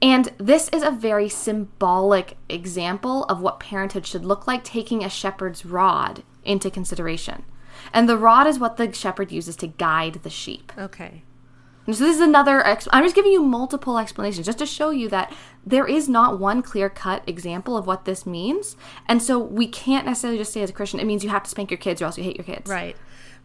And 0.00 0.32
this 0.38 0.68
is 0.68 0.82
a 0.82 0.90
very 0.90 1.28
symbolic 1.28 2.36
example 2.48 3.24
of 3.24 3.40
what 3.40 3.60
parenthood 3.60 4.06
should 4.06 4.24
look 4.24 4.46
like, 4.46 4.62
taking 4.62 5.02
a 5.02 5.10
shepherd's 5.10 5.64
rod 5.64 6.22
into 6.44 6.70
consideration. 6.70 7.44
And 7.92 8.08
the 8.08 8.18
rod 8.18 8.46
is 8.46 8.58
what 8.58 8.76
the 8.76 8.92
shepherd 8.92 9.32
uses 9.32 9.56
to 9.56 9.66
guide 9.66 10.20
the 10.22 10.30
sheep. 10.30 10.72
Okay. 10.78 11.22
And 11.86 11.96
so 11.96 12.04
this 12.04 12.16
is 12.16 12.22
another. 12.22 12.64
Ex- 12.66 12.86
I'm 12.92 13.02
just 13.02 13.14
giving 13.14 13.32
you 13.32 13.42
multiple 13.42 13.98
explanations 13.98 14.44
just 14.44 14.58
to 14.58 14.66
show 14.66 14.90
you 14.90 15.08
that 15.08 15.34
there 15.64 15.86
is 15.86 16.06
not 16.08 16.38
one 16.38 16.62
clear 16.62 16.90
cut 16.90 17.22
example 17.26 17.78
of 17.78 17.86
what 17.86 18.04
this 18.04 18.26
means. 18.26 18.76
And 19.06 19.22
so 19.22 19.38
we 19.38 19.66
can't 19.66 20.04
necessarily 20.04 20.38
just 20.38 20.52
say 20.52 20.60
as 20.62 20.70
a 20.70 20.74
Christian, 20.74 21.00
it 21.00 21.06
means 21.06 21.24
you 21.24 21.30
have 21.30 21.44
to 21.44 21.50
spank 21.50 21.70
your 21.70 21.78
kids 21.78 22.02
or 22.02 22.04
else 22.04 22.18
you 22.18 22.24
hate 22.24 22.36
your 22.36 22.44
kids. 22.44 22.70
Right. 22.70 22.94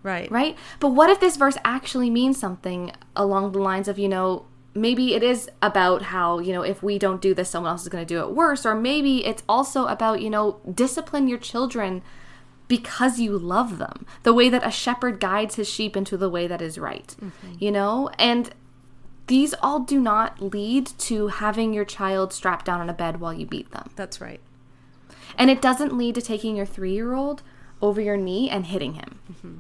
Right. 0.04 0.30
Right. 0.30 0.58
But 0.82 0.89
what 0.89 1.10
if 1.10 1.22
this 1.22 1.38
verse 1.38 1.58
actually 1.64 2.10
means 2.10 2.38
something 2.38 2.91
along 3.16 3.54
the 3.54 3.60
lines 3.60 3.88
of, 3.88 3.97
you 3.97 4.10
know, 4.10 4.45
maybe 4.76 5.13
it 5.13 5.24
is 5.24 5.49
about 5.61 6.03
how, 6.03 6.39
you 6.39 6.53
know, 6.53 6.63
if 6.63 6.82
we 6.82 6.97
don't 6.97 7.21
do 7.21 7.34
this, 7.34 7.49
someone 7.49 7.71
else 7.71 7.84
is 7.84 7.89
going 7.89 8.05
to 8.05 8.13
do 8.13 8.21
it 8.21 8.32
worse. 8.32 8.65
Or 8.65 8.76
maybe 8.76 9.26
it's 9.26 9.43
also 9.47 9.86
about, 9.86 10.21
you 10.21 10.30
know, 10.30 10.59
discipline 10.71 11.28
your 11.28 11.38
children 11.38 12.01
because 12.67 13.19
you 13.19 13.38
love 13.38 13.78
them, 13.78 14.05
the 14.24 14.34
way 14.34 14.49
that 14.49 14.65
a 14.65 14.71
shepherd 14.71 15.19
guides 15.19 15.55
his 15.55 15.69
sheep 15.69 15.95
into 15.95 16.17
the 16.17 16.30
way 16.30 16.47
that 16.47 16.61
is 16.61 16.78
right, 16.78 17.15
mm-hmm. 17.21 17.55
you 17.59 17.71
know? 17.71 18.09
And 18.17 18.51
these 19.28 19.53
all 19.61 19.80
do 19.80 19.99
not 19.99 20.41
lead 20.41 20.88
to 20.88 21.28
having 21.28 21.74
your 21.74 21.86
child 21.86 22.34
strapped 22.34 22.65
down 22.65 22.82
on 22.82 22.89
a 22.89 22.93
bed 22.93 23.19
while 23.19 23.34
you 23.34 23.45
beat 23.45 23.71
them. 23.71 23.91
That's 23.95 24.19
right. 24.19 24.39
And 25.38 25.49
it 25.49 25.61
doesn't 25.61 25.97
lead 25.97 26.15
to 26.15 26.21
taking 26.21 26.55
your 26.55 26.65
three 26.65 26.93
year 26.93 27.13
old 27.13 27.41
over 27.82 28.01
your 28.01 28.17
knee 28.17 28.49
and 28.49 28.65
hitting 28.65 28.93
him. 28.93 29.19
Mm-hmm. 29.32 29.57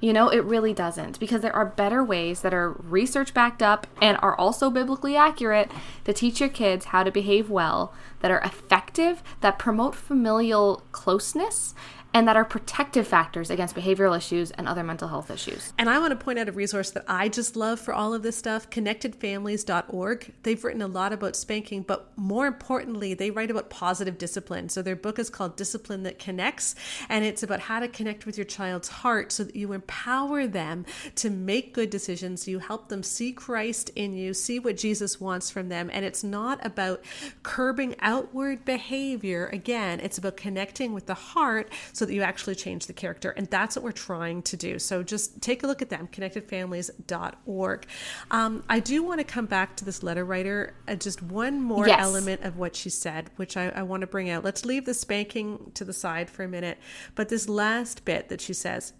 You 0.00 0.12
know, 0.12 0.28
it 0.28 0.44
really 0.44 0.74
doesn't 0.74 1.18
because 1.18 1.40
there 1.40 1.56
are 1.56 1.64
better 1.64 2.04
ways 2.04 2.42
that 2.42 2.52
are 2.52 2.72
research 2.72 3.32
backed 3.32 3.62
up 3.62 3.86
and 4.00 4.18
are 4.20 4.36
also 4.36 4.68
biblically 4.68 5.16
accurate 5.16 5.70
to 6.04 6.12
teach 6.12 6.38
your 6.38 6.50
kids 6.50 6.86
how 6.86 7.02
to 7.02 7.10
behave 7.10 7.48
well, 7.48 7.94
that 8.20 8.30
are 8.30 8.40
effective, 8.40 9.22
that 9.40 9.58
promote 9.58 9.94
familial 9.94 10.82
closeness, 10.92 11.74
and 12.16 12.26
that 12.26 12.34
are 12.34 12.46
protective 12.46 13.06
factors 13.06 13.50
against 13.50 13.76
behavioral 13.76 14.16
issues 14.16 14.50
and 14.52 14.66
other 14.66 14.82
mental 14.82 15.06
health 15.06 15.30
issues. 15.30 15.74
And 15.76 15.90
I 15.90 15.98
want 15.98 16.18
to 16.18 16.24
point 16.24 16.38
out 16.38 16.48
a 16.48 16.52
resource 16.52 16.90
that 16.92 17.04
I 17.06 17.28
just 17.28 17.56
love 17.56 17.78
for 17.78 17.92
all 17.92 18.14
of 18.14 18.22
this 18.22 18.38
stuff 18.38 18.70
connectedfamilies.org. 18.70 20.32
They've 20.42 20.64
written 20.64 20.80
a 20.80 20.86
lot 20.86 21.12
about 21.12 21.36
spanking, 21.36 21.82
but 21.82 22.10
more 22.16 22.46
importantly, 22.46 23.12
they 23.12 23.30
write 23.30 23.50
about 23.50 23.68
positive 23.68 24.16
discipline. 24.16 24.70
So 24.70 24.80
their 24.80 24.96
book 24.96 25.18
is 25.18 25.28
called 25.28 25.56
Discipline 25.56 26.04
That 26.04 26.18
Connects, 26.18 26.74
and 27.10 27.22
it's 27.22 27.42
about 27.42 27.60
how 27.60 27.80
to 27.80 27.88
connect 27.88 28.24
with 28.24 28.38
your 28.38 28.46
child's 28.46 28.88
heart 28.88 29.30
so 29.30 29.44
that 29.44 29.54
you 29.54 29.74
empower 29.74 30.46
them 30.46 30.86
to 31.16 31.28
make 31.28 31.74
good 31.74 31.90
decisions. 31.90 32.48
You 32.48 32.60
help 32.60 32.88
them 32.88 33.02
see 33.02 33.34
Christ 33.34 33.90
in 33.94 34.14
you, 34.14 34.32
see 34.32 34.58
what 34.58 34.78
Jesus 34.78 35.20
wants 35.20 35.50
from 35.50 35.68
them. 35.68 35.90
And 35.92 36.02
it's 36.02 36.24
not 36.24 36.64
about 36.64 37.04
curbing 37.42 37.94
outward 38.00 38.64
behavior. 38.64 39.50
Again, 39.52 40.00
it's 40.00 40.16
about 40.16 40.38
connecting 40.38 40.94
with 40.94 41.04
the 41.04 41.12
heart 41.12 41.70
so 41.92 42.05
that 42.06 42.14
you 42.14 42.22
actually 42.22 42.54
change 42.54 42.86
the 42.86 42.92
character. 42.92 43.30
And 43.30 43.46
that's 43.48 43.76
what 43.76 43.84
we're 43.84 43.92
trying 43.92 44.42
to 44.42 44.56
do. 44.56 44.78
So 44.78 45.02
just 45.02 45.40
take 45.40 45.62
a 45.62 45.66
look 45.66 45.82
at 45.82 45.90
them, 45.90 46.08
connectedfamilies.org. 46.12 47.86
Um, 48.30 48.64
I 48.68 48.80
do 48.80 49.02
want 49.02 49.20
to 49.20 49.24
come 49.24 49.46
back 49.46 49.76
to 49.76 49.84
this 49.84 50.02
letter 50.02 50.24
writer, 50.24 50.74
uh, 50.88 50.94
just 50.94 51.22
one 51.22 51.60
more 51.60 51.86
yes. 51.86 52.00
element 52.00 52.42
of 52.42 52.56
what 52.56 52.74
she 52.74 52.90
said, 52.90 53.30
which 53.36 53.56
I, 53.56 53.68
I 53.70 53.82
want 53.82 54.00
to 54.02 54.06
bring 54.06 54.30
out. 54.30 54.44
Let's 54.44 54.64
leave 54.64 54.84
the 54.84 54.94
spanking 54.94 55.70
to 55.74 55.84
the 55.84 55.92
side 55.92 56.30
for 56.30 56.44
a 56.44 56.48
minute. 56.48 56.78
But 57.14 57.28
this 57.28 57.48
last 57.48 58.04
bit 58.04 58.28
that 58.28 58.40
she 58.40 58.54
says, 58.54 58.92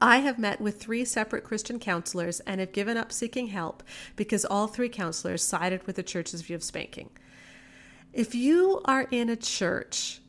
I 0.00 0.18
have 0.18 0.38
met 0.38 0.60
with 0.60 0.80
three 0.80 1.04
separate 1.04 1.44
Christian 1.44 1.78
counselors 1.78 2.40
and 2.40 2.60
have 2.60 2.72
given 2.72 2.96
up 2.96 3.12
seeking 3.12 3.48
help 3.48 3.82
because 4.16 4.44
all 4.44 4.66
three 4.66 4.88
counselors 4.88 5.44
sided 5.44 5.86
with 5.86 5.96
the 5.96 6.02
church's 6.02 6.42
view 6.42 6.56
of 6.56 6.64
spanking. 6.64 7.10
If 8.12 8.34
you 8.34 8.82
are 8.84 9.06
in 9.10 9.28
a 9.28 9.36
church 9.36 10.20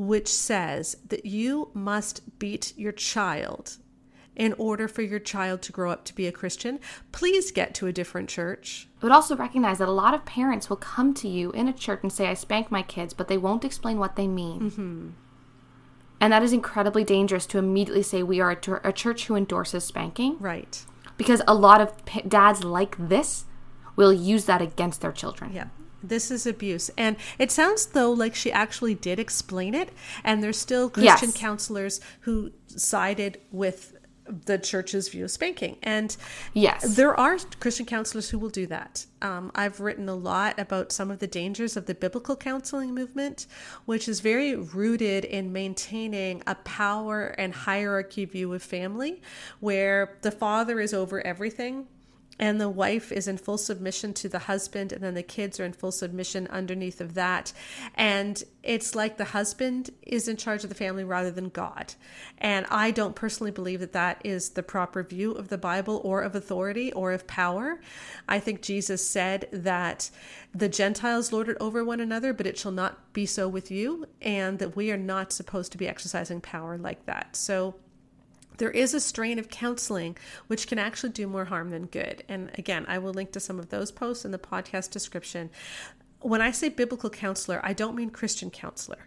which 0.00 0.28
says 0.28 0.96
that 1.06 1.26
you 1.26 1.70
must 1.74 2.38
beat 2.38 2.72
your 2.74 2.90
child 2.90 3.76
in 4.34 4.54
order 4.54 4.88
for 4.88 5.02
your 5.02 5.18
child 5.18 5.60
to 5.60 5.72
grow 5.72 5.90
up 5.90 6.06
to 6.06 6.14
be 6.14 6.26
a 6.26 6.32
Christian, 6.32 6.80
please 7.12 7.50
get 7.50 7.74
to 7.74 7.86
a 7.86 7.92
different 7.92 8.30
church. 8.30 8.88
I 9.02 9.04
would 9.04 9.12
also 9.12 9.36
recognize 9.36 9.76
that 9.76 9.88
a 9.88 9.92
lot 9.92 10.14
of 10.14 10.24
parents 10.24 10.70
will 10.70 10.78
come 10.78 11.12
to 11.14 11.28
you 11.28 11.50
in 11.52 11.68
a 11.68 11.72
church 11.74 12.00
and 12.02 12.10
say, 12.10 12.28
I 12.28 12.34
spank 12.34 12.70
my 12.70 12.80
kids, 12.80 13.12
but 13.12 13.28
they 13.28 13.36
won't 13.36 13.62
explain 13.62 13.98
what 13.98 14.16
they 14.16 14.26
mean. 14.26 14.70
Mm-hmm. 14.70 15.08
And 16.18 16.32
that 16.32 16.42
is 16.42 16.54
incredibly 16.54 17.04
dangerous 17.04 17.44
to 17.48 17.58
immediately 17.58 18.02
say 18.02 18.22
we 18.22 18.40
are 18.40 18.52
a, 18.52 18.88
a 18.88 18.92
church 18.94 19.26
who 19.26 19.36
endorses 19.36 19.84
spanking. 19.84 20.38
Right. 20.38 20.82
Because 21.18 21.42
a 21.46 21.54
lot 21.54 21.82
of 21.82 21.92
dads 22.26 22.64
like 22.64 22.96
this 22.96 23.44
will 23.96 24.14
use 24.14 24.46
that 24.46 24.62
against 24.62 25.02
their 25.02 25.12
children. 25.12 25.52
Yeah. 25.52 25.66
This 26.02 26.30
is 26.30 26.46
abuse. 26.46 26.90
And 26.96 27.16
it 27.38 27.50
sounds 27.50 27.86
though 27.86 28.12
like 28.12 28.34
she 28.34 28.50
actually 28.52 28.94
did 28.94 29.18
explain 29.18 29.74
it. 29.74 29.90
And 30.24 30.42
there's 30.42 30.58
still 30.58 30.90
Christian 30.90 31.30
yes. 31.30 31.36
counselors 31.36 32.00
who 32.20 32.52
sided 32.66 33.38
with 33.50 33.96
the 34.46 34.58
church's 34.58 35.08
view 35.08 35.24
of 35.24 35.30
spanking. 35.30 35.76
And 35.82 36.16
yes, 36.54 36.96
there 36.96 37.18
are 37.18 37.38
Christian 37.58 37.86
counselors 37.86 38.30
who 38.30 38.38
will 38.38 38.50
do 38.50 38.66
that. 38.66 39.06
Um, 39.22 39.50
I've 39.54 39.80
written 39.80 40.08
a 40.08 40.14
lot 40.14 40.58
about 40.58 40.92
some 40.92 41.10
of 41.10 41.18
the 41.18 41.26
dangers 41.26 41.76
of 41.76 41.86
the 41.86 41.94
biblical 41.94 42.36
counseling 42.36 42.94
movement, 42.94 43.46
which 43.84 44.08
is 44.08 44.20
very 44.20 44.54
rooted 44.54 45.24
in 45.24 45.52
maintaining 45.52 46.42
a 46.46 46.54
power 46.56 47.34
and 47.38 47.52
hierarchy 47.52 48.24
view 48.24 48.52
of 48.54 48.62
family 48.62 49.20
where 49.58 50.18
the 50.22 50.30
father 50.30 50.80
is 50.80 50.94
over 50.94 51.24
everything 51.26 51.86
and 52.40 52.58
the 52.58 52.70
wife 52.70 53.12
is 53.12 53.28
in 53.28 53.36
full 53.36 53.58
submission 53.58 54.14
to 54.14 54.28
the 54.28 54.38
husband 54.40 54.92
and 54.92 55.02
then 55.02 55.12
the 55.12 55.22
kids 55.22 55.60
are 55.60 55.64
in 55.66 55.74
full 55.74 55.92
submission 55.92 56.46
underneath 56.48 57.02
of 57.02 57.12
that. 57.12 57.52
And 57.94 58.42
it's 58.62 58.94
like 58.94 59.18
the 59.18 59.26
husband 59.26 59.90
is 60.02 60.26
in 60.26 60.38
charge 60.38 60.64
of 60.64 60.70
the 60.70 60.74
family 60.74 61.04
rather 61.04 61.30
than 61.30 61.50
god. 61.50 61.94
And 62.38 62.64
i 62.70 62.90
don't 62.90 63.14
personally 63.14 63.50
believe 63.50 63.80
that 63.80 63.92
that 63.92 64.22
is 64.24 64.50
the 64.50 64.62
proper 64.62 65.02
view 65.02 65.32
of 65.32 65.48
the 65.48 65.58
bible 65.58 66.00
or 66.02 66.22
of 66.22 66.34
authority 66.34 66.90
or 66.94 67.12
of 67.12 67.26
power. 67.26 67.78
I 68.26 68.38
think 68.40 68.62
jesus 68.62 69.06
said 69.06 69.46
that 69.52 70.10
the 70.54 70.68
gentiles 70.68 71.32
lord 71.32 71.50
it 71.50 71.58
over 71.60 71.84
one 71.84 72.00
another 72.00 72.32
but 72.32 72.46
it 72.46 72.58
shall 72.58 72.72
not 72.72 73.12
be 73.12 73.26
so 73.26 73.48
with 73.48 73.70
you 73.70 74.06
and 74.22 74.58
that 74.58 74.74
we 74.74 74.90
are 74.90 74.96
not 74.96 75.32
supposed 75.32 75.72
to 75.72 75.78
be 75.78 75.86
exercising 75.86 76.40
power 76.40 76.78
like 76.78 77.04
that. 77.04 77.36
So 77.36 77.74
there 78.60 78.70
is 78.70 78.92
a 78.92 79.00
strain 79.00 79.38
of 79.38 79.48
counseling 79.48 80.18
which 80.46 80.66
can 80.66 80.78
actually 80.78 81.10
do 81.10 81.26
more 81.26 81.46
harm 81.46 81.70
than 81.70 81.86
good. 81.86 82.22
And 82.28 82.50
again, 82.58 82.84
I 82.88 82.98
will 82.98 83.14
link 83.14 83.32
to 83.32 83.40
some 83.40 83.58
of 83.58 83.70
those 83.70 83.90
posts 83.90 84.26
in 84.26 84.32
the 84.32 84.38
podcast 84.38 84.90
description 84.90 85.48
when 86.22 86.42
I 86.42 86.50
say 86.50 86.68
biblical 86.68 87.08
counselor, 87.08 87.60
I 87.64 87.72
don't 87.72 87.96
mean 87.96 88.10
Christian 88.10 88.50
counselor. 88.50 88.98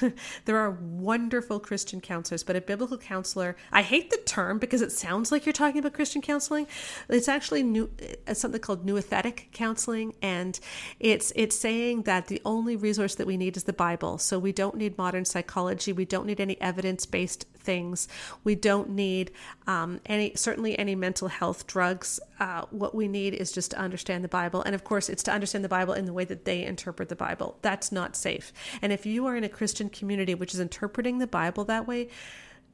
there 0.46 0.56
are 0.56 0.70
wonderful 0.70 1.60
Christian 1.60 2.00
counselors, 2.00 2.42
but 2.42 2.56
a 2.56 2.62
biblical 2.62 2.96
counselor, 2.96 3.56
I 3.70 3.82
hate 3.82 4.10
the 4.10 4.16
term 4.24 4.58
because 4.58 4.80
it 4.80 4.90
sounds 4.90 5.30
like 5.30 5.44
you're 5.44 5.52
talking 5.52 5.78
about 5.78 5.92
Christian 5.92 6.22
counseling. 6.22 6.66
It's 7.10 7.28
actually 7.28 7.62
new, 7.62 7.90
it's 7.98 8.40
something 8.40 8.60
called 8.60 8.86
nouthetic 8.86 9.52
counseling, 9.52 10.14
and 10.22 10.58
it's 10.98 11.32
it's 11.36 11.56
saying 11.56 12.02
that 12.02 12.28
the 12.28 12.40
only 12.44 12.76
resource 12.76 13.16
that 13.16 13.26
we 13.26 13.36
need 13.36 13.56
is 13.56 13.64
the 13.64 13.74
Bible. 13.74 14.16
So 14.16 14.38
we 14.38 14.52
don't 14.52 14.76
need 14.76 14.96
modern 14.96 15.26
psychology. 15.26 15.92
We 15.92 16.06
don't 16.06 16.26
need 16.26 16.40
any 16.40 16.58
evidence 16.60 17.04
based 17.04 17.44
things. 17.62 18.08
We 18.44 18.54
don't 18.54 18.90
need 18.90 19.32
um, 19.66 20.00
any 20.06 20.34
certainly 20.34 20.78
any 20.78 20.94
mental 20.94 21.28
health 21.28 21.66
drugs. 21.66 22.20
Uh, 22.38 22.62
what 22.70 22.94
we 22.94 23.08
need 23.08 23.34
is 23.34 23.52
just 23.52 23.70
to 23.70 23.78
understand 23.78 24.24
the 24.24 24.28
Bible, 24.28 24.62
and 24.62 24.74
of 24.74 24.84
course, 24.84 25.08
it's 25.08 25.22
to 25.24 25.32
understand 25.32 25.64
the 25.64 25.68
Bible 25.68 25.94
in 25.94 26.04
the 26.04 26.12
way 26.12 26.24
that 26.24 26.44
they 26.44 26.64
interpret 26.64 27.08
the 27.08 27.16
Bible. 27.16 27.58
That's 27.62 27.92
not 27.92 28.16
safe. 28.16 28.52
And 28.80 28.92
if 28.92 29.06
you 29.06 29.26
are 29.26 29.36
in 29.36 29.44
a 29.44 29.48
Christian 29.48 29.88
community 29.88 30.34
which 30.34 30.54
is 30.54 30.60
interpreting 30.60 31.18
the 31.18 31.26
Bible 31.26 31.64
that 31.64 31.86
way, 31.86 32.08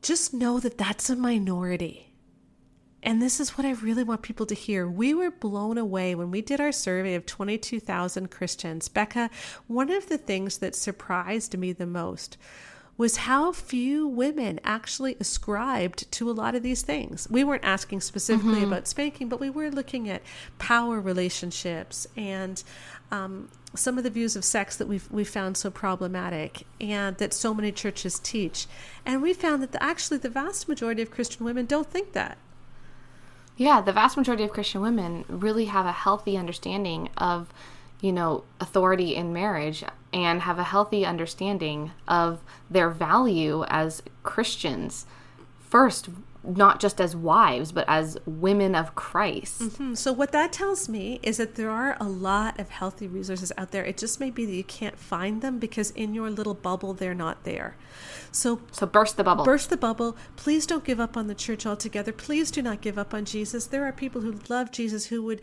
just 0.03 0.33
know 0.33 0.61
that 0.61 0.79
that's 0.79 1.11
a 1.11 1.17
minority. 1.17 2.09
And 3.03 3.23
this 3.23 3.39
is 3.39 3.57
what 3.57 3.65
I 3.65 3.73
really 3.73 4.03
want 4.03 4.23
people 4.23 4.47
to 4.47 4.55
hear. 4.55 4.89
We 4.89 5.15
were 5.15 5.31
blown 5.31 5.79
away 5.79 6.15
when 6.15 6.31
we 6.31 6.43
did 6.43 6.61
our 6.61 6.73
survey 6.73 7.15
of 7.15 7.27
22,000 7.27 8.31
Christians. 8.31 8.89
Becca, 8.89 9.31
one 9.69 9.91
of 9.91 10.09
the 10.09 10.19
things 10.19 10.59
that 10.59 10.75
surprised 10.75 11.57
me 11.57 11.73
the 11.73 11.87
most 11.87 12.37
was 12.99 13.19
how 13.19 13.53
few 13.53 14.09
women 14.09 14.59
actually 14.65 15.17
ascribed 15.21 16.11
to 16.11 16.29
a 16.29 16.33
lot 16.33 16.57
of 16.57 16.65
these 16.65 16.83
things. 16.83 17.29
We 17.31 17.45
weren't 17.45 17.65
asking 17.65 18.01
specifically 18.01 18.57
mm-hmm. 18.57 18.73
about 18.73 18.89
spanking, 18.89 19.29
but 19.29 19.39
we 19.39 19.49
were 19.49 19.71
looking 19.71 20.11
at 20.11 20.21
power 20.59 21.01
relationships 21.01 22.09
and 22.17 22.61
um, 23.13 23.49
some 23.75 23.99
of 23.99 24.05
the 24.05 24.11
views 24.11 24.35
of 24.35 24.45
sex 24.45 24.77
that 24.77 24.89
we've 24.89 25.09
we 25.13 25.23
found 25.23 25.57
so 25.57 25.71
problematic 25.71 26.65
and 26.81 27.17
that 27.19 27.33
so 27.33 27.55
many 27.55 27.71
churches 27.71 28.19
teach. 28.19 28.67
And 29.07 29.23
we 29.23 29.33
found 29.33 29.63
that 29.63 29.71
the, 29.71 29.83
actually 29.83 30.19
the 30.19 30.29
vast 30.29 30.69
majority 30.69 31.01
of 31.01 31.13
Christian 31.13 31.45
women 31.45 31.67
don't 31.67 31.89
think 31.89 32.13
that. 32.15 32.37
Yeah, 33.57 33.81
the 33.81 33.93
vast 33.93 34.17
majority 34.17 34.45
of 34.45 34.51
Christian 34.51 34.81
women 34.81 35.25
really 35.29 35.67
have 35.67 35.87
a 35.87 35.93
healthy 35.93 36.37
understanding 36.37 37.11
of, 37.17 37.53
you 38.01 38.13
know, 38.13 38.45
authority 38.61 39.15
in 39.15 39.33
marriage 39.33 39.85
and 40.13 40.43
have 40.43 40.59
a 40.59 40.65
healthy 40.65 41.05
understanding 41.05 41.93
of 42.07 42.41
their 42.71 42.91
value 42.91 43.65
as 43.69 44.03
Christians. 44.23 45.07
First, 45.61 46.09
not 46.45 46.81
just 46.81 47.01
as 47.01 47.15
wives, 47.15 47.73
but 47.73 47.85
as 47.89 48.17
women 48.25 48.75
of 48.75 48.95
Christ. 48.95 49.61
Mm-hmm. 49.61 49.95
So, 49.95 50.13
what 50.13 50.33
that 50.33 50.53
tells 50.53 50.89
me 50.89 51.21
is 51.23 51.37
that 51.37 51.57
there 51.57 51.71
are 51.71 51.97
a 52.01 52.09
lot 52.09 52.59
of 52.59 52.71
healthy 52.71 53.07
resources 53.07 53.53
out 53.59 53.71
there. 53.71 53.85
It 53.85 53.99
just 53.99 54.21
may 54.21 54.31
be 54.31 54.47
that 54.47 54.55
you 54.55 54.65
can't 54.65 54.99
find 54.99 55.43
them 55.43 55.59
because 55.59 55.91
in 55.91 56.15
your 56.15 56.31
little 56.31 56.55
bubble, 56.55 56.95
they're 56.95 57.15
not 57.15 57.45
there. 57.45 57.77
So, 58.31 58.63
so 58.71 58.87
burst 58.87 59.17
the 59.17 59.25
bubble. 59.25 59.45
Burst 59.45 59.69
the 59.69 59.77
bubble. 59.77 60.17
Please 60.37 60.65
don't 60.65 60.85
give 60.85 61.01
up 61.01 61.17
on 61.17 61.27
the 61.27 61.35
church 61.35 61.67
altogether. 61.67 62.13
Please 62.13 62.51
do 62.51 62.63
not 62.63 62.81
give 62.81 62.99
up 62.99 63.13
on 63.13 63.25
Jesus. 63.25 63.67
There 63.67 63.85
are 63.85 63.93
people 63.93 64.21
who 64.23 64.39
love 64.49 64.71
Jesus 64.71 65.07
who 65.07 65.23
would 65.25 65.43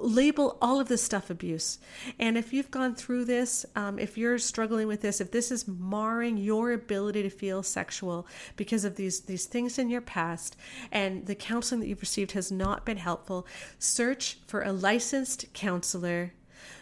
label 0.00 0.58
all 0.60 0.80
of 0.80 0.88
this 0.88 1.02
stuff 1.02 1.30
abuse. 1.30 1.78
And 2.18 2.36
if 2.36 2.52
you've 2.52 2.70
gone 2.70 2.94
through 2.94 3.24
this, 3.24 3.66
um, 3.76 3.98
if 3.98 4.16
you're 4.16 4.38
struggling 4.38 4.86
with 4.86 5.02
this, 5.02 5.20
if 5.20 5.30
this 5.30 5.50
is 5.50 5.68
marring 5.68 6.36
your 6.36 6.72
ability 6.72 7.22
to 7.22 7.30
feel 7.30 7.62
sexual 7.62 8.26
because 8.56 8.84
of 8.84 8.96
these 8.96 9.20
these 9.22 9.46
things 9.46 9.78
in 9.78 9.88
your 9.90 10.00
past, 10.00 10.56
and 10.92 11.26
the 11.26 11.34
counseling 11.34 11.80
that 11.80 11.88
you've 11.88 12.00
received 12.00 12.32
has 12.32 12.50
not 12.50 12.84
been 12.84 12.98
helpful, 12.98 13.46
search 13.78 14.38
for 14.46 14.62
a 14.62 14.72
licensed 14.72 15.52
counselor 15.52 16.32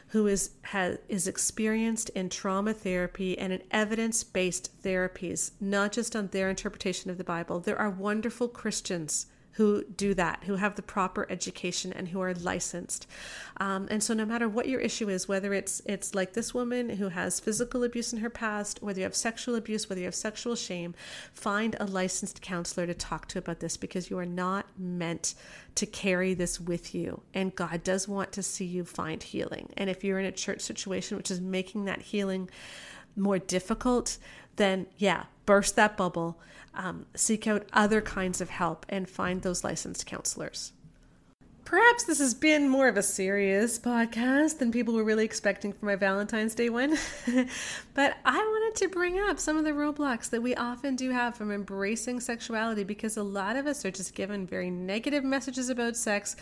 who 0.09 0.27
is 0.27 0.51
has 0.63 0.99
is 1.09 1.27
experienced 1.27 2.09
in 2.11 2.29
trauma 2.29 2.73
therapy 2.73 3.39
and 3.39 3.53
in 3.53 3.63
evidence-based 3.71 4.83
therapies, 4.83 5.51
not 5.61 5.93
just 5.93 6.15
on 6.15 6.29
their 6.29 6.49
interpretation 6.49 7.11
of 7.11 7.19
the 7.19 7.25
Bible. 7.25 7.61
There 7.61 7.79
are 7.79 7.91
wonderful 7.91 8.49
Christians 8.49 9.27
who 9.57 9.85
do 9.85 10.13
that, 10.13 10.45
who 10.45 10.57
have 10.57 10.77
the 10.77 10.83
proper 10.83 11.27
education 11.31 11.91
and 11.91 12.09
who 12.09 12.21
are 12.21 12.35
licensed. 12.35 13.07
Um, 13.59 13.89
and 13.91 14.03
so, 14.03 14.13
no 14.13 14.27
matter 14.27 14.49
what 14.49 14.69
your 14.69 14.81
issue 14.81 15.09
is, 15.09 15.27
whether 15.29 15.55
it's 15.55 15.81
it's 15.87 16.15
like 16.15 16.35
this 16.35 16.53
woman 16.53 16.91
who 16.91 17.09
has 17.09 17.41
physical 17.41 17.83
abuse 17.83 18.13
in 18.13 18.19
her 18.19 18.29
past, 18.29 18.83
whether 18.83 19.01
you 19.01 19.05
have 19.05 19.15
sexual 19.15 19.55
abuse, 19.55 19.89
whether 19.89 20.01
you 20.01 20.07
have 20.07 20.15
sexual 20.15 20.57
shame, 20.57 20.95
find 21.33 21.75
a 21.81 21.87
licensed 21.87 22.43
counselor 22.43 22.87
to 22.87 22.95
talk 22.95 23.29
to 23.29 23.39
about 23.39 23.61
this 23.61 23.79
because 23.79 24.11
you 24.11 24.19
are 24.19 24.27
not 24.27 24.67
meant 24.79 25.35
to 25.77 25.87
carry 25.87 26.35
this 26.35 26.61
with 26.61 26.95
you. 26.95 27.23
And 27.33 27.55
God 27.55 27.83
does 27.83 28.07
want 28.07 28.33
to 28.33 28.43
see 28.43 28.67
you 28.67 28.85
find 28.85 29.23
healing. 29.23 29.71
And 29.77 29.89
if 29.89 30.05
you're 30.05 30.19
in 30.19 30.27
a 30.27 30.33
church 30.33 30.61
situation 30.61 31.17
which 31.17 31.31
is 31.31 31.41
making 31.41 31.87
that 31.87 32.03
healing 32.03 32.51
more 33.17 33.39
difficult, 33.39 34.19
then 34.57 34.87
yeah, 34.99 35.25
burst 35.45 35.77
that 35.77 35.97
bubble 35.97 36.39
um, 36.77 37.07
seek 37.15 37.47
out 37.47 37.67
other 37.73 38.01
kinds 38.01 38.41
of 38.41 38.51
help 38.51 38.87
and 38.89 39.09
find 39.09 39.43
those 39.43 39.65
licensed 39.65 40.07
counselors. 40.07 40.73
Perhaps 41.65 42.05
this 42.05 42.21
has 42.21 42.33
been 42.33 42.69
more 42.69 42.87
of 42.87 42.97
a 42.97 43.03
serious 43.03 43.77
podcast 43.77 44.59
than 44.59 44.71
people 44.71 44.95
were 44.95 45.03
really 45.03 45.25
expecting 45.25 45.73
for 45.73 45.87
my 45.87 45.97
Valentine's 45.97 46.55
Day 46.55 46.71
one. 46.71 46.97
but 47.95 48.17
I 48.25 48.37
wanted 48.37 48.79
to 48.83 48.89
bring 48.89 49.19
up 49.19 49.41
some 49.41 49.57
of 49.57 49.65
the 49.65 49.73
roadblocks 49.73 50.31
that 50.31 50.43
we 50.43 50.55
often 50.55 50.95
do 50.95 51.11
have 51.11 51.35
from 51.35 51.51
embracing 51.51 52.21
sexuality 52.21 52.85
because 52.85 53.17
a 53.17 53.25
lot 53.25 53.57
of 53.57 53.67
us 53.67 53.85
are 53.85 53.91
just 53.91 54.15
given 54.15 54.47
very 54.47 54.71
negative 54.71 55.25
messages 55.25 55.69
about 55.69 55.97
sex 55.97 56.37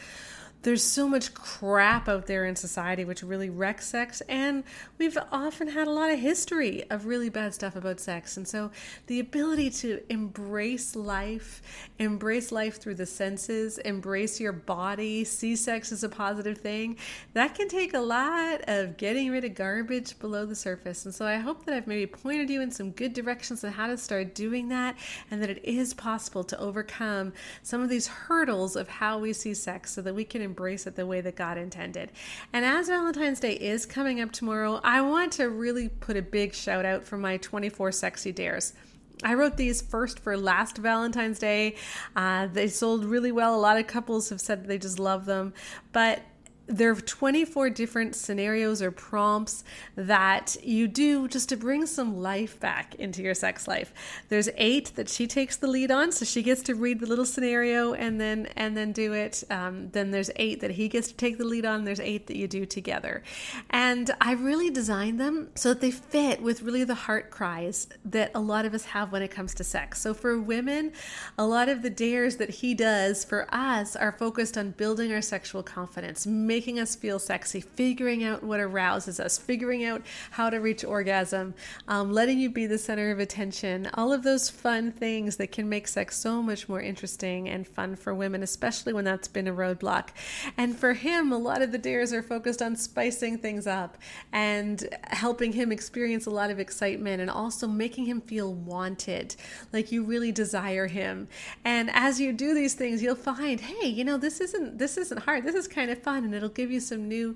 there's 0.65 0.83
so 0.83 1.07
much 1.07 1.33
crap 1.35 2.09
out 2.09 2.27
there 2.27 2.47
in 2.47 2.57
society 2.57 3.05
which 3.05 3.23
really 3.23 3.51
wrecks 3.51 3.87
sex 3.87 4.23
and 4.29 4.65
we've 4.99 5.19
often 5.31 5.69
had 5.69 5.87
a 5.87 5.91
lot 5.91 6.11
of 6.11 6.19
history 6.19 6.85
of 6.91 7.07
really 7.07 7.29
bad 7.29 7.55
stuff 7.55 7.77
about 7.77 8.01
sex. 8.01 8.37
And 8.37 8.49
so 8.49 8.71
the 9.07 9.21
ability 9.21 9.71
to 9.71 10.01
embrace 10.09 10.97
life 10.97 11.63
embrace 11.99 12.51
life 12.51 12.81
through 12.81 12.95
the 12.95 13.07
senses 13.07 13.79
embrace 13.79 14.41
your 14.41 14.53
body 14.53 15.23
see 15.23 15.55
sex 15.55 15.93
as 15.93 16.03
a 16.03 16.09
positive 16.09 16.59
thing 16.59 16.97
that 17.35 17.55
can 17.55 17.69
take 17.69 17.95
a 17.95 18.01
lot 18.01 18.61
of 18.67 18.97
getting 18.97 19.31
rid 19.31 19.45
of 19.45 19.55
garbage 19.55 20.19
below 20.19 20.47
the 20.47 20.55
surface. 20.55 21.05
And 21.05 21.15
so 21.15 21.27
i 21.27 21.37
hope 21.37 21.65
that 21.65 21.75
i've 21.75 21.87
maybe 21.87 22.07
pointed 22.07 22.51
you 22.51 22.63
in 22.63 22.71
some 22.71 22.91
good 22.91 23.13
directions 23.13 23.63
on 23.63 23.73
how 23.73 23.87
to 23.87 23.97
start 23.97 24.35
doing 24.35 24.69
that 24.69 24.97
and 25.31 25.43
that 25.43 25.51
it 25.51 25.65
is 25.65 25.93
possible 25.95 26.43
to 26.45 26.59
overcome 26.59 27.33
some 27.63 27.83
of 27.83 27.89
these 27.89 28.07
hurdles 28.07 28.77
of 28.77 28.89
how 28.89 29.19
we 29.19 29.33
see 29.33 29.55
sex 29.55 29.93
so 29.93 30.03
that 30.03 30.15
we 30.15 30.25
can 30.25 30.43
embrace 30.55 30.87
it 30.87 30.95
the 30.95 31.05
way 31.05 31.21
that 31.21 31.35
God 31.35 31.59
intended. 31.59 32.13
And 32.53 32.65
as 32.65 32.87
Valentine's 32.87 33.41
Day 33.41 33.55
is 33.55 33.85
coming 33.87 34.21
up 34.21 34.31
tomorrow, 34.31 34.81
I 34.85 35.01
want 35.01 35.33
to 35.33 35.51
really 35.51 35.89
put 35.89 36.17
a 36.17 36.23
big 36.23 36.55
shout 36.55 36.85
out 36.85 37.03
for 37.03 37.19
my 37.19 37.39
24 37.39 37.91
sexy 37.91 38.31
dares. 38.31 38.73
I 39.25 39.35
wrote 39.35 39.57
these 39.57 39.83
first 39.83 40.21
for 40.21 40.37
last 40.37 40.79
Valentine's 40.79 41.41
Day. 41.41 41.75
Uh, 42.15 42.47
they 42.47 42.69
sold 42.69 43.05
really 43.05 43.33
well. 43.33 43.57
A 43.57 43.59
lot 43.59 43.79
of 43.79 43.89
couples 43.89 44.29
have 44.29 44.41
said 44.41 44.67
they 44.67 44.79
just 44.79 45.01
love 45.01 45.25
them. 45.25 45.55
But 45.93 46.23
there 46.67 46.91
are 46.91 46.95
24 46.95 47.71
different 47.71 48.17
scenarios 48.17 48.81
or 48.81 48.91
prompts 48.91 49.65
that 49.97 50.57
you 50.63 50.89
do 50.89 51.29
just 51.29 51.49
to 51.51 51.57
bring 51.57 51.85
some 51.87 52.17
life 52.17 52.59
back 52.59 52.95
into 52.95 53.23
your 53.23 53.35
sex 53.35 53.69
life. 53.69 53.93
There's 54.29 54.49
eight 54.57 54.93
that 54.97 55.09
she 55.09 55.27
takes 55.27 55.57
the 55.57 55.67
lead 55.67 55.91
on, 55.91 56.11
so 56.13 56.25
she 56.25 56.43
gets 56.43 56.63
to 56.63 56.75
read 56.75 57.01
the 57.01 57.07
little 57.07 57.27
scenario 57.27 57.93
and 57.93 58.21
then 58.21 58.47
and 58.57 58.77
then 58.77 58.93
do 58.93 59.13
it. 59.13 59.45
Um, 59.51 59.91
then 59.91 60.11
there's 60.11 60.31
eight 60.37 60.61
that 60.61 60.73
he 60.73 60.89
gets 60.89 61.09
to 61.09 61.15
take 61.15 61.39
the 61.39 61.45
lead 61.45 61.67
on. 61.67 61.85
There's 61.85 62.01
eight 62.01 62.27
that 62.29 62.37
you 62.37 62.49
do 62.49 62.65
together, 62.65 63.23
and 63.71 64.11
I 64.21 64.33
really 64.33 64.71
designed 64.71 65.21
them 65.21 65.51
so 65.55 65.71
that 65.71 65.81
they 65.81 65.91
fit 65.91 66.43
with 66.43 66.63
really 66.63 66.85
the 66.85 66.95
heart 66.95 67.31
cries 67.31 67.89
that 68.05 68.31
a 68.35 68.41
lot 68.41 68.65
of 68.65 68.73
us 68.75 68.87
have 68.87 69.13
when 69.13 69.23
it 69.23 69.31
comes 69.31 69.55
to 69.55 69.65
sex. 69.65 70.01
So 70.01 70.15
for 70.15 70.39
women, 70.41 70.93
a 71.37 71.47
lot 71.47 71.69
of 71.69 71.83
the 71.83 71.91
dares 71.91 72.37
that 72.37 72.51
he 72.51 72.75
does 72.75 73.25
for 73.25 73.47
us 73.55 73.97
are 73.97 74.13
focused 74.13 74.57
on 74.57 74.71
building 74.71 75.13
our 75.13 75.23
sexual 75.23 75.63
confidence 75.63 76.27
making 76.55 76.79
us 76.79 76.95
feel 76.95 77.19
sexy, 77.19 77.61
figuring 77.61 78.23
out 78.23 78.41
what 78.41 78.61
arouses 78.61 79.19
us, 79.19 79.37
figuring 79.37 79.85
out 79.85 80.01
how 80.31 80.49
to 80.49 80.59
reach 80.59 80.85
orgasm, 80.85 81.53
um, 81.89 82.13
letting 82.13 82.39
you 82.39 82.49
be 82.49 82.65
the 82.65 82.79
center 82.79 83.11
of 83.11 83.19
attention, 83.19 83.91
all 83.95 84.13
of 84.13 84.23
those 84.23 84.49
fun 84.49 84.93
things 84.93 85.35
that 85.37 85.51
can 85.51 85.69
make 85.69 85.89
sex 85.89 86.17
so 86.17 86.41
much 86.41 86.69
more 86.69 86.81
interesting 86.81 87.49
and 87.49 87.67
fun 87.67 87.97
for 87.97 88.15
women, 88.15 88.41
especially 88.41 88.93
when 88.93 89.05
that's 89.05 89.27
been 89.27 89.49
a 89.49 89.53
roadblock. 89.53 90.11
And 90.57 90.79
for 90.79 90.93
him, 90.93 91.33
a 91.33 91.39
lot 91.39 91.61
of 91.61 91.73
the 91.73 91.79
dares 91.79 92.13
are 92.13 92.23
focused 92.23 92.63
on 92.63 92.77
spicing 92.77 93.37
things 93.37 93.67
up 93.67 93.99
and 94.33 94.89
helping 95.09 95.55
him 95.55 95.73
experience 95.73 96.25
a 96.25 96.31
lot 96.31 96.53
of 96.53 96.61
excitement 96.61 97.21
and 97.21 97.29
also 97.29 97.67
making 97.67 98.05
him 98.05 98.21
feel 98.21 98.55
wanted, 98.55 99.35
like 99.73 99.91
you 99.91 100.05
really 100.05 100.31
desire 100.31 100.87
him. 100.87 101.27
And 101.65 101.91
as 101.93 102.21
you 102.21 102.33
do 102.33 102.55
these 102.55 102.75
things, 102.75 103.03
you'll 103.03 103.17
find, 103.17 103.61
hey, 103.61 103.89
you 103.89 104.05
know, 104.05 104.17
this 104.17 104.41
isn't 104.41 104.79
this 104.79 104.97
isn't 104.97 105.19
hard. 105.19 105.43
This 105.43 105.57
is 105.57 105.67
kind 105.67 105.91
of 105.91 106.01
fun 106.01 106.23
and 106.23 106.44
it'll 106.45 106.55
give 106.55 106.71
you 106.71 106.81
some 106.81 107.09
new 107.09 107.35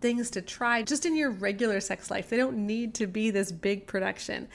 things 0.00 0.30
to 0.30 0.42
try 0.42 0.82
just 0.82 1.06
in 1.06 1.16
your 1.16 1.30
regular 1.30 1.80
sex 1.80 2.10
life. 2.10 2.30
They 2.30 2.36
don't 2.36 2.66
need 2.66 2.94
to 2.94 3.06
be 3.06 3.30
this 3.30 3.52
big 3.52 3.86
production. 3.86 4.48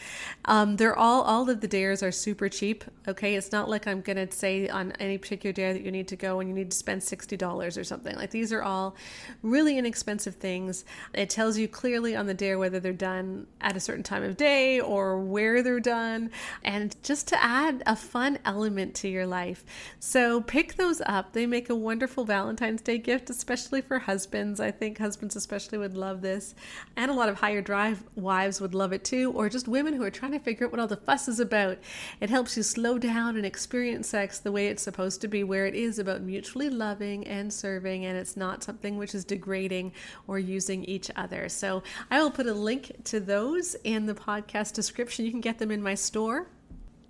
Um, 0.46 0.78
they're 0.78 0.98
all 0.98 1.22
all 1.24 1.50
of 1.50 1.62
the 1.62 1.68
dares 1.68 2.02
are 2.04 2.12
super 2.12 2.50
cheap. 2.50 2.84
Okay, 3.08 3.36
it's 3.36 3.52
not 3.52 3.70
like 3.70 3.88
I'm 3.88 4.02
gonna 4.02 4.32
say 4.32 4.68
on 4.68 4.92
any 4.94 5.18
particular 5.18 5.54
dare 5.54 5.74
that 5.74 5.84
you 5.84 5.92
need 5.92 6.08
to 6.10 6.16
go 6.16 6.40
and 6.40 6.50
you 6.50 6.56
need 6.56 6.72
to 6.72 6.78
spend 6.78 7.04
sixty 7.04 7.38
dollars 7.38 7.78
or 7.78 7.84
something. 7.84 8.16
Like 8.16 8.32
these 8.32 8.52
are 8.52 8.64
all 8.64 8.96
really 9.44 9.78
inexpensive 9.78 10.36
things. 10.36 10.86
It 11.14 11.30
tells 11.30 11.58
you 11.58 11.68
clearly 11.68 12.16
on 12.16 12.26
the 12.26 12.34
dare 12.34 12.58
whether 12.58 12.80
they're 12.80 12.94
done 12.94 13.48
at 13.62 13.78
a 13.78 13.80
certain 13.80 14.04
time 14.04 14.24
of 14.24 14.38
day 14.38 14.80
or 14.80 15.20
where 15.20 15.62
they're 15.62 15.80
done, 15.80 16.32
and 16.64 16.96
just 17.04 17.28
to 17.30 17.44
add 17.44 17.84
a 17.86 17.96
fun 17.96 18.40
element 18.46 18.96
to 18.96 19.08
your 19.08 19.28
life. 19.28 19.64
So 20.00 20.42
pick 20.42 20.76
those 20.76 21.02
up. 21.06 21.34
They 21.34 21.46
make 21.46 21.70
a 21.70 21.76
wonderful 21.76 22.26
Valentine's 22.26 22.82
Day 22.82 22.98
gift, 22.98 23.30
especially 23.30 23.82
for 23.82 24.00
husbands. 24.00 24.60
I 24.60 24.72
think 24.72 24.98
husbands 24.98 25.35
especially 25.36 25.78
would 25.78 25.96
love 25.96 26.22
this. 26.22 26.56
And 26.96 27.12
a 27.12 27.14
lot 27.14 27.30
of 27.30 27.40
higher 27.40 27.62
drive 27.62 28.04
wives 28.16 28.62
would 28.62 28.74
love 28.74 28.94
it 28.94 29.04
too, 29.04 29.32
or 29.32 29.50
just 29.50 29.68
women 29.68 29.94
who 29.94 30.04
are 30.04 30.12
trying 30.12 30.32
to 30.32 30.40
figure 30.40 30.66
out 30.66 30.72
what 30.72 30.80
all 30.80 30.88
the 30.88 30.98
fuss 30.98 31.28
is 31.28 31.40
about. 31.40 31.78
It 32.20 32.30
helps 32.30 32.58
you 32.58 32.64
slow 32.64 32.98
down 32.98 33.36
and 33.36 33.46
experience 33.46 34.10
sex 34.10 34.40
the 34.40 34.52
way 34.52 34.68
it's 34.68 34.84
supposed 34.84 35.22
to 35.22 35.28
be, 35.28 35.44
where 35.44 35.66
it 35.66 35.76
is 35.76 36.00
about 36.00 36.22
mutually 36.22 36.70
loving 36.70 37.26
and 37.28 37.54
serving, 37.54 38.06
and 38.06 38.18
it's 38.18 38.38
not 38.38 38.64
something 38.64 38.98
which 38.98 39.16
is 39.16 39.26
degrading 39.26 39.92
or 40.28 40.40
using 40.40 40.84
each 40.86 41.12
other. 41.16 41.50
So 41.50 41.84
I 42.10 42.22
will 42.22 42.32
put 42.32 42.48
a 42.48 42.54
link 42.54 42.92
to 43.06 43.20
those 43.20 43.76
in 43.84 44.06
the 44.06 44.16
podcast 44.16 44.74
description. 44.74 45.26
You 45.26 45.32
can 45.32 45.42
get 45.42 45.60
them 45.60 45.72
in 45.72 45.82
my 45.82 45.96
store 45.96 46.48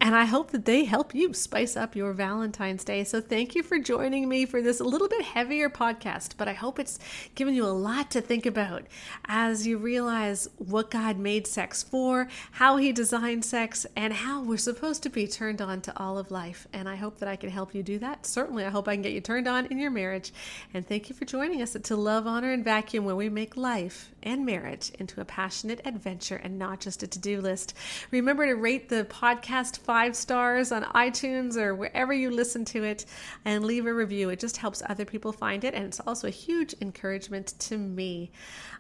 and 0.01 0.13
I 0.13 0.25
hope 0.25 0.51
that 0.51 0.65
they 0.65 0.83
help 0.83 1.15
you 1.15 1.33
spice 1.33 1.75
up 1.77 1.95
your 1.95 2.13
Valentine's 2.13 2.83
Day. 2.83 3.03
So 3.03 3.21
thank 3.21 3.55
you 3.55 3.63
for 3.63 3.79
joining 3.79 4.27
me 4.27 4.45
for 4.45 4.61
this 4.61 4.79
a 4.79 4.83
little 4.83 5.07
bit 5.07 5.23
heavier 5.23 5.69
podcast, 5.69 6.37
but 6.37 6.47
I 6.47 6.53
hope 6.53 6.79
it's 6.79 6.99
given 7.33 7.55
you 7.55 7.65
a 7.65 7.67
lot 7.67 8.11
to 8.11 8.21
think 8.21 8.45
about 8.45 8.83
as 9.25 9.65
you 9.65 9.77
realize 9.77 10.47
what 10.57 10.91
God 10.91 11.17
made 11.17 11.47
sex 11.47 11.81
for, 11.81 12.27
how 12.51 12.77
He 12.77 12.91
designed 12.91 13.45
sex, 13.45 13.85
and 13.95 14.13
how 14.13 14.43
we're 14.43 14.57
supposed 14.57 15.01
to 15.03 15.09
be 15.09 15.27
turned 15.27 15.61
on 15.61 15.81
to 15.81 15.97
all 15.97 16.17
of 16.17 16.29
life. 16.29 16.67
And 16.73 16.89
I 16.89 16.95
hope 16.95 17.19
that 17.19 17.29
I 17.29 17.35
can 17.35 17.49
help 17.49 17.73
you 17.73 17.81
do 17.81 17.97
that. 17.99 18.25
Certainly, 18.25 18.65
I 18.65 18.69
hope 18.69 18.87
I 18.87 18.95
can 18.95 19.01
get 19.01 19.13
you 19.13 19.21
turned 19.21 19.47
on 19.47 19.65
in 19.67 19.79
your 19.79 19.91
marriage. 19.91 20.33
And 20.73 20.87
thank 20.87 21.09
you 21.09 21.15
for 21.15 21.25
joining 21.25 21.61
us 21.61 21.75
at 21.75 21.83
To 21.85 21.95
Love, 21.95 22.27
Honor, 22.27 22.51
and 22.51 22.65
Vacuum, 22.65 23.05
where 23.05 23.15
we 23.15 23.29
make 23.29 23.55
life 23.55 24.11
and 24.21 24.45
marriage 24.45 24.91
into 24.99 25.21
a 25.21 25.25
passionate 25.25 25.81
adventure 25.85 26.35
and 26.35 26.59
not 26.59 26.79
just 26.79 27.03
a 27.03 27.07
to 27.07 27.19
do 27.19 27.39
list. 27.39 27.75
Remember 28.11 28.45
to 28.45 28.55
rate 28.55 28.89
the 28.89 29.05
podcast 29.05 29.79
five 29.85 30.15
stars 30.15 30.71
on 30.71 30.83
iTunes 30.83 31.55
or 31.55 31.75
wherever 31.75 32.11
you 32.11 32.31
listen 32.31 32.65
to 32.65 32.83
it 32.83 33.05
and 33.45 33.63
leave 33.63 33.85
a 33.85 33.93
review. 33.93 34.29
It 34.29 34.39
just 34.39 34.57
helps 34.57 34.81
other 34.89 35.05
people 35.05 35.31
find 35.31 35.63
it. 35.63 35.75
And 35.75 35.85
it's 35.85 35.99
also 35.99 36.27
a 36.27 36.31
huge 36.31 36.73
encouragement 36.81 37.53
to 37.59 37.77
me. 37.77 38.31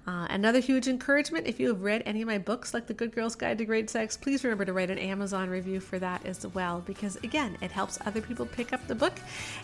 Uh, 0.07 0.27
another 0.29 0.59
huge 0.59 0.87
encouragement 0.87 1.47
if 1.47 1.59
you 1.59 1.67
have 1.67 1.81
read 1.81 2.01
any 2.05 2.21
of 2.21 2.27
my 2.27 2.39
books, 2.39 2.73
like 2.73 2.87
The 2.87 2.93
Good 2.93 3.13
Girl's 3.13 3.35
Guide 3.35 3.59
to 3.59 3.65
Great 3.65 3.89
Sex, 3.89 4.17
please 4.17 4.43
remember 4.43 4.65
to 4.65 4.73
write 4.73 4.89
an 4.89 4.97
Amazon 4.97 5.49
review 5.49 5.79
for 5.79 5.99
that 5.99 6.25
as 6.25 6.45
well. 6.47 6.81
Because 6.85 7.15
again, 7.17 7.57
it 7.61 7.71
helps 7.71 7.99
other 8.05 8.21
people 8.21 8.45
pick 8.45 8.73
up 8.73 8.85
the 8.87 8.95
book 8.95 9.13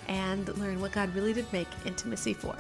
and 0.08 0.56
learn 0.58 0.80
what 0.80 0.92
God 0.92 1.14
really 1.16 1.34
did 1.34 1.52
make 1.52 1.68
intimacy 1.86 2.34
for. 2.34 2.56